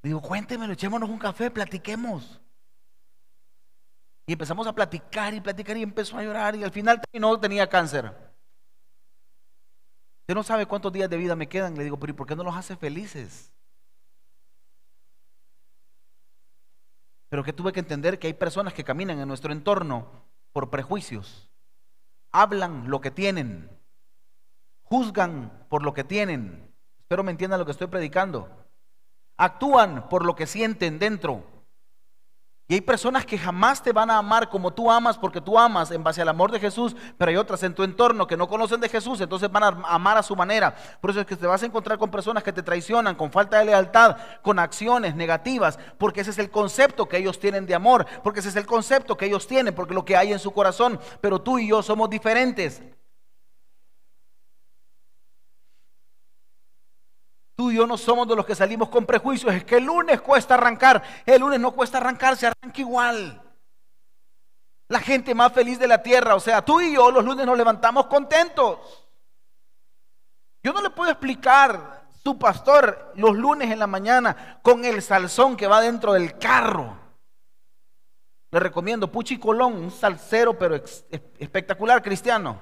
Digo, 0.00 0.22
cuéntemelo, 0.22 0.72
echémonos 0.72 1.10
un 1.10 1.18
café, 1.18 1.50
platiquemos. 1.50 2.40
Y 4.26 4.32
empezamos 4.34 4.66
a 4.68 4.72
platicar 4.72 5.34
y 5.34 5.40
platicar 5.40 5.76
y 5.76 5.82
empezó 5.82 6.18
a 6.18 6.22
llorar 6.22 6.54
y 6.54 6.62
al 6.62 6.70
final 6.70 7.00
terminó, 7.00 7.38
tenía 7.40 7.68
cáncer. 7.68 8.06
Usted 10.20 10.34
no 10.34 10.44
sabe 10.44 10.66
cuántos 10.66 10.92
días 10.92 11.10
de 11.10 11.16
vida 11.16 11.34
me 11.34 11.48
quedan. 11.48 11.74
Le 11.74 11.82
digo, 11.82 11.98
pero 11.98 12.12
¿y 12.12 12.16
por 12.16 12.28
qué 12.28 12.36
no 12.36 12.44
los 12.44 12.54
hace 12.54 12.76
felices? 12.76 13.52
Pero 17.28 17.42
que 17.42 17.52
tuve 17.52 17.72
que 17.72 17.80
entender 17.80 18.20
que 18.20 18.28
hay 18.28 18.34
personas 18.34 18.72
que 18.72 18.84
caminan 18.84 19.18
en 19.18 19.26
nuestro 19.26 19.52
entorno 19.52 20.24
por 20.52 20.70
prejuicios. 20.70 21.50
Hablan 22.30 22.88
lo 22.88 23.00
que 23.00 23.10
tienen 23.10 23.73
juzgan 24.84 25.66
por 25.68 25.82
lo 25.82 25.92
que 25.92 26.04
tienen. 26.04 26.72
Espero 27.00 27.22
me 27.22 27.32
entiendan 27.32 27.58
lo 27.58 27.66
que 27.66 27.72
estoy 27.72 27.88
predicando. 27.88 28.48
Actúan 29.36 30.08
por 30.08 30.24
lo 30.24 30.36
que 30.36 30.46
sienten 30.46 30.98
dentro. 30.98 31.44
Y 32.66 32.74
hay 32.74 32.80
personas 32.80 33.26
que 33.26 33.36
jamás 33.36 33.82
te 33.82 33.92
van 33.92 34.10
a 34.10 34.16
amar 34.16 34.48
como 34.48 34.72
tú 34.72 34.90
amas 34.90 35.18
porque 35.18 35.42
tú 35.42 35.58
amas 35.58 35.90
en 35.90 36.02
base 36.02 36.22
al 36.22 36.30
amor 36.30 36.50
de 36.50 36.58
Jesús, 36.58 36.96
pero 37.18 37.28
hay 37.28 37.36
otras 37.36 37.62
en 37.62 37.74
tu 37.74 37.82
entorno 37.82 38.26
que 38.26 38.38
no 38.38 38.48
conocen 38.48 38.80
de 38.80 38.88
Jesús, 38.88 39.20
entonces 39.20 39.52
van 39.52 39.64
a 39.64 39.68
amar 39.86 40.16
a 40.16 40.22
su 40.22 40.34
manera. 40.34 40.74
Por 41.02 41.10
eso 41.10 41.20
es 41.20 41.26
que 41.26 41.36
te 41.36 41.46
vas 41.46 41.62
a 41.62 41.66
encontrar 41.66 41.98
con 41.98 42.10
personas 42.10 42.42
que 42.42 42.54
te 42.54 42.62
traicionan, 42.62 43.16
con 43.16 43.30
falta 43.30 43.58
de 43.58 43.66
lealtad, 43.66 44.16
con 44.40 44.58
acciones 44.58 45.14
negativas, 45.14 45.78
porque 45.98 46.22
ese 46.22 46.30
es 46.30 46.38
el 46.38 46.50
concepto 46.50 47.06
que 47.06 47.18
ellos 47.18 47.38
tienen 47.38 47.66
de 47.66 47.74
amor, 47.74 48.06
porque 48.22 48.40
ese 48.40 48.48
es 48.48 48.56
el 48.56 48.64
concepto 48.64 49.14
que 49.14 49.26
ellos 49.26 49.46
tienen, 49.46 49.74
porque 49.74 49.92
lo 49.92 50.06
que 50.06 50.16
hay 50.16 50.32
en 50.32 50.38
su 50.38 50.50
corazón, 50.52 50.98
pero 51.20 51.42
tú 51.42 51.58
y 51.58 51.68
yo 51.68 51.82
somos 51.82 52.08
diferentes. 52.08 52.82
Tú 57.56 57.70
y 57.70 57.76
yo 57.76 57.86
no 57.86 57.96
somos 57.96 58.26
de 58.26 58.34
los 58.34 58.44
que 58.44 58.54
salimos 58.54 58.88
con 58.88 59.06
prejuicios. 59.06 59.54
Es 59.54 59.64
que 59.64 59.76
el 59.76 59.84
lunes 59.84 60.20
cuesta 60.20 60.54
arrancar. 60.54 61.02
El 61.24 61.40
lunes 61.40 61.60
no 61.60 61.72
cuesta 61.72 61.98
arrancar, 61.98 62.36
se 62.36 62.46
arranca 62.46 62.80
igual. 62.80 63.40
La 64.88 65.00
gente 65.00 65.34
más 65.34 65.52
feliz 65.52 65.78
de 65.78 65.86
la 65.86 66.02
tierra. 66.02 66.34
O 66.34 66.40
sea, 66.40 66.64
tú 66.64 66.80
y 66.80 66.94
yo 66.94 67.10
los 67.10 67.24
lunes 67.24 67.46
nos 67.46 67.56
levantamos 67.56 68.06
contentos. 68.06 69.06
Yo 70.62 70.72
no 70.72 70.82
le 70.82 70.90
puedo 70.90 71.10
explicar 71.10 72.08
su 72.22 72.38
pastor 72.38 73.12
los 73.16 73.36
lunes 73.36 73.70
en 73.70 73.78
la 73.78 73.86
mañana 73.86 74.58
con 74.62 74.84
el 74.84 75.02
salsón 75.02 75.56
que 75.56 75.66
va 75.66 75.80
dentro 75.80 76.14
del 76.14 76.38
carro. 76.38 76.98
Le 78.50 78.60
recomiendo 78.60 79.10
Puchi 79.10 79.38
Colón, 79.38 79.74
un 79.74 79.90
salsero 79.90 80.58
pero 80.58 80.76
espectacular 81.38 82.02
cristiano. 82.02 82.58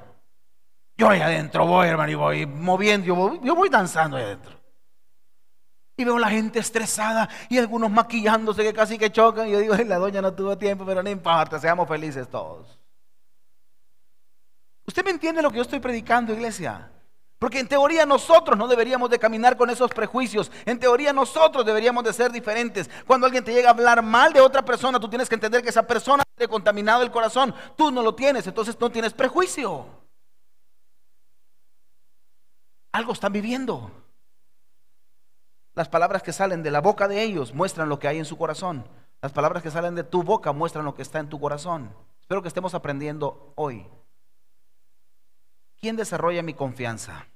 Yo 0.96 1.08
ahí 1.08 1.20
adentro 1.20 1.66
voy, 1.66 1.86
hermano, 1.86 2.10
y 2.10 2.14
voy 2.14 2.46
moviendo, 2.46 3.06
yo 3.06 3.14
voy, 3.14 3.40
yo 3.42 3.54
voy 3.54 3.68
danzando 3.68 4.16
ahí 4.16 4.24
adentro. 4.24 4.61
Y 6.02 6.04
veo 6.04 6.18
la 6.18 6.30
gente 6.30 6.58
estresada 6.58 7.28
y 7.48 7.58
algunos 7.58 7.88
maquillándose 7.88 8.64
que 8.64 8.72
casi 8.72 8.98
que 8.98 9.12
chocan. 9.12 9.46
Y 9.46 9.52
yo 9.52 9.60
digo, 9.60 9.76
la 9.76 9.98
doña 9.98 10.20
no 10.20 10.34
tuvo 10.34 10.58
tiempo, 10.58 10.84
pero 10.84 11.00
no 11.00 11.08
importa, 11.08 11.60
seamos 11.60 11.86
felices 11.86 12.28
todos. 12.28 12.76
¿Usted 14.84 15.04
me 15.04 15.12
entiende 15.12 15.40
lo 15.42 15.50
que 15.50 15.58
yo 15.58 15.62
estoy 15.62 15.78
predicando, 15.78 16.32
iglesia? 16.32 16.90
Porque 17.38 17.60
en 17.60 17.68
teoría 17.68 18.04
nosotros 18.04 18.58
no 18.58 18.66
deberíamos 18.66 19.10
de 19.10 19.18
caminar 19.20 19.56
con 19.56 19.70
esos 19.70 19.92
prejuicios. 19.92 20.50
En 20.64 20.80
teoría 20.80 21.12
nosotros 21.12 21.64
deberíamos 21.64 22.02
de 22.02 22.12
ser 22.12 22.32
diferentes. 22.32 22.90
Cuando 23.06 23.26
alguien 23.26 23.44
te 23.44 23.52
llega 23.52 23.68
a 23.68 23.72
hablar 23.72 24.02
mal 24.02 24.32
de 24.32 24.40
otra 24.40 24.64
persona, 24.64 24.98
tú 24.98 25.08
tienes 25.08 25.28
que 25.28 25.36
entender 25.36 25.62
que 25.62 25.68
esa 25.68 25.86
persona 25.86 26.24
te 26.34 26.44
ha 26.44 26.48
contaminado 26.48 27.02
el 27.04 27.12
corazón. 27.12 27.54
Tú 27.76 27.92
no 27.92 28.02
lo 28.02 28.16
tienes, 28.16 28.44
entonces 28.48 28.76
no 28.80 28.90
tienes 28.90 29.12
prejuicio. 29.12 29.86
Algo 32.90 33.12
están 33.12 33.32
viviendo. 33.32 34.01
Las 35.74 35.88
palabras 35.88 36.22
que 36.22 36.32
salen 36.32 36.62
de 36.62 36.70
la 36.70 36.80
boca 36.80 37.08
de 37.08 37.22
ellos 37.22 37.54
muestran 37.54 37.88
lo 37.88 37.98
que 37.98 38.08
hay 38.08 38.18
en 38.18 38.24
su 38.24 38.36
corazón. 38.36 38.86
Las 39.22 39.32
palabras 39.32 39.62
que 39.62 39.70
salen 39.70 39.94
de 39.94 40.04
tu 40.04 40.22
boca 40.22 40.52
muestran 40.52 40.84
lo 40.84 40.94
que 40.94 41.02
está 41.02 41.18
en 41.18 41.28
tu 41.28 41.40
corazón. 41.40 41.94
Espero 42.20 42.42
que 42.42 42.48
estemos 42.48 42.74
aprendiendo 42.74 43.52
hoy. 43.56 43.86
¿Quién 45.80 45.96
desarrolla 45.96 46.42
mi 46.42 46.54
confianza? 46.54 47.26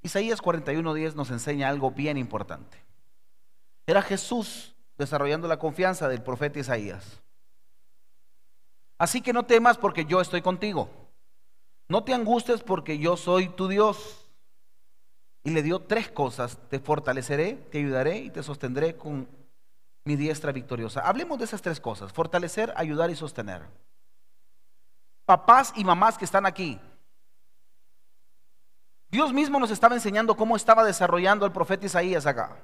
Isaías 0.00 0.40
41:10 0.40 1.14
nos 1.14 1.30
enseña 1.30 1.68
algo 1.68 1.90
bien 1.90 2.16
importante. 2.18 2.82
Era 3.86 4.02
Jesús 4.02 4.74
desarrollando 4.98 5.48
la 5.48 5.58
confianza 5.58 6.08
del 6.08 6.22
profeta 6.22 6.58
Isaías. 6.58 7.22
Así 8.98 9.20
que 9.20 9.32
no 9.32 9.44
temas 9.44 9.78
porque 9.78 10.04
yo 10.04 10.20
estoy 10.20 10.42
contigo. 10.42 10.88
No 11.88 12.04
te 12.04 12.14
angustes 12.14 12.62
porque 12.62 12.98
yo 12.98 13.16
soy 13.16 13.48
tu 13.48 13.68
Dios. 13.68 14.21
Y 15.44 15.50
le 15.50 15.62
dio 15.62 15.80
tres 15.80 16.10
cosas, 16.10 16.58
te 16.68 16.78
fortaleceré, 16.78 17.54
te 17.70 17.78
ayudaré 17.78 18.18
y 18.18 18.30
te 18.30 18.42
sostendré 18.42 18.96
con 18.96 19.28
mi 20.04 20.16
diestra 20.16 20.52
victoriosa. 20.52 21.00
Hablemos 21.00 21.38
de 21.38 21.44
esas 21.44 21.62
tres 21.62 21.80
cosas, 21.80 22.12
fortalecer, 22.12 22.72
ayudar 22.76 23.10
y 23.10 23.16
sostener. 23.16 23.62
Papás 25.24 25.72
y 25.76 25.84
mamás 25.84 26.18
que 26.18 26.24
están 26.24 26.46
aquí, 26.46 26.80
Dios 29.12 29.30
mismo 29.30 29.60
nos 29.60 29.70
estaba 29.70 29.94
enseñando 29.94 30.34
cómo 30.34 30.56
estaba 30.56 30.82
desarrollando 30.84 31.44
el 31.44 31.52
profeta 31.52 31.84
Isaías 31.84 32.24
acá. 32.24 32.56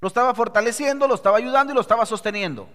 Lo 0.00 0.08
estaba 0.08 0.34
fortaleciendo, 0.34 1.06
lo 1.06 1.14
estaba 1.14 1.36
ayudando 1.36 1.72
y 1.72 1.76
lo 1.76 1.80
estaba 1.80 2.04
sosteniendo. 2.06 2.68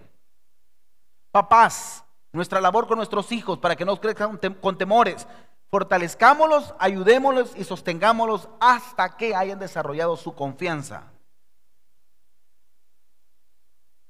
Papás, 1.29 2.05
nuestra 2.31 2.61
labor 2.61 2.87
con 2.87 2.95
nuestros 2.95 3.33
hijos 3.33 3.59
para 3.59 3.75
que 3.75 3.83
no 3.83 3.99
crezcan 3.99 4.37
con 4.61 4.77
temores, 4.77 5.27
Fortalezcámoslos, 5.73 6.75
ayudémoslos 6.77 7.55
y 7.55 7.63
sostengámoslos 7.63 8.47
hasta 8.59 9.17
que 9.17 9.33
hayan 9.33 9.57
desarrollado 9.57 10.15
su 10.15 10.35
confianza. 10.35 11.11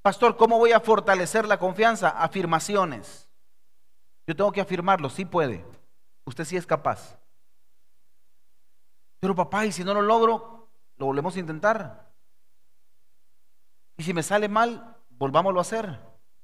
Pastor, 0.01 0.35
¿cómo 0.35 0.57
voy 0.57 0.73
a 0.73 0.81
fortalecer 0.81 1.47
la 1.47 1.57
confianza? 1.57 2.09
Afirmaciones. 2.09 3.29
Yo 4.27 4.35
tengo 4.35 4.51
que 4.51 4.59
afirmarlo, 4.59 5.09
sí 5.09 5.23
puede. 5.23 5.65
Usted 6.25 6.43
sí 6.43 6.57
es 6.57 6.67
capaz. 6.67 7.17
Pero 9.21 9.33
papá, 9.33 9.65
¿y 9.65 9.71
si 9.71 9.85
no 9.85 9.93
lo 9.93 10.01
logro? 10.01 10.67
Lo 10.97 11.05
volvemos 11.05 11.33
a 11.37 11.39
intentar. 11.39 12.11
Y 13.95 14.03
si 14.03 14.13
me 14.13 14.21
sale 14.21 14.49
mal, 14.49 14.97
volvámoslo 15.11 15.59
a 15.59 15.61
hacer. 15.61 15.97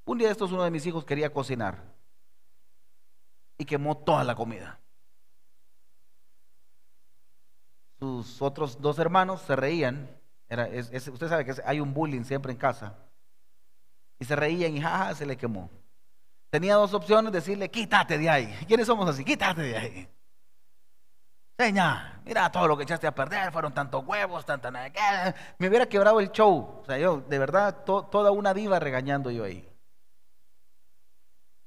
Un 0.06 0.18
día 0.18 0.30
de 0.30 0.32
estos 0.32 0.54
uno 0.54 0.64
de 0.64 0.72
mis 0.72 0.86
hijos 0.86 1.04
quería 1.04 1.34
cocinar 1.34 1.84
y 3.58 3.66
quemó 3.66 3.98
toda 3.98 4.24
la 4.24 4.34
comida. 4.34 4.80
Sus 8.00 8.42
otros 8.42 8.82
dos 8.82 8.98
hermanos 8.98 9.42
se 9.42 9.56
reían. 9.56 10.10
Era, 10.48 10.68
usted 10.68 11.28
sabe 11.28 11.46
que 11.46 11.54
hay 11.66 11.80
un 11.80 11.94
bullying 11.94 12.24
siempre 12.24 12.52
en 12.52 12.58
casa. 12.58 12.96
Y 14.18 14.26
se 14.26 14.36
reían 14.36 14.76
y 14.76 14.82
jaja, 14.82 15.14
se 15.16 15.26
le 15.26 15.38
quemó. 15.38 15.70
Tenía 16.50 16.76
dos 16.76 16.94
opciones, 16.94 17.32
decirle, 17.32 17.70
quítate 17.70 18.18
de 18.18 18.30
ahí. 18.30 18.54
¿Quiénes 18.68 18.88
somos 18.88 19.08
así? 19.08 19.24
Quítate 19.24 19.62
de 19.62 19.78
ahí. 19.78 20.10
Seña, 21.58 22.22
mira 22.24 22.50
todo 22.50 22.68
lo 22.70 22.78
que 22.78 22.84
echaste 22.84 23.06
a 23.06 23.14
perder, 23.14 23.52
fueron 23.52 23.74
tantos 23.74 24.06
huevos, 24.08 24.46
tanta. 24.46 24.72
Me 25.58 25.68
hubiera 25.68 25.88
quebrado 25.88 26.22
el 26.22 26.32
show. 26.32 26.80
O 26.82 26.86
sea, 26.86 26.98
yo, 26.98 27.20
de 27.20 27.38
verdad, 27.38 27.84
toda 27.84 28.32
una 28.32 28.54
diva 28.54 28.80
regañando 28.80 29.30
yo 29.30 29.44
ahí. 29.44 29.70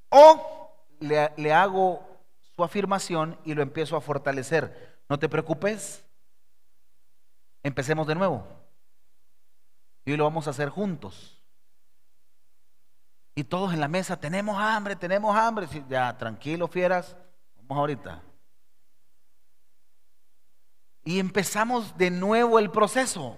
O 0.09 0.71
le, 0.99 1.31
le 1.37 1.53
hago 1.53 2.03
su 2.57 2.65
afirmación 2.65 3.39
y 3.45 3.55
lo 3.55 3.63
empiezo 3.63 3.97
a 3.97 4.01
fortalecer. 4.01 5.03
No 5.11 5.19
te 5.19 5.29
preocupes, 5.29 6.07
Empecemos 7.63 8.07
de 8.07 8.15
nuevo. 8.15 8.47
Y 10.05 10.11
hoy 10.11 10.17
lo 10.17 10.25
vamos 10.25 10.47
a 10.47 10.51
hacer 10.51 10.69
juntos. 10.69 11.43
Y 13.35 13.45
todos 13.45 13.73
en 13.73 13.81
la 13.81 13.89
mesa, 13.89 14.19
tenemos 14.19 14.59
hambre, 14.59 14.97
tenemos 14.97 15.35
hambre. 15.35 15.67
Ya, 15.89 16.17
tranquilo, 16.17 16.69
fieras. 16.69 17.17
Vamos 17.57 17.79
ahorita. 17.79 18.23
Y 21.05 21.19
empezamos 21.19 21.97
de 21.97 22.11
nuevo 22.11 22.59
el 22.59 22.71
proceso. 22.71 23.37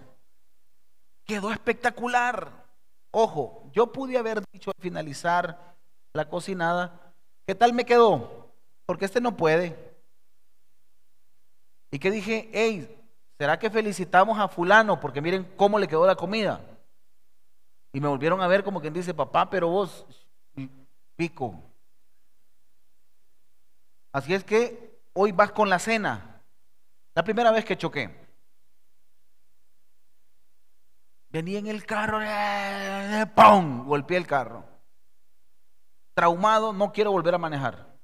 Quedó 1.24 1.52
espectacular. 1.52 2.64
Ojo, 3.10 3.70
yo 3.72 3.92
pude 3.92 4.18
haber 4.18 4.42
dicho 4.52 4.70
al 4.70 4.82
finalizar 4.82 5.76
la 6.12 6.28
cocinada, 6.28 7.14
¿qué 7.46 7.54
tal 7.54 7.72
me 7.72 7.84
quedó? 7.84 8.52
Porque 8.86 9.04
este 9.04 9.20
no 9.20 9.36
puede. 9.36 9.94
Y 11.90 11.98
que 11.98 12.10
dije, 12.10 12.50
hey, 12.52 13.03
¿será 13.38 13.58
que 13.58 13.70
felicitamos 13.70 14.38
a 14.38 14.48
fulano 14.48 15.00
porque 15.00 15.20
miren 15.20 15.54
cómo 15.56 15.78
le 15.78 15.88
quedó 15.88 16.06
la 16.06 16.16
comida? 16.16 16.60
Y 17.92 18.00
me 18.00 18.08
volvieron 18.08 18.40
a 18.40 18.48
ver 18.48 18.64
como 18.64 18.80
quien 18.80 18.92
dice, 18.92 19.14
papá, 19.14 19.48
pero 19.48 19.68
vos, 19.68 20.04
pico. 21.16 21.62
Así 24.12 24.34
es 24.34 24.44
que 24.44 25.00
hoy 25.12 25.32
vas 25.32 25.52
con 25.52 25.68
la 25.68 25.78
cena. 25.78 26.42
La 27.14 27.22
primera 27.22 27.50
vez 27.52 27.64
que 27.64 27.78
choqué. 27.78 28.24
Venía 31.30 31.58
en 31.58 31.66
el 31.66 31.84
carro, 31.84 32.20
¡pum! 33.34 33.86
Golpeé 33.86 34.16
el 34.16 34.26
carro. 34.26 34.64
Traumado, 36.14 36.72
no 36.72 36.92
quiero 36.92 37.10
volver 37.10 37.34
a 37.34 37.38
manejar. 37.38 37.94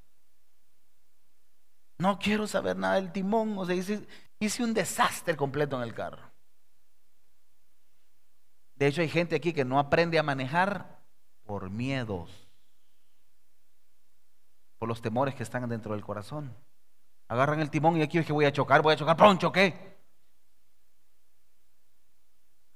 No 1.99 2.19
quiero 2.19 2.47
saber 2.47 2.77
nada 2.77 2.97
del 2.97 3.13
timón. 3.13 3.57
O 3.57 3.65
sea, 3.65 3.77
Hice 4.41 4.65
un 4.65 4.73
desastre 4.73 5.37
completo 5.37 5.77
en 5.77 5.83
el 5.83 5.95
carro. 5.95 6.31
De 8.75 8.87
hecho, 8.87 9.03
hay 9.03 9.09
gente 9.11 9.37
aquí 9.37 9.53
que 9.53 9.67
no 9.67 9.79
aprende 9.79 10.19
a 10.19 10.23
manejar 10.23 10.99
por 11.45 11.69
miedos, 11.69 12.49
por 14.79 14.89
los 14.89 15.03
temores 15.03 15.35
que 15.35 15.43
están 15.43 15.69
dentro 15.69 15.93
del 15.93 16.03
corazón. 16.03 16.57
Agarran 17.29 17.61
el 17.61 17.71
timón 17.71 17.99
y 17.99 18.03
aquí 18.03 18.17
es 18.17 18.27
que 18.27 18.33
voy 18.33 18.47
a 18.47 18.53
chocar, 18.53 18.81
voy 18.81 18.95
a 18.95 18.97
chocar, 18.97 19.17
¡pum! 19.19 19.37
Choqué. 19.37 19.99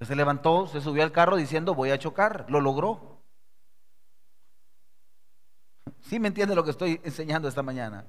Se 0.03 0.15
levantó, 0.15 0.67
se 0.67 0.83
subió 0.83 1.03
al 1.03 1.13
carro 1.13 1.37
diciendo 1.37 1.75
voy 1.75 1.91
a 1.91 1.99
chocar, 1.99 2.45
lo 2.51 2.61
logró. 2.61 3.23
¿Sí 6.01 6.21
me 6.21 6.29
entiende 6.29 6.55
lo 6.55 6.63
que 6.63 6.73
estoy 6.73 7.01
enseñando 7.03 7.49
esta 7.49 7.63
mañana? 7.63 8.07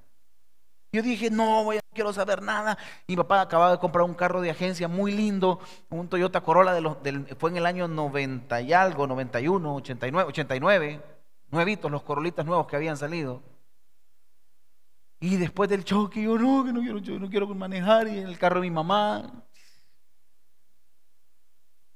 Yo 0.95 1.01
dije, 1.01 1.29
no, 1.29 1.65
voy 1.65 1.75
a 1.77 1.81
quiero 1.93 2.13
saber 2.13 2.41
nada. 2.41 2.77
Mi 3.05 3.17
papá 3.17 3.41
acababa 3.41 3.71
de 3.71 3.79
comprar 3.79 4.05
un 4.05 4.13
carro 4.13 4.39
de 4.39 4.49
agencia 4.49 4.87
muy 4.87 5.11
lindo, 5.11 5.59
un 5.89 6.07
Toyota 6.07 6.41
Corolla, 6.41 6.73
de 6.73 6.95
del, 7.03 7.25
fue 7.35 7.49
en 7.49 7.57
el 7.57 7.65
año 7.65 7.89
90 7.89 8.61
y 8.61 8.71
algo, 8.71 9.05
91, 9.05 9.75
89, 9.75 10.29
89, 10.29 11.01
nuevitos, 11.51 11.91
los 11.91 12.03
corolitas 12.03 12.45
nuevos 12.45 12.67
que 12.67 12.77
habían 12.77 12.95
salido. 12.95 13.41
Y 15.19 15.35
después 15.35 15.69
del 15.69 15.83
choque, 15.83 16.21
yo 16.23 16.37
no, 16.37 16.63
que 16.63 16.71
no 16.71 16.79
quiero, 16.79 16.99
yo 16.99 17.19
no 17.19 17.29
quiero 17.29 17.47
manejar, 17.47 18.07
y 18.07 18.19
en 18.19 18.27
el 18.27 18.37
carro 18.37 18.61
de 18.61 18.69
mi 18.69 18.71
mamá. 18.71 19.43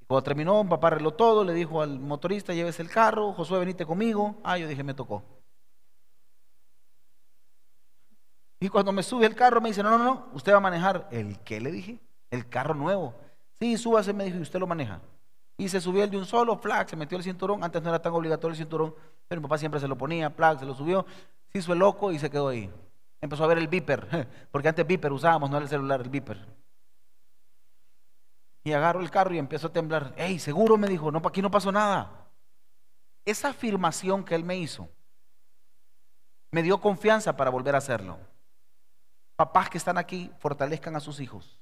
Cuando 0.08 0.24
terminó, 0.24 0.62
mi 0.64 0.70
papá 0.70 0.88
arregló 0.88 1.14
todo, 1.14 1.46
le 1.46 1.54
dijo 1.54 1.82
al 1.82 2.00
motorista, 2.00 2.54
llévese 2.54 2.82
el 2.82 2.90
carro, 2.90 3.32
Josué, 3.32 3.60
venite 3.60 3.86
conmigo. 3.86 4.36
Ah, 4.44 4.58
yo 4.58 4.68
dije, 4.68 4.84
me 4.84 4.94
tocó. 4.94 5.39
Y 8.60 8.70
cuando 8.70 8.92
me 8.92 9.04
sube 9.04 9.26
el 9.26 9.36
carro 9.36 9.62
me 9.62 9.70
dice, 9.70 9.82
no, 9.82 9.98
no, 9.98 10.04
no, 10.04 10.28
usted 10.34 10.52
va 10.52 10.58
a 10.58 10.62
manejar. 10.62 11.08
¿El 11.12 11.40
qué 11.40 11.62
le 11.62 11.72
dije? 11.72 12.00
El 12.30 12.48
carro 12.50 12.74
nuevo. 12.74 13.16
Sí, 13.60 13.78
súbase, 13.78 14.14
me 14.14 14.26
dijo, 14.26 14.38
y 14.38 14.42
usted 14.42 14.60
lo 14.60 14.68
maneja. 14.68 15.02
Y 15.58 15.70
se 15.70 15.82
subió 15.82 16.04
el 16.04 16.10
de 16.10 16.18
un 16.18 16.26
solo, 16.26 16.58
flag, 16.58 16.90
se 16.90 16.96
metió 16.96 17.18
el 17.18 17.24
cinturón. 17.24 17.64
Antes 17.64 17.82
no 17.82 17.90
era 17.90 18.02
tan 18.02 18.14
obligatorio 18.14 18.52
el 18.52 18.58
cinturón, 18.58 18.96
pero 19.28 19.42
mi 19.42 19.48
papá 19.48 19.58
siempre 19.58 19.80
se 19.80 19.88
lo 19.88 19.98
ponía, 19.98 20.30
flag, 20.30 20.60
se 20.60 20.66
lo 20.66 20.74
subió. 20.74 21.06
Se 21.52 21.60
hizo 21.60 21.74
el 21.74 21.80
loco 21.80 22.12
y 22.12 22.20
se 22.20 22.30
quedó 22.30 22.50
ahí. 22.50 22.72
Empezó 23.22 23.44
a 23.44 23.48
ver 23.48 23.58
el 23.58 23.68
beeper, 23.68 24.28
porque 24.52 24.70
antes 24.70 24.86
beeper 24.88 25.12
usábamos, 25.12 25.50
no 25.50 25.58
era 25.58 25.64
el 25.64 25.70
celular, 25.70 26.02
el 26.02 26.10
beeper. 26.10 26.46
Y 28.64 28.74
agarro 28.74 29.02
el 29.02 29.10
carro 29.10 29.34
y 29.34 29.38
empiezo 29.38 29.68
a 29.68 29.74
temblar. 29.74 30.14
Ey, 30.18 30.40
seguro 30.40 30.78
me 30.78 30.88
dijo, 30.88 31.12
no, 31.12 31.22
aquí 31.26 31.42
no 31.42 31.52
pasó 31.52 31.72
nada. 31.72 32.28
Esa 33.26 33.50
afirmación 33.50 34.24
que 34.24 34.36
él 34.36 34.44
me 34.44 34.58
hizo 34.58 34.90
me 36.52 36.64
dio 36.64 36.80
confianza 36.80 37.36
para 37.36 37.50
volver 37.50 37.76
a 37.76 37.80
hacerlo. 37.80 38.18
Papás 39.40 39.70
que 39.70 39.78
están 39.78 39.98
aquí, 39.98 40.30
fortalezcan 40.40 40.98
a 40.98 41.00
sus 41.00 41.22
hijos. 41.22 41.58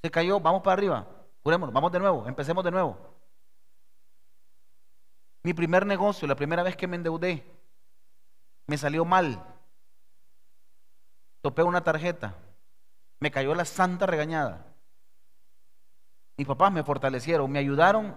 Se 0.00 0.10
cayó, 0.10 0.40
vamos 0.40 0.62
para 0.62 0.72
arriba. 0.72 1.06
Jurémonos, 1.42 1.74
vamos 1.74 1.92
de 1.92 1.98
nuevo, 1.98 2.26
empecemos 2.26 2.64
de 2.64 2.70
nuevo. 2.70 2.96
Mi 5.42 5.52
primer 5.52 5.84
negocio, 5.84 6.26
la 6.26 6.34
primera 6.34 6.62
vez 6.62 6.78
que 6.78 6.86
me 6.86 6.96
endeudé, 6.96 7.44
me 8.66 8.78
salió 8.78 9.04
mal. 9.04 9.38
Topé 11.42 11.62
una 11.62 11.84
tarjeta, 11.84 12.34
me 13.20 13.30
cayó 13.30 13.54
la 13.54 13.66
santa 13.66 14.06
regañada. 14.06 14.64
Mis 16.38 16.46
papás 16.46 16.72
me 16.72 16.84
fortalecieron, 16.84 17.52
me 17.52 17.58
ayudaron 17.58 18.16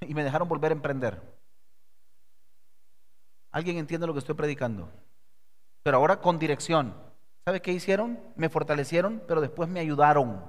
y 0.00 0.14
me 0.14 0.24
dejaron 0.24 0.48
volver 0.48 0.72
a 0.72 0.76
emprender. 0.76 1.20
¿Alguien 3.50 3.76
entiende 3.76 4.06
lo 4.06 4.14
que 4.14 4.20
estoy 4.20 4.34
predicando? 4.34 4.90
Pero 5.82 5.98
ahora 5.98 6.22
con 6.22 6.38
dirección. 6.38 7.12
¿Sabe 7.44 7.60
qué 7.60 7.72
hicieron? 7.72 8.18
Me 8.36 8.48
fortalecieron, 8.48 9.22
pero 9.28 9.40
después 9.40 9.68
me 9.68 9.80
ayudaron. 9.80 10.42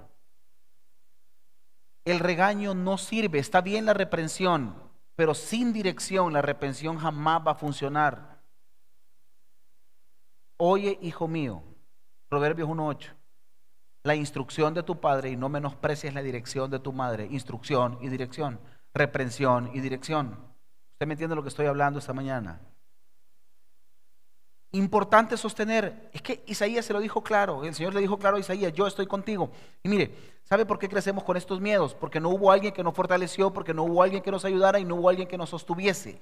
El 2.06 2.20
regaño 2.20 2.74
no 2.74 2.98
sirve, 2.98 3.39
está 3.39 3.62
bien 3.62 3.86
la 3.86 3.93
reprensión, 3.93 4.76
pero 5.16 5.34
sin 5.34 5.74
dirección 5.74 6.32
la 6.32 6.41
reprensión 6.41 6.98
jamás 6.98 7.41
va 7.46 7.52
a 7.52 7.56
funcionar. 7.56 8.39
Oye, 10.58 10.98
hijo 11.02 11.28
mío, 11.28 11.64
Proverbios 12.30 12.70
1.8, 12.70 13.14
la 14.04 14.16
instrucción 14.16 14.74
de 14.74 14.84
tu 14.84 15.02
padre 15.02 15.32
y 15.32 15.36
no 15.36 15.50
menosprecies 15.50 16.14
la 16.14 16.22
dirección 16.22 16.70
de 16.70 16.80
tu 16.80 16.93
madre. 16.93 17.28
Instrucción 17.30 17.98
y 18.02 18.08
dirección, 18.08 18.60
reprensión 18.93 19.72
y 19.74 19.82
dirección. 19.82 20.38
¿Usted 20.93 21.08
me 21.08 21.16
entiende 21.16 21.36
lo 21.36 21.43
que 21.43 21.50
estoy 21.50 21.66
hablando 21.66 22.00
esta 22.00 22.14
mañana? 22.14 22.62
Importante 24.76 25.38
sostener. 25.38 26.09
Es 26.11 26.21
que 26.21 26.43
Isaías 26.47 26.84
se 26.84 26.91
lo 26.91 26.99
dijo 26.99 27.23
claro. 27.23 27.63
El 27.63 27.73
Señor 27.73 27.93
le 27.93 28.01
dijo 28.01 28.17
claro 28.17 28.36
a 28.36 28.41
Isaías, 28.41 28.73
yo 28.73 28.86
estoy 28.86 29.07
contigo. 29.07 29.49
Y 29.82 29.88
mire, 29.88 30.13
¿sabe 30.43 30.65
por 30.65 30.78
qué 30.78 30.89
crecemos 30.89 31.23
con 31.23 31.38
estos 31.38 31.61
miedos? 31.61 31.95
Porque 31.95 32.19
no 32.19 32.28
hubo 32.28 32.51
alguien 32.51 32.73
que 32.73 32.84
nos 32.84 32.93
fortaleció, 32.93 33.53
porque 33.53 33.73
no 33.73 33.84
hubo 33.84 34.03
alguien 34.03 34.21
que 34.21 34.32
nos 34.32 34.43
ayudara 34.43 34.78
y 34.78 34.84
no 34.84 34.95
hubo 34.95 35.07
alguien 35.07 35.30
que 35.30 35.38
nos 35.38 35.49
sostuviese. 35.49 36.19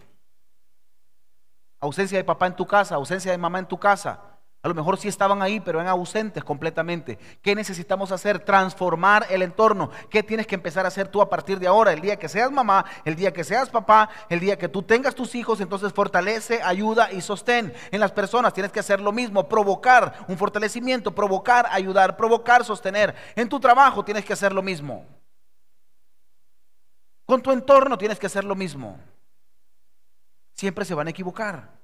Ausencia 1.79 2.19
de 2.19 2.23
papá 2.23 2.45
en 2.45 2.55
tu 2.55 2.67
casa, 2.67 2.93
ausencia 2.93 3.31
de 3.31 3.39
mamá 3.39 3.57
en 3.57 3.65
tu 3.65 3.79
casa, 3.79 4.21
a 4.63 4.69
lo 4.69 4.73
mejor 4.73 4.97
sí 4.97 5.09
estaban 5.09 5.41
ahí, 5.41 5.59
pero 5.59 5.81
eran 5.81 5.91
ausentes 5.91 6.41
completamente. 6.41 7.19
¿Qué 7.41 7.53
necesitamos 7.53 8.13
hacer? 8.13 8.39
Transformar 8.39 9.27
el 9.29 9.41
entorno. 9.41 9.91
¿Qué 10.09 10.23
tienes 10.23 10.47
que 10.47 10.55
empezar 10.55 10.85
a 10.85 10.87
hacer 10.87 11.09
tú 11.09 11.21
a 11.21 11.29
partir 11.29 11.59
de 11.59 11.67
ahora? 11.67 11.91
El 11.91 11.99
día 11.99 12.17
que 12.17 12.29
seas 12.29 12.49
mamá, 12.49 12.85
el 13.03 13.17
día 13.17 13.33
que 13.33 13.43
seas 13.43 13.69
papá, 13.69 14.09
el 14.29 14.39
día 14.39 14.57
que 14.57 14.69
tú 14.69 14.81
tengas 14.81 15.15
tus 15.15 15.35
hijos, 15.35 15.59
entonces 15.59 15.91
fortalece, 15.91 16.61
ayuda 16.63 17.11
y 17.11 17.19
sostén. 17.19 17.73
En 17.91 17.99
las 17.99 18.13
personas 18.13 18.53
tienes 18.53 18.71
que 18.71 18.79
hacer 18.79 19.01
lo 19.01 19.11
mismo, 19.11 19.49
provocar 19.49 20.23
un 20.29 20.37
fortalecimiento, 20.37 21.13
provocar, 21.13 21.67
ayudar, 21.69 22.15
provocar, 22.15 22.63
sostener. 22.63 23.13
En 23.35 23.49
tu 23.49 23.59
trabajo 23.59 24.05
tienes 24.05 24.23
que 24.23 24.31
hacer 24.31 24.53
lo 24.53 24.61
mismo. 24.61 25.05
Con 27.25 27.41
tu 27.41 27.51
entorno 27.51 27.97
tienes 27.97 28.17
que 28.17 28.27
hacer 28.27 28.45
lo 28.45 28.55
mismo. 28.55 28.97
Siempre 30.53 30.85
se 30.85 30.93
van 30.93 31.07
a 31.07 31.09
equivocar. 31.09 31.82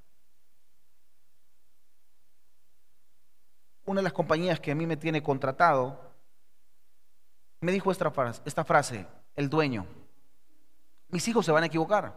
Una 3.90 4.02
de 4.02 4.04
las 4.04 4.14
compañías 4.14 4.60
que 4.60 4.72
a 4.72 4.76
mí 4.76 4.86
me 4.86 4.98
tiene 4.98 5.24
contratado, 5.24 6.00
me 7.60 7.72
dijo 7.72 7.92
esta 7.92 8.64
frase, 8.64 9.08
el 9.36 9.50
dueño, 9.50 9.88
mis 11.08 11.28
hijos 11.28 11.44
se 11.44 11.52
van 11.52 11.64
a 11.64 11.66
equivocar. 11.66 12.14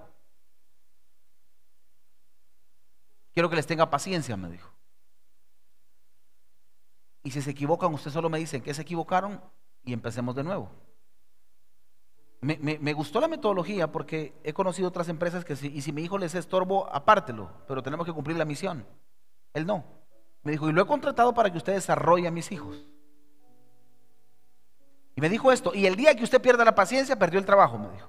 Quiero 3.32 3.48
que 3.48 3.56
les 3.56 3.66
tenga 3.66 3.88
paciencia, 3.88 4.36
me 4.36 4.50
dijo. 4.50 4.70
Y 7.22 7.30
si 7.30 7.40
se 7.40 7.52
equivocan, 7.52 7.94
usted 7.94 8.10
solo 8.10 8.28
me 8.28 8.38
dicen 8.38 8.60
que 8.60 8.74
se 8.74 8.82
equivocaron 8.82 9.40
y 9.82 9.94
empecemos 9.94 10.34
de 10.34 10.44
nuevo. 10.44 10.70
Me, 12.42 12.58
me, 12.58 12.92
gustó 12.92 13.18
la 13.18 13.28
metodología 13.28 13.90
porque 13.90 14.34
he 14.42 14.52
conocido 14.52 14.88
otras 14.88 15.08
empresas 15.08 15.42
que 15.42 15.56
si, 15.56 15.68
y 15.68 15.80
si 15.80 15.92
mi 15.92 16.02
hijo 16.02 16.18
les 16.18 16.34
estorbo, 16.34 16.92
apártelo, 16.92 17.50
pero 17.66 17.82
tenemos 17.82 18.04
que 18.04 18.12
cumplir 18.12 18.36
la 18.36 18.44
misión. 18.44 18.84
Él 19.54 19.64
no. 19.64 20.01
Me 20.42 20.52
dijo, 20.52 20.68
y 20.68 20.72
lo 20.72 20.82
he 20.82 20.86
contratado 20.86 21.32
para 21.32 21.50
que 21.50 21.58
usted 21.58 21.74
desarrolle 21.74 22.26
a 22.26 22.32
mis 22.32 22.50
hijos. 22.50 22.84
Y 25.14 25.20
me 25.20 25.28
dijo 25.28 25.52
esto, 25.52 25.72
y 25.74 25.86
el 25.86 25.94
día 25.94 26.16
que 26.16 26.24
usted 26.24 26.40
pierda 26.40 26.64
la 26.64 26.74
paciencia, 26.74 27.18
perdió 27.18 27.38
el 27.38 27.46
trabajo, 27.46 27.78
me 27.78 27.90
dijo. 27.90 28.08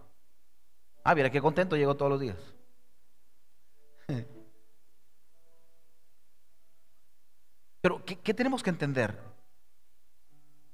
Ah, 1.03 1.13
mira 1.13 1.29
qué 1.29 1.41
contento 1.41 1.75
llegó 1.75 1.95
todos 1.95 2.11
los 2.11 2.21
días. 2.21 2.38
Pero, 7.81 8.05
¿qué, 8.05 8.17
¿qué, 8.19 8.34
tenemos 8.34 8.63
que 8.63 8.69
entender? 8.69 9.19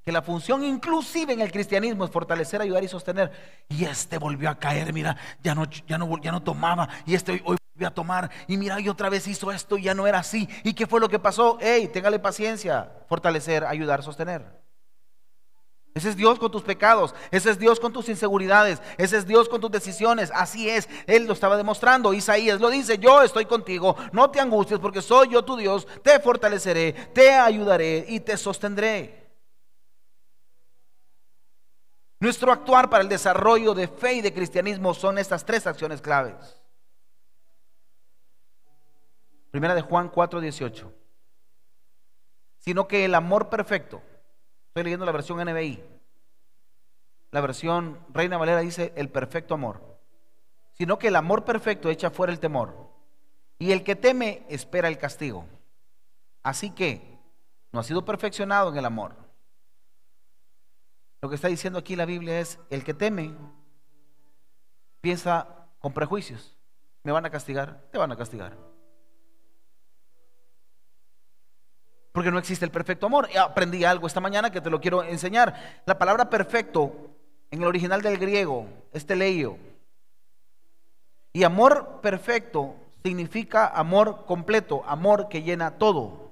Que 0.06 0.12
la 0.12 0.22
función 0.22 0.64
inclusive 0.64 1.34
en 1.34 1.42
el 1.42 1.52
cristianismo 1.52 2.06
es 2.06 2.12
fortalecer, 2.12 2.62
ayudar 2.62 2.84
y 2.84 2.88
sostener. 2.88 3.32
Y 3.68 3.86
este 3.86 4.20
volvió 4.20 4.52
a 4.52 4.60
caer, 4.60 4.94
mira, 4.94 5.18
ya 5.44 5.56
no, 5.56 5.66
ya 5.66 5.98
no, 5.98 6.22
ya 6.22 6.32
no 6.32 6.44
tomaba. 6.44 6.88
Y 7.08 7.16
este 7.16 7.42
hoy 7.44 7.58
a 7.86 7.94
tomar 7.94 8.30
y 8.48 8.58
mira, 8.58 8.80
y 8.80 8.90
otra 8.90 9.10
vez 9.10 9.28
hizo 9.28 9.52
esto 9.52 9.78
y 9.78 9.84
ya 9.84 9.94
no 9.94 10.08
era 10.08 10.20
así. 10.20 10.48
¿Y 10.64 10.74
qué 10.74 10.88
fue 10.88 11.00
lo 11.00 11.10
que 11.10 11.20
pasó? 11.20 11.58
Hey, 11.62 11.90
téngale 11.92 12.20
paciencia, 12.20 12.92
fortalecer, 13.08 13.66
ayudar, 13.66 14.04
sostener. 14.04 14.60
Ese 15.96 16.10
es 16.10 16.16
Dios 16.16 16.40
con 16.40 16.52
tus 16.52 16.62
pecados, 16.62 17.16
ese 17.32 17.50
es 17.50 17.60
Dios 17.60 17.80
con 17.80 17.92
tus 17.92 18.08
inseguridades, 18.10 18.82
ese 18.98 19.18
es 19.18 19.28
Dios 19.28 19.50
con 19.50 19.60
tus 19.60 19.72
decisiones. 19.72 20.32
Así 20.34 20.70
es, 20.70 20.88
Él 21.08 21.26
lo 21.26 21.34
estaba 21.34 21.58
demostrando. 21.58 22.14
Isaías 22.14 22.62
lo 22.62 22.70
dice, 22.70 23.00
yo 23.00 23.22
estoy 23.22 23.46
contigo, 23.46 23.98
no 24.12 24.30
te 24.30 24.40
angusties 24.40 24.80
porque 24.80 25.02
soy 25.02 25.30
yo 25.30 25.44
tu 25.44 25.58
Dios, 25.58 25.88
te 26.04 26.20
fortaleceré, 26.20 26.94
te 27.14 27.34
ayudaré 27.34 28.06
y 28.08 28.20
te 28.20 28.38
sostendré. 28.38 29.20
Nuestro 32.22 32.52
actuar 32.52 32.90
para 32.90 33.04
el 33.04 33.10
desarrollo 33.10 33.74
de 33.74 33.88
fe 33.88 34.14
y 34.14 34.22
de 34.22 34.34
cristianismo 34.34 34.94
son 34.94 35.18
estas 35.18 35.46
tres 35.46 35.66
acciones 35.66 36.02
claves. 36.02 36.36
Primera 39.52 39.76
de 39.76 39.82
Juan 39.82 40.10
4, 40.10 40.42
18. 40.42 40.94
Sino 42.58 42.88
que 42.88 43.06
el 43.06 43.16
amor 43.16 43.50
perfecto, 43.50 44.02
estoy 44.68 44.84
leyendo 44.84 45.06
la 45.06 45.12
versión 45.12 45.40
NBI, 45.40 45.84
la 47.32 47.42
versión 47.42 48.00
Reina 48.10 48.38
Valera 48.38 48.60
dice 48.60 48.94
el 48.96 49.10
perfecto 49.10 49.54
amor, 49.54 50.00
sino 50.74 50.98
que 50.98 51.08
el 51.08 51.16
amor 51.16 51.46
perfecto 51.46 51.90
echa 51.90 52.10
fuera 52.10 52.34
el 52.34 52.40
temor, 52.40 52.90
y 53.58 53.72
el 53.72 53.84
que 53.84 53.96
teme 53.96 54.46
espera 54.50 54.88
el 54.88 54.98
castigo. 54.98 55.46
Así 56.44 56.72
que 56.72 57.20
no 57.72 57.80
ha 57.80 57.84
sido 57.84 58.06
perfeccionado 58.06 58.72
en 58.72 58.78
el 58.78 58.86
amor. 58.86 59.16
Lo 61.22 61.30
que 61.30 61.36
está 61.36 61.50
diciendo 61.50 61.80
aquí 61.80 61.96
la 61.96 62.06
Biblia 62.06 62.40
es, 62.40 62.60
el 62.70 62.84
que 62.84 62.94
teme 62.94 63.36
piensa 65.02 65.68
con 65.80 65.94
prejuicios, 65.94 66.58
me 67.04 67.12
van 67.12 67.26
a 67.26 67.30
castigar, 67.30 67.88
te 67.92 67.98
van 67.98 68.12
a 68.12 68.18
castigar. 68.18 68.58
Porque 72.12 72.32
no 72.32 72.40
existe 72.40 72.66
el 72.66 72.72
perfecto 72.72 73.06
amor. 73.06 73.30
Aprendí 73.38 73.84
algo 73.84 74.08
esta 74.08 74.22
mañana 74.22 74.52
que 74.52 74.62
te 74.62 74.70
lo 74.70 74.82
quiero 74.82 75.04
enseñar. 75.04 75.82
La 75.86 75.98
palabra 75.98 76.30
perfecto 76.30 76.94
en 77.52 77.62
el 77.62 77.68
original 77.68 78.02
del 78.02 78.18
griego 78.18 78.68
es 78.94 79.06
teleio. 79.06 79.58
Y 81.34 81.44
amor 81.44 82.00
perfecto 82.02 82.76
significa 83.04 83.68
amor 83.68 84.26
completo, 84.26 84.84
amor 84.86 85.30
que 85.30 85.44
llena 85.44 85.78
todo. 85.78 86.30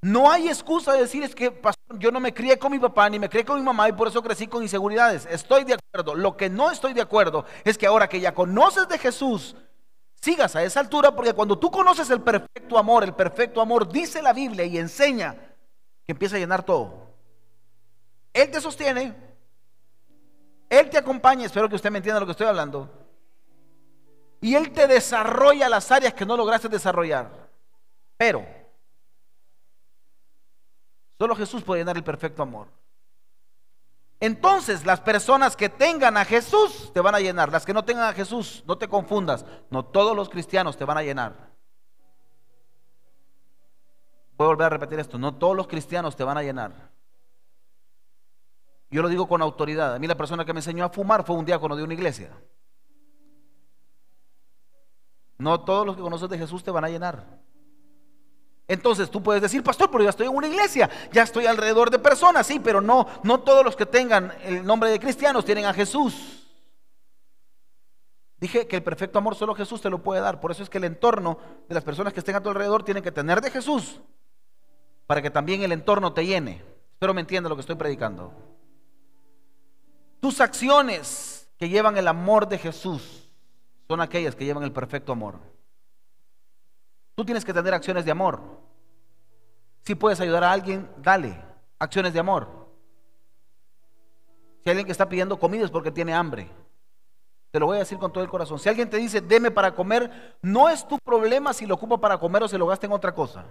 No 0.00 0.30
hay 0.30 0.48
excusa 0.48 0.92
de 0.92 1.00
decir 1.00 1.24
es 1.24 1.34
que 1.34 1.50
pastor, 1.50 1.98
yo 1.98 2.12
no 2.12 2.20
me 2.20 2.32
crié 2.32 2.58
con 2.58 2.70
mi 2.70 2.78
papá 2.78 3.10
ni 3.10 3.18
me 3.18 3.28
crié 3.28 3.44
con 3.44 3.58
mi 3.58 3.64
mamá 3.64 3.88
y 3.88 3.92
por 3.92 4.06
eso 4.08 4.22
crecí 4.22 4.46
con 4.46 4.62
inseguridades. 4.62 5.26
Estoy 5.26 5.64
de 5.64 5.74
acuerdo. 5.74 6.14
Lo 6.14 6.36
que 6.36 6.48
no 6.48 6.70
estoy 6.70 6.92
de 6.92 7.00
acuerdo 7.00 7.44
es 7.64 7.76
que 7.76 7.86
ahora 7.86 8.08
que 8.08 8.20
ya 8.20 8.34
conoces 8.34 8.88
de 8.88 8.98
Jesús, 8.98 9.56
sigas 10.20 10.54
a 10.56 10.62
esa 10.62 10.80
altura 10.80 11.14
porque 11.14 11.32
cuando 11.32 11.58
tú 11.58 11.70
conoces 11.70 12.10
el 12.10 12.20
perfecto 12.20 12.78
amor, 12.78 13.04
el 13.04 13.14
perfecto 13.14 13.60
amor 13.60 13.90
dice 13.90 14.22
la 14.22 14.32
Biblia 14.32 14.64
y 14.64 14.78
enseña 14.78 15.34
que 16.04 16.12
empieza 16.12 16.36
a 16.36 16.38
llenar 16.38 16.64
todo. 16.64 17.08
Él 18.32 18.50
te 18.50 18.60
sostiene, 18.60 19.14
Él 20.68 20.90
te 20.90 20.98
acompaña, 20.98 21.46
espero 21.46 21.68
que 21.68 21.76
usted 21.76 21.90
me 21.90 21.98
entienda 21.98 22.20
lo 22.20 22.26
que 22.26 22.32
estoy 22.32 22.46
hablando. 22.46 22.90
Y 24.40 24.54
Él 24.54 24.72
te 24.72 24.86
desarrolla 24.86 25.68
las 25.68 25.90
áreas 25.90 26.14
que 26.14 26.26
no 26.26 26.36
lograste 26.36 26.68
desarrollar. 26.68 27.48
Pero 28.16 28.58
Solo 31.18 31.34
Jesús 31.34 31.64
puede 31.64 31.80
llenar 31.80 31.96
el 31.96 32.04
perfecto 32.04 32.42
amor. 32.42 32.68
Entonces, 34.20 34.84
las 34.84 35.00
personas 35.00 35.54
que 35.56 35.68
tengan 35.68 36.16
a 36.16 36.24
Jesús 36.24 36.90
te 36.92 37.00
van 37.00 37.14
a 37.14 37.20
llenar. 37.20 37.52
Las 37.52 37.64
que 37.64 37.72
no 37.72 37.84
tengan 37.84 38.08
a 38.08 38.12
Jesús, 38.12 38.64
no 38.66 38.76
te 38.76 38.88
confundas. 38.88 39.44
No 39.70 39.84
todos 39.84 40.16
los 40.16 40.28
cristianos 40.28 40.76
te 40.76 40.84
van 40.84 40.98
a 40.98 41.02
llenar. 41.02 41.48
Voy 44.36 44.46
a 44.46 44.48
volver 44.48 44.66
a 44.66 44.70
repetir 44.70 44.98
esto. 44.98 45.18
No 45.18 45.34
todos 45.34 45.56
los 45.56 45.68
cristianos 45.68 46.16
te 46.16 46.24
van 46.24 46.36
a 46.36 46.42
llenar. 46.42 46.90
Yo 48.90 49.02
lo 49.02 49.08
digo 49.08 49.28
con 49.28 49.42
autoridad. 49.42 49.94
A 49.94 49.98
mí 49.98 50.06
la 50.06 50.16
persona 50.16 50.44
que 50.44 50.52
me 50.52 50.60
enseñó 50.60 50.84
a 50.84 50.90
fumar 50.90 51.24
fue 51.24 51.36
un 51.36 51.44
diácono 51.44 51.76
de 51.76 51.84
una 51.84 51.94
iglesia. 51.94 52.30
No 55.36 55.60
todos 55.60 55.86
los 55.86 55.94
que 55.94 56.02
conoces 56.02 56.28
de 56.28 56.38
Jesús 56.38 56.64
te 56.64 56.72
van 56.72 56.84
a 56.84 56.88
llenar. 56.88 57.24
Entonces 58.68 59.10
tú 59.10 59.22
puedes 59.22 59.40
decir, 59.40 59.62
pastor, 59.62 59.90
pero 59.90 60.04
ya 60.04 60.10
estoy 60.10 60.26
en 60.26 60.36
una 60.36 60.46
iglesia, 60.46 60.90
ya 61.10 61.22
estoy 61.22 61.46
alrededor 61.46 61.90
de 61.90 61.98
personas, 61.98 62.46
sí, 62.46 62.60
pero 62.60 62.82
no, 62.82 63.06
no 63.22 63.40
todos 63.40 63.64
los 63.64 63.74
que 63.74 63.86
tengan 63.86 64.30
el 64.42 64.64
nombre 64.64 64.90
de 64.90 65.00
cristianos 65.00 65.46
tienen 65.46 65.64
a 65.64 65.72
Jesús. 65.72 66.46
Dije 68.36 68.68
que 68.68 68.76
el 68.76 68.82
perfecto 68.82 69.18
amor 69.18 69.34
solo 69.34 69.54
Jesús 69.54 69.80
te 69.80 69.88
lo 69.88 70.02
puede 70.02 70.20
dar, 70.20 70.38
por 70.38 70.50
eso 70.50 70.62
es 70.62 70.68
que 70.68 70.76
el 70.76 70.84
entorno 70.84 71.38
de 71.66 71.74
las 71.74 71.82
personas 71.82 72.12
que 72.12 72.20
estén 72.20 72.36
a 72.36 72.42
tu 72.42 72.50
alrededor 72.50 72.84
tienen 72.84 73.02
que 73.02 73.10
tener 73.10 73.40
de 73.40 73.50
Jesús, 73.50 74.00
para 75.06 75.22
que 75.22 75.30
también 75.30 75.62
el 75.62 75.72
entorno 75.72 76.12
te 76.12 76.26
llene. 76.26 76.62
Espero 76.92 77.14
me 77.14 77.22
entienda 77.22 77.48
lo 77.48 77.56
que 77.56 77.62
estoy 77.62 77.76
predicando. 77.76 78.34
Tus 80.20 80.42
acciones 80.42 81.48
que 81.58 81.70
llevan 81.70 81.96
el 81.96 82.06
amor 82.06 82.48
de 82.48 82.58
Jesús 82.58 83.32
son 83.88 84.02
aquellas 84.02 84.34
que 84.34 84.44
llevan 84.44 84.64
el 84.64 84.72
perfecto 84.72 85.12
amor. 85.12 85.36
Tú 87.18 87.24
tienes 87.24 87.44
que 87.44 87.52
tener 87.52 87.74
acciones 87.74 88.04
de 88.04 88.12
amor. 88.12 88.40
Si 89.82 89.96
puedes 89.96 90.20
ayudar 90.20 90.44
a 90.44 90.52
alguien, 90.52 90.88
dale 90.98 91.36
acciones 91.80 92.12
de 92.12 92.20
amor. 92.20 92.46
Si 94.62 94.70
alguien 94.70 94.86
que 94.86 94.92
está 94.92 95.08
pidiendo 95.08 95.36
comida 95.36 95.64
es 95.64 95.70
porque 95.72 95.90
tiene 95.90 96.14
hambre. 96.14 96.48
Te 97.50 97.58
lo 97.58 97.66
voy 97.66 97.74
a 97.74 97.80
decir 97.80 97.98
con 97.98 98.12
todo 98.12 98.22
el 98.22 98.30
corazón. 98.30 98.60
Si 98.60 98.68
alguien 98.68 98.88
te 98.88 98.98
dice, 98.98 99.20
deme 99.20 99.50
para 99.50 99.74
comer, 99.74 100.36
no 100.42 100.68
es 100.68 100.86
tu 100.86 100.96
problema 100.98 101.52
si 101.52 101.66
lo 101.66 101.74
ocupa 101.74 101.98
para 101.98 102.18
comer 102.18 102.44
o 102.44 102.48
se 102.48 102.56
lo 102.56 102.68
gasta 102.68 102.86
en 102.86 102.92
otra 102.92 103.12
cosa. 103.12 103.46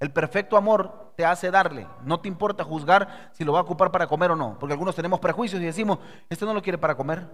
El 0.00 0.12
perfecto 0.12 0.56
amor 0.56 1.12
te 1.16 1.24
hace 1.24 1.52
darle. 1.52 1.86
No 2.02 2.18
te 2.18 2.26
importa 2.26 2.64
juzgar 2.64 3.30
si 3.34 3.44
lo 3.44 3.52
va 3.52 3.60
a 3.60 3.62
ocupar 3.62 3.92
para 3.92 4.08
comer 4.08 4.32
o 4.32 4.36
no. 4.36 4.58
Porque 4.58 4.72
algunos 4.72 4.96
tenemos 4.96 5.20
prejuicios 5.20 5.62
y 5.62 5.64
decimos, 5.64 6.00
este 6.28 6.44
no 6.44 6.54
lo 6.54 6.60
quiere 6.60 6.76
para 6.76 6.96
comer. 6.96 7.24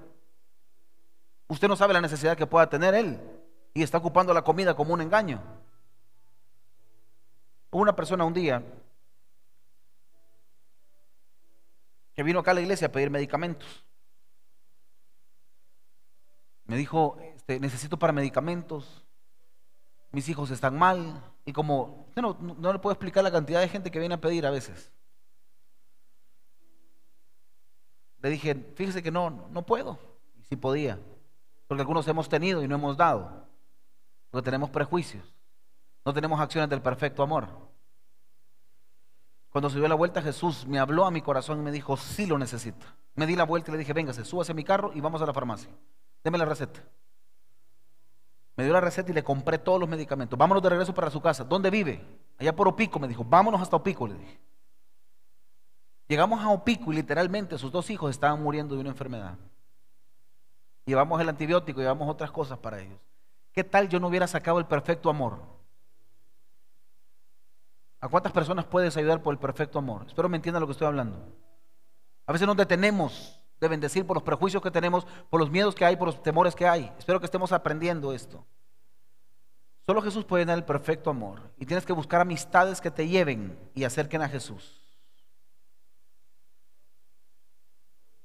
Usted 1.48 1.66
no 1.66 1.76
sabe 1.76 1.94
la 1.94 2.02
necesidad 2.02 2.36
que 2.36 2.46
pueda 2.46 2.68
tener 2.68 2.94
él 2.94 3.18
y 3.76 3.82
está 3.82 3.98
ocupando 3.98 4.32
la 4.32 4.40
comida 4.40 4.74
como 4.74 4.94
un 4.94 5.02
engaño. 5.02 5.38
Una 7.70 7.94
persona 7.94 8.24
un 8.24 8.32
día 8.32 8.62
que 12.14 12.22
vino 12.22 12.38
acá 12.38 12.52
a 12.52 12.54
la 12.54 12.62
iglesia 12.62 12.86
a 12.86 12.90
pedir 12.90 13.10
medicamentos. 13.10 13.84
Me 16.64 16.78
dijo, 16.78 17.18
este, 17.20 17.60
necesito 17.60 17.98
para 17.98 18.14
medicamentos, 18.14 19.04
mis 20.10 20.26
hijos 20.30 20.50
están 20.50 20.78
mal, 20.78 21.22
y 21.44 21.52
como 21.52 22.06
no, 22.16 22.38
no 22.40 22.72
le 22.72 22.78
puedo 22.78 22.94
explicar 22.94 23.22
la 23.24 23.30
cantidad 23.30 23.60
de 23.60 23.68
gente 23.68 23.90
que 23.90 23.98
viene 23.98 24.14
a 24.14 24.20
pedir 24.22 24.46
a 24.46 24.50
veces. 24.50 24.90
Le 28.22 28.30
dije, 28.30 28.54
fíjese 28.74 29.02
que 29.02 29.10
no, 29.10 29.28
no 29.50 29.66
puedo, 29.66 29.98
y 30.38 30.44
si 30.44 30.56
podía, 30.56 30.98
porque 31.66 31.82
algunos 31.82 32.08
hemos 32.08 32.30
tenido 32.30 32.62
y 32.62 32.68
no 32.68 32.76
hemos 32.76 32.96
dado. 32.96 33.45
No 34.36 34.42
tenemos 34.42 34.68
prejuicios. 34.68 35.24
No 36.04 36.12
tenemos 36.12 36.38
acciones 36.38 36.68
del 36.68 36.82
perfecto 36.82 37.22
amor. 37.22 37.48
Cuando 39.48 39.70
se 39.70 39.78
dio 39.78 39.88
la 39.88 39.94
vuelta, 39.94 40.20
Jesús 40.20 40.66
me 40.66 40.78
habló 40.78 41.06
a 41.06 41.10
mi 41.10 41.22
corazón 41.22 41.60
y 41.60 41.62
me 41.62 41.72
dijo, 41.72 41.96
sí 41.96 42.26
lo 42.26 42.36
necesita. 42.36 42.84
Me 43.14 43.24
di 43.24 43.34
la 43.34 43.44
vuelta 43.44 43.70
y 43.70 43.72
le 43.72 43.78
dije, 43.78 43.94
véngase, 43.94 44.26
súbase 44.26 44.52
a 44.52 44.54
mi 44.54 44.62
carro 44.62 44.92
y 44.92 45.00
vamos 45.00 45.22
a 45.22 45.26
la 45.26 45.32
farmacia. 45.32 45.70
Deme 46.22 46.36
la 46.36 46.44
receta. 46.44 46.84
Me 48.56 48.64
dio 48.64 48.74
la 48.74 48.82
receta 48.82 49.10
y 49.10 49.14
le 49.14 49.24
compré 49.24 49.56
todos 49.56 49.80
los 49.80 49.88
medicamentos. 49.88 50.38
Vámonos 50.38 50.62
de 50.62 50.68
regreso 50.68 50.92
para 50.92 51.10
su 51.10 51.22
casa. 51.22 51.42
¿Dónde 51.42 51.70
vive? 51.70 52.04
Allá 52.38 52.54
por 52.54 52.68
Opico, 52.68 52.98
me 52.98 53.08
dijo. 53.08 53.24
Vámonos 53.24 53.62
hasta 53.62 53.76
Opico, 53.76 54.06
le 54.06 54.18
dije. 54.18 54.38
Llegamos 56.08 56.44
a 56.44 56.50
Opico 56.50 56.92
y 56.92 56.96
literalmente 56.96 57.56
sus 57.56 57.72
dos 57.72 57.88
hijos 57.88 58.10
estaban 58.10 58.42
muriendo 58.42 58.74
de 58.74 58.82
una 58.82 58.90
enfermedad. 58.90 59.38
Llevamos 60.84 61.22
el 61.22 61.30
antibiótico, 61.30 61.80
llevamos 61.80 62.06
otras 62.06 62.30
cosas 62.30 62.58
para 62.58 62.82
ellos. 62.82 63.00
¿Qué 63.56 63.64
tal 63.64 63.88
yo 63.88 63.98
no 63.98 64.08
hubiera 64.08 64.26
sacado 64.26 64.58
el 64.58 64.66
perfecto 64.66 65.08
amor? 65.08 65.40
¿A 68.00 68.06
cuántas 68.06 68.30
personas 68.30 68.66
puedes 68.66 68.94
ayudar 68.98 69.22
por 69.22 69.32
el 69.32 69.40
perfecto 69.40 69.78
amor? 69.78 70.04
Espero 70.06 70.28
me 70.28 70.36
entiendan 70.36 70.60
lo 70.60 70.66
que 70.66 70.72
estoy 70.72 70.86
hablando. 70.86 71.26
A 72.26 72.32
veces 72.32 72.46
nos 72.46 72.58
detenemos 72.58 73.40
de 73.58 73.68
bendecir 73.68 74.06
por 74.06 74.14
los 74.14 74.22
prejuicios 74.22 74.62
que 74.62 74.70
tenemos, 74.70 75.06
por 75.30 75.40
los 75.40 75.50
miedos 75.50 75.74
que 75.74 75.86
hay, 75.86 75.96
por 75.96 76.08
los 76.08 76.22
temores 76.22 76.54
que 76.54 76.68
hay. 76.68 76.92
Espero 76.98 77.18
que 77.18 77.24
estemos 77.24 77.50
aprendiendo 77.50 78.12
esto. 78.12 78.44
Solo 79.86 80.02
Jesús 80.02 80.26
puede 80.26 80.44
dar 80.44 80.58
el 80.58 80.64
perfecto 80.64 81.08
amor. 81.08 81.40
Y 81.56 81.64
tienes 81.64 81.86
que 81.86 81.94
buscar 81.94 82.20
amistades 82.20 82.82
que 82.82 82.90
te 82.90 83.08
lleven 83.08 83.58
y 83.74 83.84
acerquen 83.84 84.20
a 84.20 84.28
Jesús. 84.28 84.82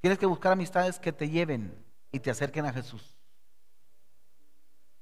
Tienes 0.01 0.19
que 0.19 0.25
buscar 0.25 0.51
amistades 0.51 0.99
que 0.99 1.13
te 1.13 1.29
lleven 1.29 1.85
y 2.11 2.19
te 2.19 2.31
acerquen 2.31 2.65
a 2.65 2.73
Jesús. 2.73 3.20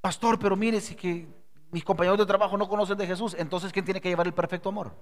Pastor, 0.02 0.40
pero 0.40 0.56
mire, 0.56 0.80
si 0.82 0.96
que 0.96 1.28
mis 1.72 1.84
compañeros 1.84 2.18
de 2.18 2.26
trabajo 2.26 2.58
no 2.58 2.68
conocen 2.68 2.98
de 2.98 3.08
Jesús, 3.08 3.36
entonces 3.38 3.72
¿quién 3.72 3.86
tiene 3.86 4.02
que 4.02 4.10
llevar 4.10 4.28
el 4.28 4.34
perfecto 4.34 4.70
amor? 4.70 4.94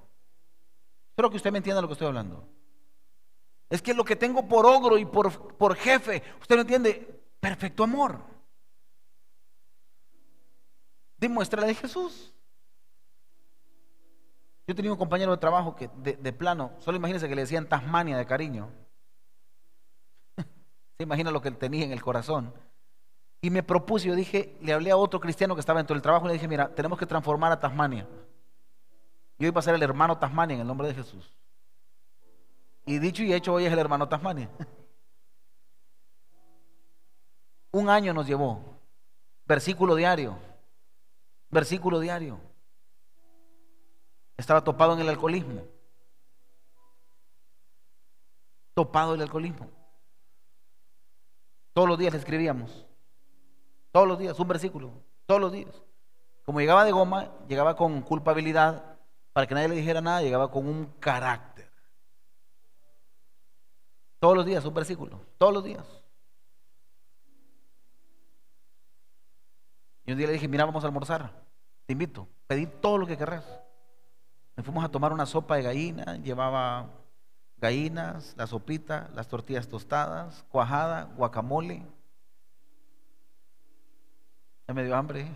Espero 1.12 1.30
que 1.30 1.38
usted 1.38 1.52
me 1.52 1.60
entienda 1.60 1.82
lo 1.82 1.88
que 1.88 1.93
estoy 1.93 2.08
hablando. 2.08 2.48
Es 3.70 3.82
que 3.82 3.93
lo 3.93 4.06
que 4.06 4.16
tengo 4.16 4.48
por 4.48 4.66
ogro 4.66 4.98
y 4.98 5.06
por, 5.06 5.58
por 5.58 5.76
jefe, 5.76 6.24
usted 6.39 6.56
no 6.56 6.62
entiende, 6.62 7.24
perfecto 7.39 7.84
amor. 7.84 8.22
Demuéstrale 11.18 11.68
de 11.68 11.76
Jesús. 11.76 12.34
Yo 14.68 14.76
tenía 14.76 14.91
un 14.91 14.98
compañero 14.98 15.32
de 15.32 15.38
trabajo 15.38 15.76
que 15.76 15.89
de, 15.95 16.34
plano, 16.34 16.74
solo 16.80 16.98
imagínense 16.98 17.30
que 17.30 17.36
le 17.36 17.41
decían 17.41 17.70
Tasmania 17.70 18.18
de 18.18 18.26
cariño. 18.26 18.70
Se 20.98 21.04
imagina 21.04 21.32
lo 21.32 21.41
que 21.41 21.48
él 21.48 21.58
tenía 21.58 21.86
en 21.86 21.93
el 21.93 22.02
corazón. 22.02 22.54
Y 23.42 23.50
me 23.50 23.62
propuse, 23.64 24.08
yo 24.08 24.16
dije, 24.16 24.58
le 24.62 24.74
hablé 24.74 24.92
a 24.92 24.98
otro 24.98 25.20
cristiano 25.20 25.54
que 25.56 25.60
estaba 25.60 25.80
dentro 25.80 25.94
del 25.94 26.02
trabajo 26.02 26.26
y 26.26 26.30
le 26.30 26.34
dije, 26.34 26.48
mira, 26.48 26.74
tenemos 26.74 26.98
que 26.98 27.06
transformar 27.06 27.52
a 27.52 27.60
Tasmania. 27.60 28.08
Yo 29.38 29.48
iba 29.48 29.60
a 29.60 29.64
ser 29.64 29.76
el 29.76 29.84
hermano 29.84 30.18
Tasmania 30.18 30.56
en 30.56 30.62
el 30.62 30.68
nombre 30.68 30.88
de 30.88 30.96
Jesús. 30.96 31.32
Y 32.86 32.98
dicho 33.00 33.22
y 33.22 33.34
hecho, 33.34 33.54
hoy 33.54 33.66
es 33.66 33.74
el 33.74 33.80
hermano 33.80 34.10
Tasmania. 34.10 34.50
Un 37.72 37.90
año 37.90 38.14
nos 38.14 38.26
llevó. 38.26 38.80
Versículo 39.46 39.94
diario. 39.94 40.40
Versículo 41.50 42.00
diario. 42.00 42.40
Estaba 44.36 44.64
topado 44.64 44.94
en 44.94 45.02
el 45.02 45.10
alcoholismo. 45.10 45.64
Topado 48.74 49.14
en 49.14 49.20
el 49.20 49.24
alcoholismo. 49.24 49.70
Todos 51.74 51.88
los 51.88 52.00
días 52.00 52.14
le 52.14 52.20
escribíamos. 52.20 52.87
Todos 53.92 54.08
los 54.08 54.20
días, 54.20 54.40
un 54.40 54.48
versículo, 54.48 54.92
todos 55.26 55.42
los 55.42 55.52
días. 55.52 55.74
Como 56.46 56.60
llegaba 56.60 56.86
de 56.86 56.92
goma, 56.92 57.32
llegaba 57.48 57.76
con 57.76 58.02
culpabilidad, 58.02 58.98
para 59.34 59.48
que 59.48 59.54
nadie 59.54 59.68
le 59.70 59.76
dijera 59.76 60.02
nada, 60.02 60.22
llegaba 60.22 60.50
con 60.50 60.68
un 60.68 60.86
carácter. 61.00 61.70
Todos 64.20 64.36
los 64.36 64.46
días, 64.46 64.66
un 64.66 64.74
versículo, 64.74 65.22
todos 65.38 65.54
los 65.54 65.64
días. 65.64 65.86
Y 70.06 70.12
un 70.12 70.18
día 70.18 70.28
le 70.28 70.34
dije, 70.34 70.48
mira, 70.48 70.66
vamos 70.66 70.84
a 70.84 70.88
almorzar, 70.88 71.32
te 71.86 71.94
invito, 71.94 72.28
pedí 72.48 72.66
todo 72.66 72.98
lo 72.98 73.06
que 73.06 73.18
querrás. 73.18 73.46
Me 74.56 74.64
fuimos 74.64 74.84
a 74.84 74.90
tomar 74.90 75.12
una 75.12 75.26
sopa 75.26 75.58
de 75.58 75.64
gallina, 75.64 76.16
llevaba 76.18 76.90
gallinas, 77.58 78.34
la 78.38 78.48
sopita, 78.48 79.10
las 79.14 79.28
tortillas 79.28 79.68
tostadas, 79.68 80.46
cuajada, 80.50 81.04
guacamole, 81.16 81.86
ya 84.68 84.74
me 84.74 84.84
dio 84.84 84.95
hambre. 84.95 85.28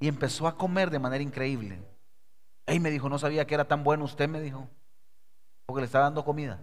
y 0.00 0.08
empezó 0.08 0.46
a 0.46 0.56
comer 0.56 0.90
de 0.90 0.98
manera 0.98 1.22
increíble. 1.22 1.82
Y 2.66 2.80
me 2.80 2.90
dijo, 2.90 3.08
no 3.08 3.18
sabía 3.18 3.46
que 3.46 3.54
era 3.54 3.66
tan 3.66 3.82
bueno 3.82 4.04
usted, 4.04 4.28
me 4.28 4.40
dijo, 4.40 4.68
porque 5.66 5.80
le 5.80 5.86
estaba 5.86 6.04
dando 6.04 6.24
comida. 6.24 6.60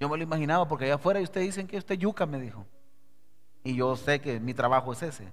Yo 0.00 0.08
me 0.08 0.16
lo 0.16 0.22
imaginaba 0.22 0.66
porque 0.66 0.86
allá 0.86 0.94
afuera 0.94 1.20
y 1.20 1.24
ustedes 1.24 1.46
dicen 1.46 1.66
que 1.68 1.78
usted 1.78 1.96
yuca, 1.96 2.26
me 2.26 2.40
dijo. 2.40 2.66
Y 3.62 3.76
yo 3.76 3.94
sé 3.94 4.20
que 4.20 4.40
mi 4.40 4.54
trabajo 4.54 4.92
es 4.92 5.02
ese. 5.02 5.32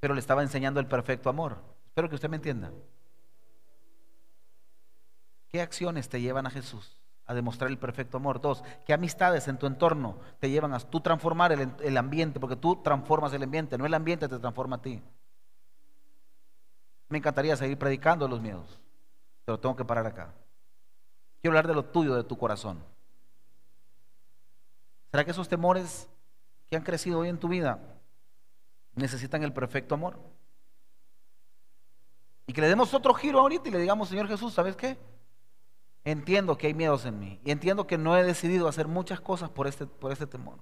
Pero 0.00 0.12
le 0.14 0.20
estaba 0.20 0.42
enseñando 0.42 0.80
el 0.80 0.86
perfecto 0.86 1.30
amor. 1.30 1.56
Espero 1.86 2.08
que 2.08 2.16
usted 2.16 2.28
me 2.28 2.36
entienda. 2.36 2.70
¿Qué 5.48 5.62
acciones 5.62 6.08
te 6.08 6.20
llevan 6.20 6.46
a 6.46 6.50
Jesús? 6.50 6.99
A 7.30 7.34
demostrar 7.34 7.70
el 7.70 7.78
perfecto 7.78 8.16
amor. 8.16 8.40
Dos, 8.40 8.64
¿qué 8.84 8.92
amistades 8.92 9.46
en 9.46 9.56
tu 9.56 9.68
entorno 9.68 10.18
te 10.40 10.50
llevan 10.50 10.74
a 10.74 10.80
tú 10.80 11.00
transformar 11.00 11.52
el, 11.52 11.70
el 11.80 11.96
ambiente? 11.96 12.40
Porque 12.40 12.56
tú 12.56 12.82
transformas 12.82 13.32
el 13.32 13.44
ambiente, 13.44 13.78
no 13.78 13.86
el 13.86 13.94
ambiente 13.94 14.26
te 14.26 14.36
transforma 14.40 14.74
a 14.74 14.82
ti. 14.82 15.00
Me 17.08 17.18
encantaría 17.18 17.56
seguir 17.56 17.78
predicando 17.78 18.26
los 18.26 18.40
miedos, 18.40 18.80
pero 19.44 19.60
tengo 19.60 19.76
que 19.76 19.84
parar 19.84 20.08
acá. 20.08 20.34
Quiero 21.40 21.52
hablar 21.52 21.68
de 21.68 21.74
lo 21.74 21.84
tuyo, 21.84 22.16
de 22.16 22.24
tu 22.24 22.36
corazón. 22.36 22.82
¿Será 25.12 25.24
que 25.24 25.30
esos 25.30 25.48
temores 25.48 26.10
que 26.68 26.76
han 26.76 26.82
crecido 26.82 27.20
hoy 27.20 27.28
en 27.28 27.38
tu 27.38 27.46
vida 27.46 27.78
necesitan 28.96 29.44
el 29.44 29.52
perfecto 29.52 29.94
amor? 29.94 30.18
Y 32.48 32.52
que 32.52 32.60
le 32.60 32.68
demos 32.68 32.92
otro 32.92 33.14
giro 33.14 33.38
ahorita 33.38 33.68
y 33.68 33.70
le 33.70 33.78
digamos, 33.78 34.08
Señor 34.08 34.26
Jesús, 34.26 34.52
¿sabes 34.52 34.74
qué? 34.74 34.98
Entiendo 36.04 36.56
que 36.56 36.66
hay 36.66 36.74
miedos 36.74 37.04
en 37.04 37.18
mí 37.18 37.40
y 37.44 37.50
entiendo 37.50 37.86
que 37.86 37.98
no 37.98 38.16
he 38.16 38.24
decidido 38.24 38.68
hacer 38.68 38.88
muchas 38.88 39.20
cosas 39.20 39.50
por 39.50 39.66
este, 39.66 39.86
por 39.86 40.12
este 40.12 40.26
temor. 40.26 40.58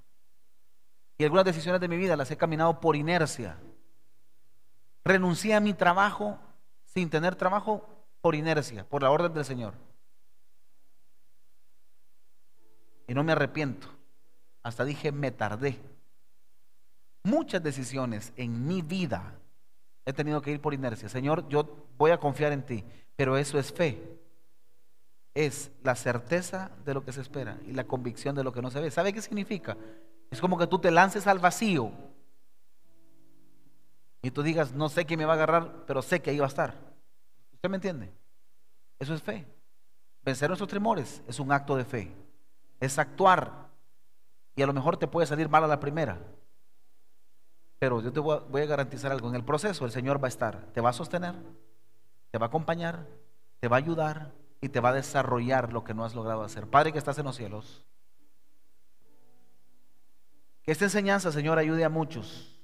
Y 1.17 1.25
algunas 1.25 1.45
decisiones 1.45 1.81
de 1.81 1.89
mi 1.89 1.97
vida 1.97 2.17
las 2.17 2.31
he 2.31 2.37
caminado 2.37 2.81
por 2.81 2.97
inercia. 2.97 3.59
Renuncié 5.05 5.55
a 5.55 5.61
mi 5.61 5.75
trabajo 5.75 6.39
sin 6.85 7.11
tener 7.11 7.37
trabajo 7.37 7.89
por 8.21 8.35
inercia, 8.35 8.89
por 8.89 9.03
la 9.03 9.11
orden 9.11 9.33
del 9.33 9.45
Señor. 9.45 9.75
Y 13.07 13.15
no 13.15 13.25
me 13.25 13.33
arrepiento. 13.33 13.89
Hasta 14.63 14.85
dije, 14.85 15.13
me 15.13 15.31
tardé. 15.31 15.81
Muchas 17.23 17.63
decisiones 17.63 18.33
en 18.37 18.67
mi 18.67 18.83
vida 18.83 19.35
he 20.05 20.13
tenido 20.13 20.41
que 20.43 20.51
ir 20.51 20.61
por 20.61 20.75
inercia. 20.75 21.09
Señor, 21.09 21.49
yo 21.49 21.87
voy 21.97 22.11
a 22.11 22.19
confiar 22.19 22.53
en 22.53 22.65
ti, 22.65 22.85
pero 23.17 23.37
eso 23.37 23.59
es 23.59 23.73
fe. 23.73 24.18
Es 25.35 25.71
la 25.83 25.95
certeza 25.95 26.71
de 26.85 26.95
lo 26.95 27.05
que 27.05 27.13
se 27.13 27.21
espera 27.21 27.59
y 27.67 27.73
la 27.73 27.85
convicción 27.85 28.35
de 28.35 28.45
lo 28.45 28.53
que 28.53 28.63
no 28.63 28.71
se 28.71 28.81
ve. 28.81 28.91
¿Sabe 28.91 29.13
qué 29.13 29.23
significa? 29.23 29.77
Es 30.31 30.41
como 30.41 30.59
que 30.59 30.67
tú 30.67 30.79
te 30.79 30.91
lances 30.91 31.27
al 31.27 31.39
vacío 31.39 31.93
y 34.23 34.31
tú 34.31 34.43
digas, 34.43 34.73
no 34.73 34.89
sé 34.89 35.07
quién 35.07 35.19
me 35.19 35.25
va 35.25 35.33
a 35.33 35.37
agarrar, 35.37 35.85
pero 35.87 36.03
sé 36.03 36.21
que 36.21 36.31
ahí 36.31 36.39
va 36.39 36.47
a 36.47 36.49
estar. 36.49 36.75
¿Usted 37.53 37.69
me 37.69 37.77
entiende? 37.77 38.13
Eso 38.99 39.15
es 39.15 39.23
fe. 39.23 39.47
Vencer 40.25 40.51
nuestros 40.51 40.69
temores 40.69 41.23
es 41.27 41.39
un 41.39 41.53
acto 41.53 41.77
de 41.77 41.85
fe. 41.85 42.15
Es 42.81 42.99
actuar. 42.99 43.69
Y 44.57 44.63
a 44.63 44.67
lo 44.67 44.73
mejor 44.73 44.97
te 44.97 45.07
puede 45.07 45.27
salir 45.27 45.49
mal 45.49 45.65
a 45.65 45.69
la 45.69 45.81
primera. 45.81 46.19
Pero 47.79 48.01
yo 48.01 48.13
te 48.13 48.21
voy 48.21 48.63
a 48.63 48.67
garantizar 48.67 49.13
algo. 49.13 49.29
En 49.29 49.37
el 49.37 49.45
proceso 49.45 49.85
el 49.85 49.93
Señor 49.93 50.23
va 50.23 50.27
a 50.27 50.29
estar. 50.29 50.67
Te 50.73 50.81
va 50.81 50.91
a 50.91 50.93
sostener. 50.93 51.35
Te 52.31 52.39
va 52.39 52.47
a 52.47 52.49
acompañar. 52.49 53.07
Te 53.61 53.69
va 53.69 53.77
a 53.77 53.79
ayudar. 53.79 54.33
Y 54.61 54.69
te 54.69 54.81
va 54.81 54.91
a 54.91 54.95
desarrollar 54.95 55.73
lo 55.73 55.85
que 55.85 55.95
no 55.95 56.05
has 56.05 56.15
logrado 56.15 56.43
hacer. 56.43 56.67
Padre 56.67 56.93
que 56.93 56.99
estás 56.99 57.19
en 57.19 57.25
los 57.27 57.37
cielos. 57.37 57.85
Que 60.63 60.73
esta 60.73 60.85
enseñanza, 60.85 61.33
Señor, 61.33 61.59
ayude 61.59 61.85
a 61.85 61.89
muchos 61.89 62.59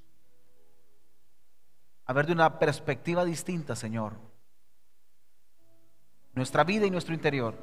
a 2.07 2.13
ver 2.13 2.27
de 2.27 2.33
una 2.33 2.59
perspectiva 2.59 3.25
distinta, 3.25 3.75
Señor, 3.75 4.13
nuestra 6.35 6.65
vida 6.65 6.87
y 6.87 6.91
nuestro 6.91 7.15
interior. 7.15 7.55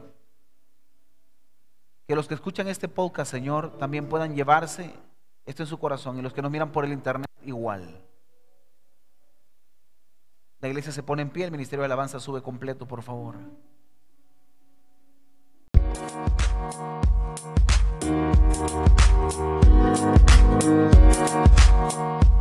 Que 2.07 2.15
los 2.15 2.27
que 2.27 2.33
escuchan 2.33 2.67
este 2.67 2.87
podcast, 2.87 3.31
Señor, 3.31 3.77
también 3.77 4.09
puedan 4.09 4.35
llevarse 4.35 4.93
esto 5.45 5.63
en 5.63 5.67
su 5.67 5.77
corazón 5.77 6.17
y 6.17 6.21
los 6.21 6.33
que 6.33 6.41
nos 6.41 6.51
miran 6.51 6.71
por 6.71 6.85
el 6.85 6.91
internet 6.91 7.29
igual. 7.43 8.03
La 10.59 10.67
iglesia 10.67 10.91
se 10.91 11.03
pone 11.03 11.21
en 11.21 11.29
pie, 11.29 11.45
el 11.45 11.51
ministerio 11.51 11.81
de 11.81 11.85
alabanza 11.85 12.19
sube 12.19 12.41
completo, 12.41 12.87
por 12.87 13.01
favor. 13.01 13.35
Thank 18.61 19.65
you. 20.65 22.40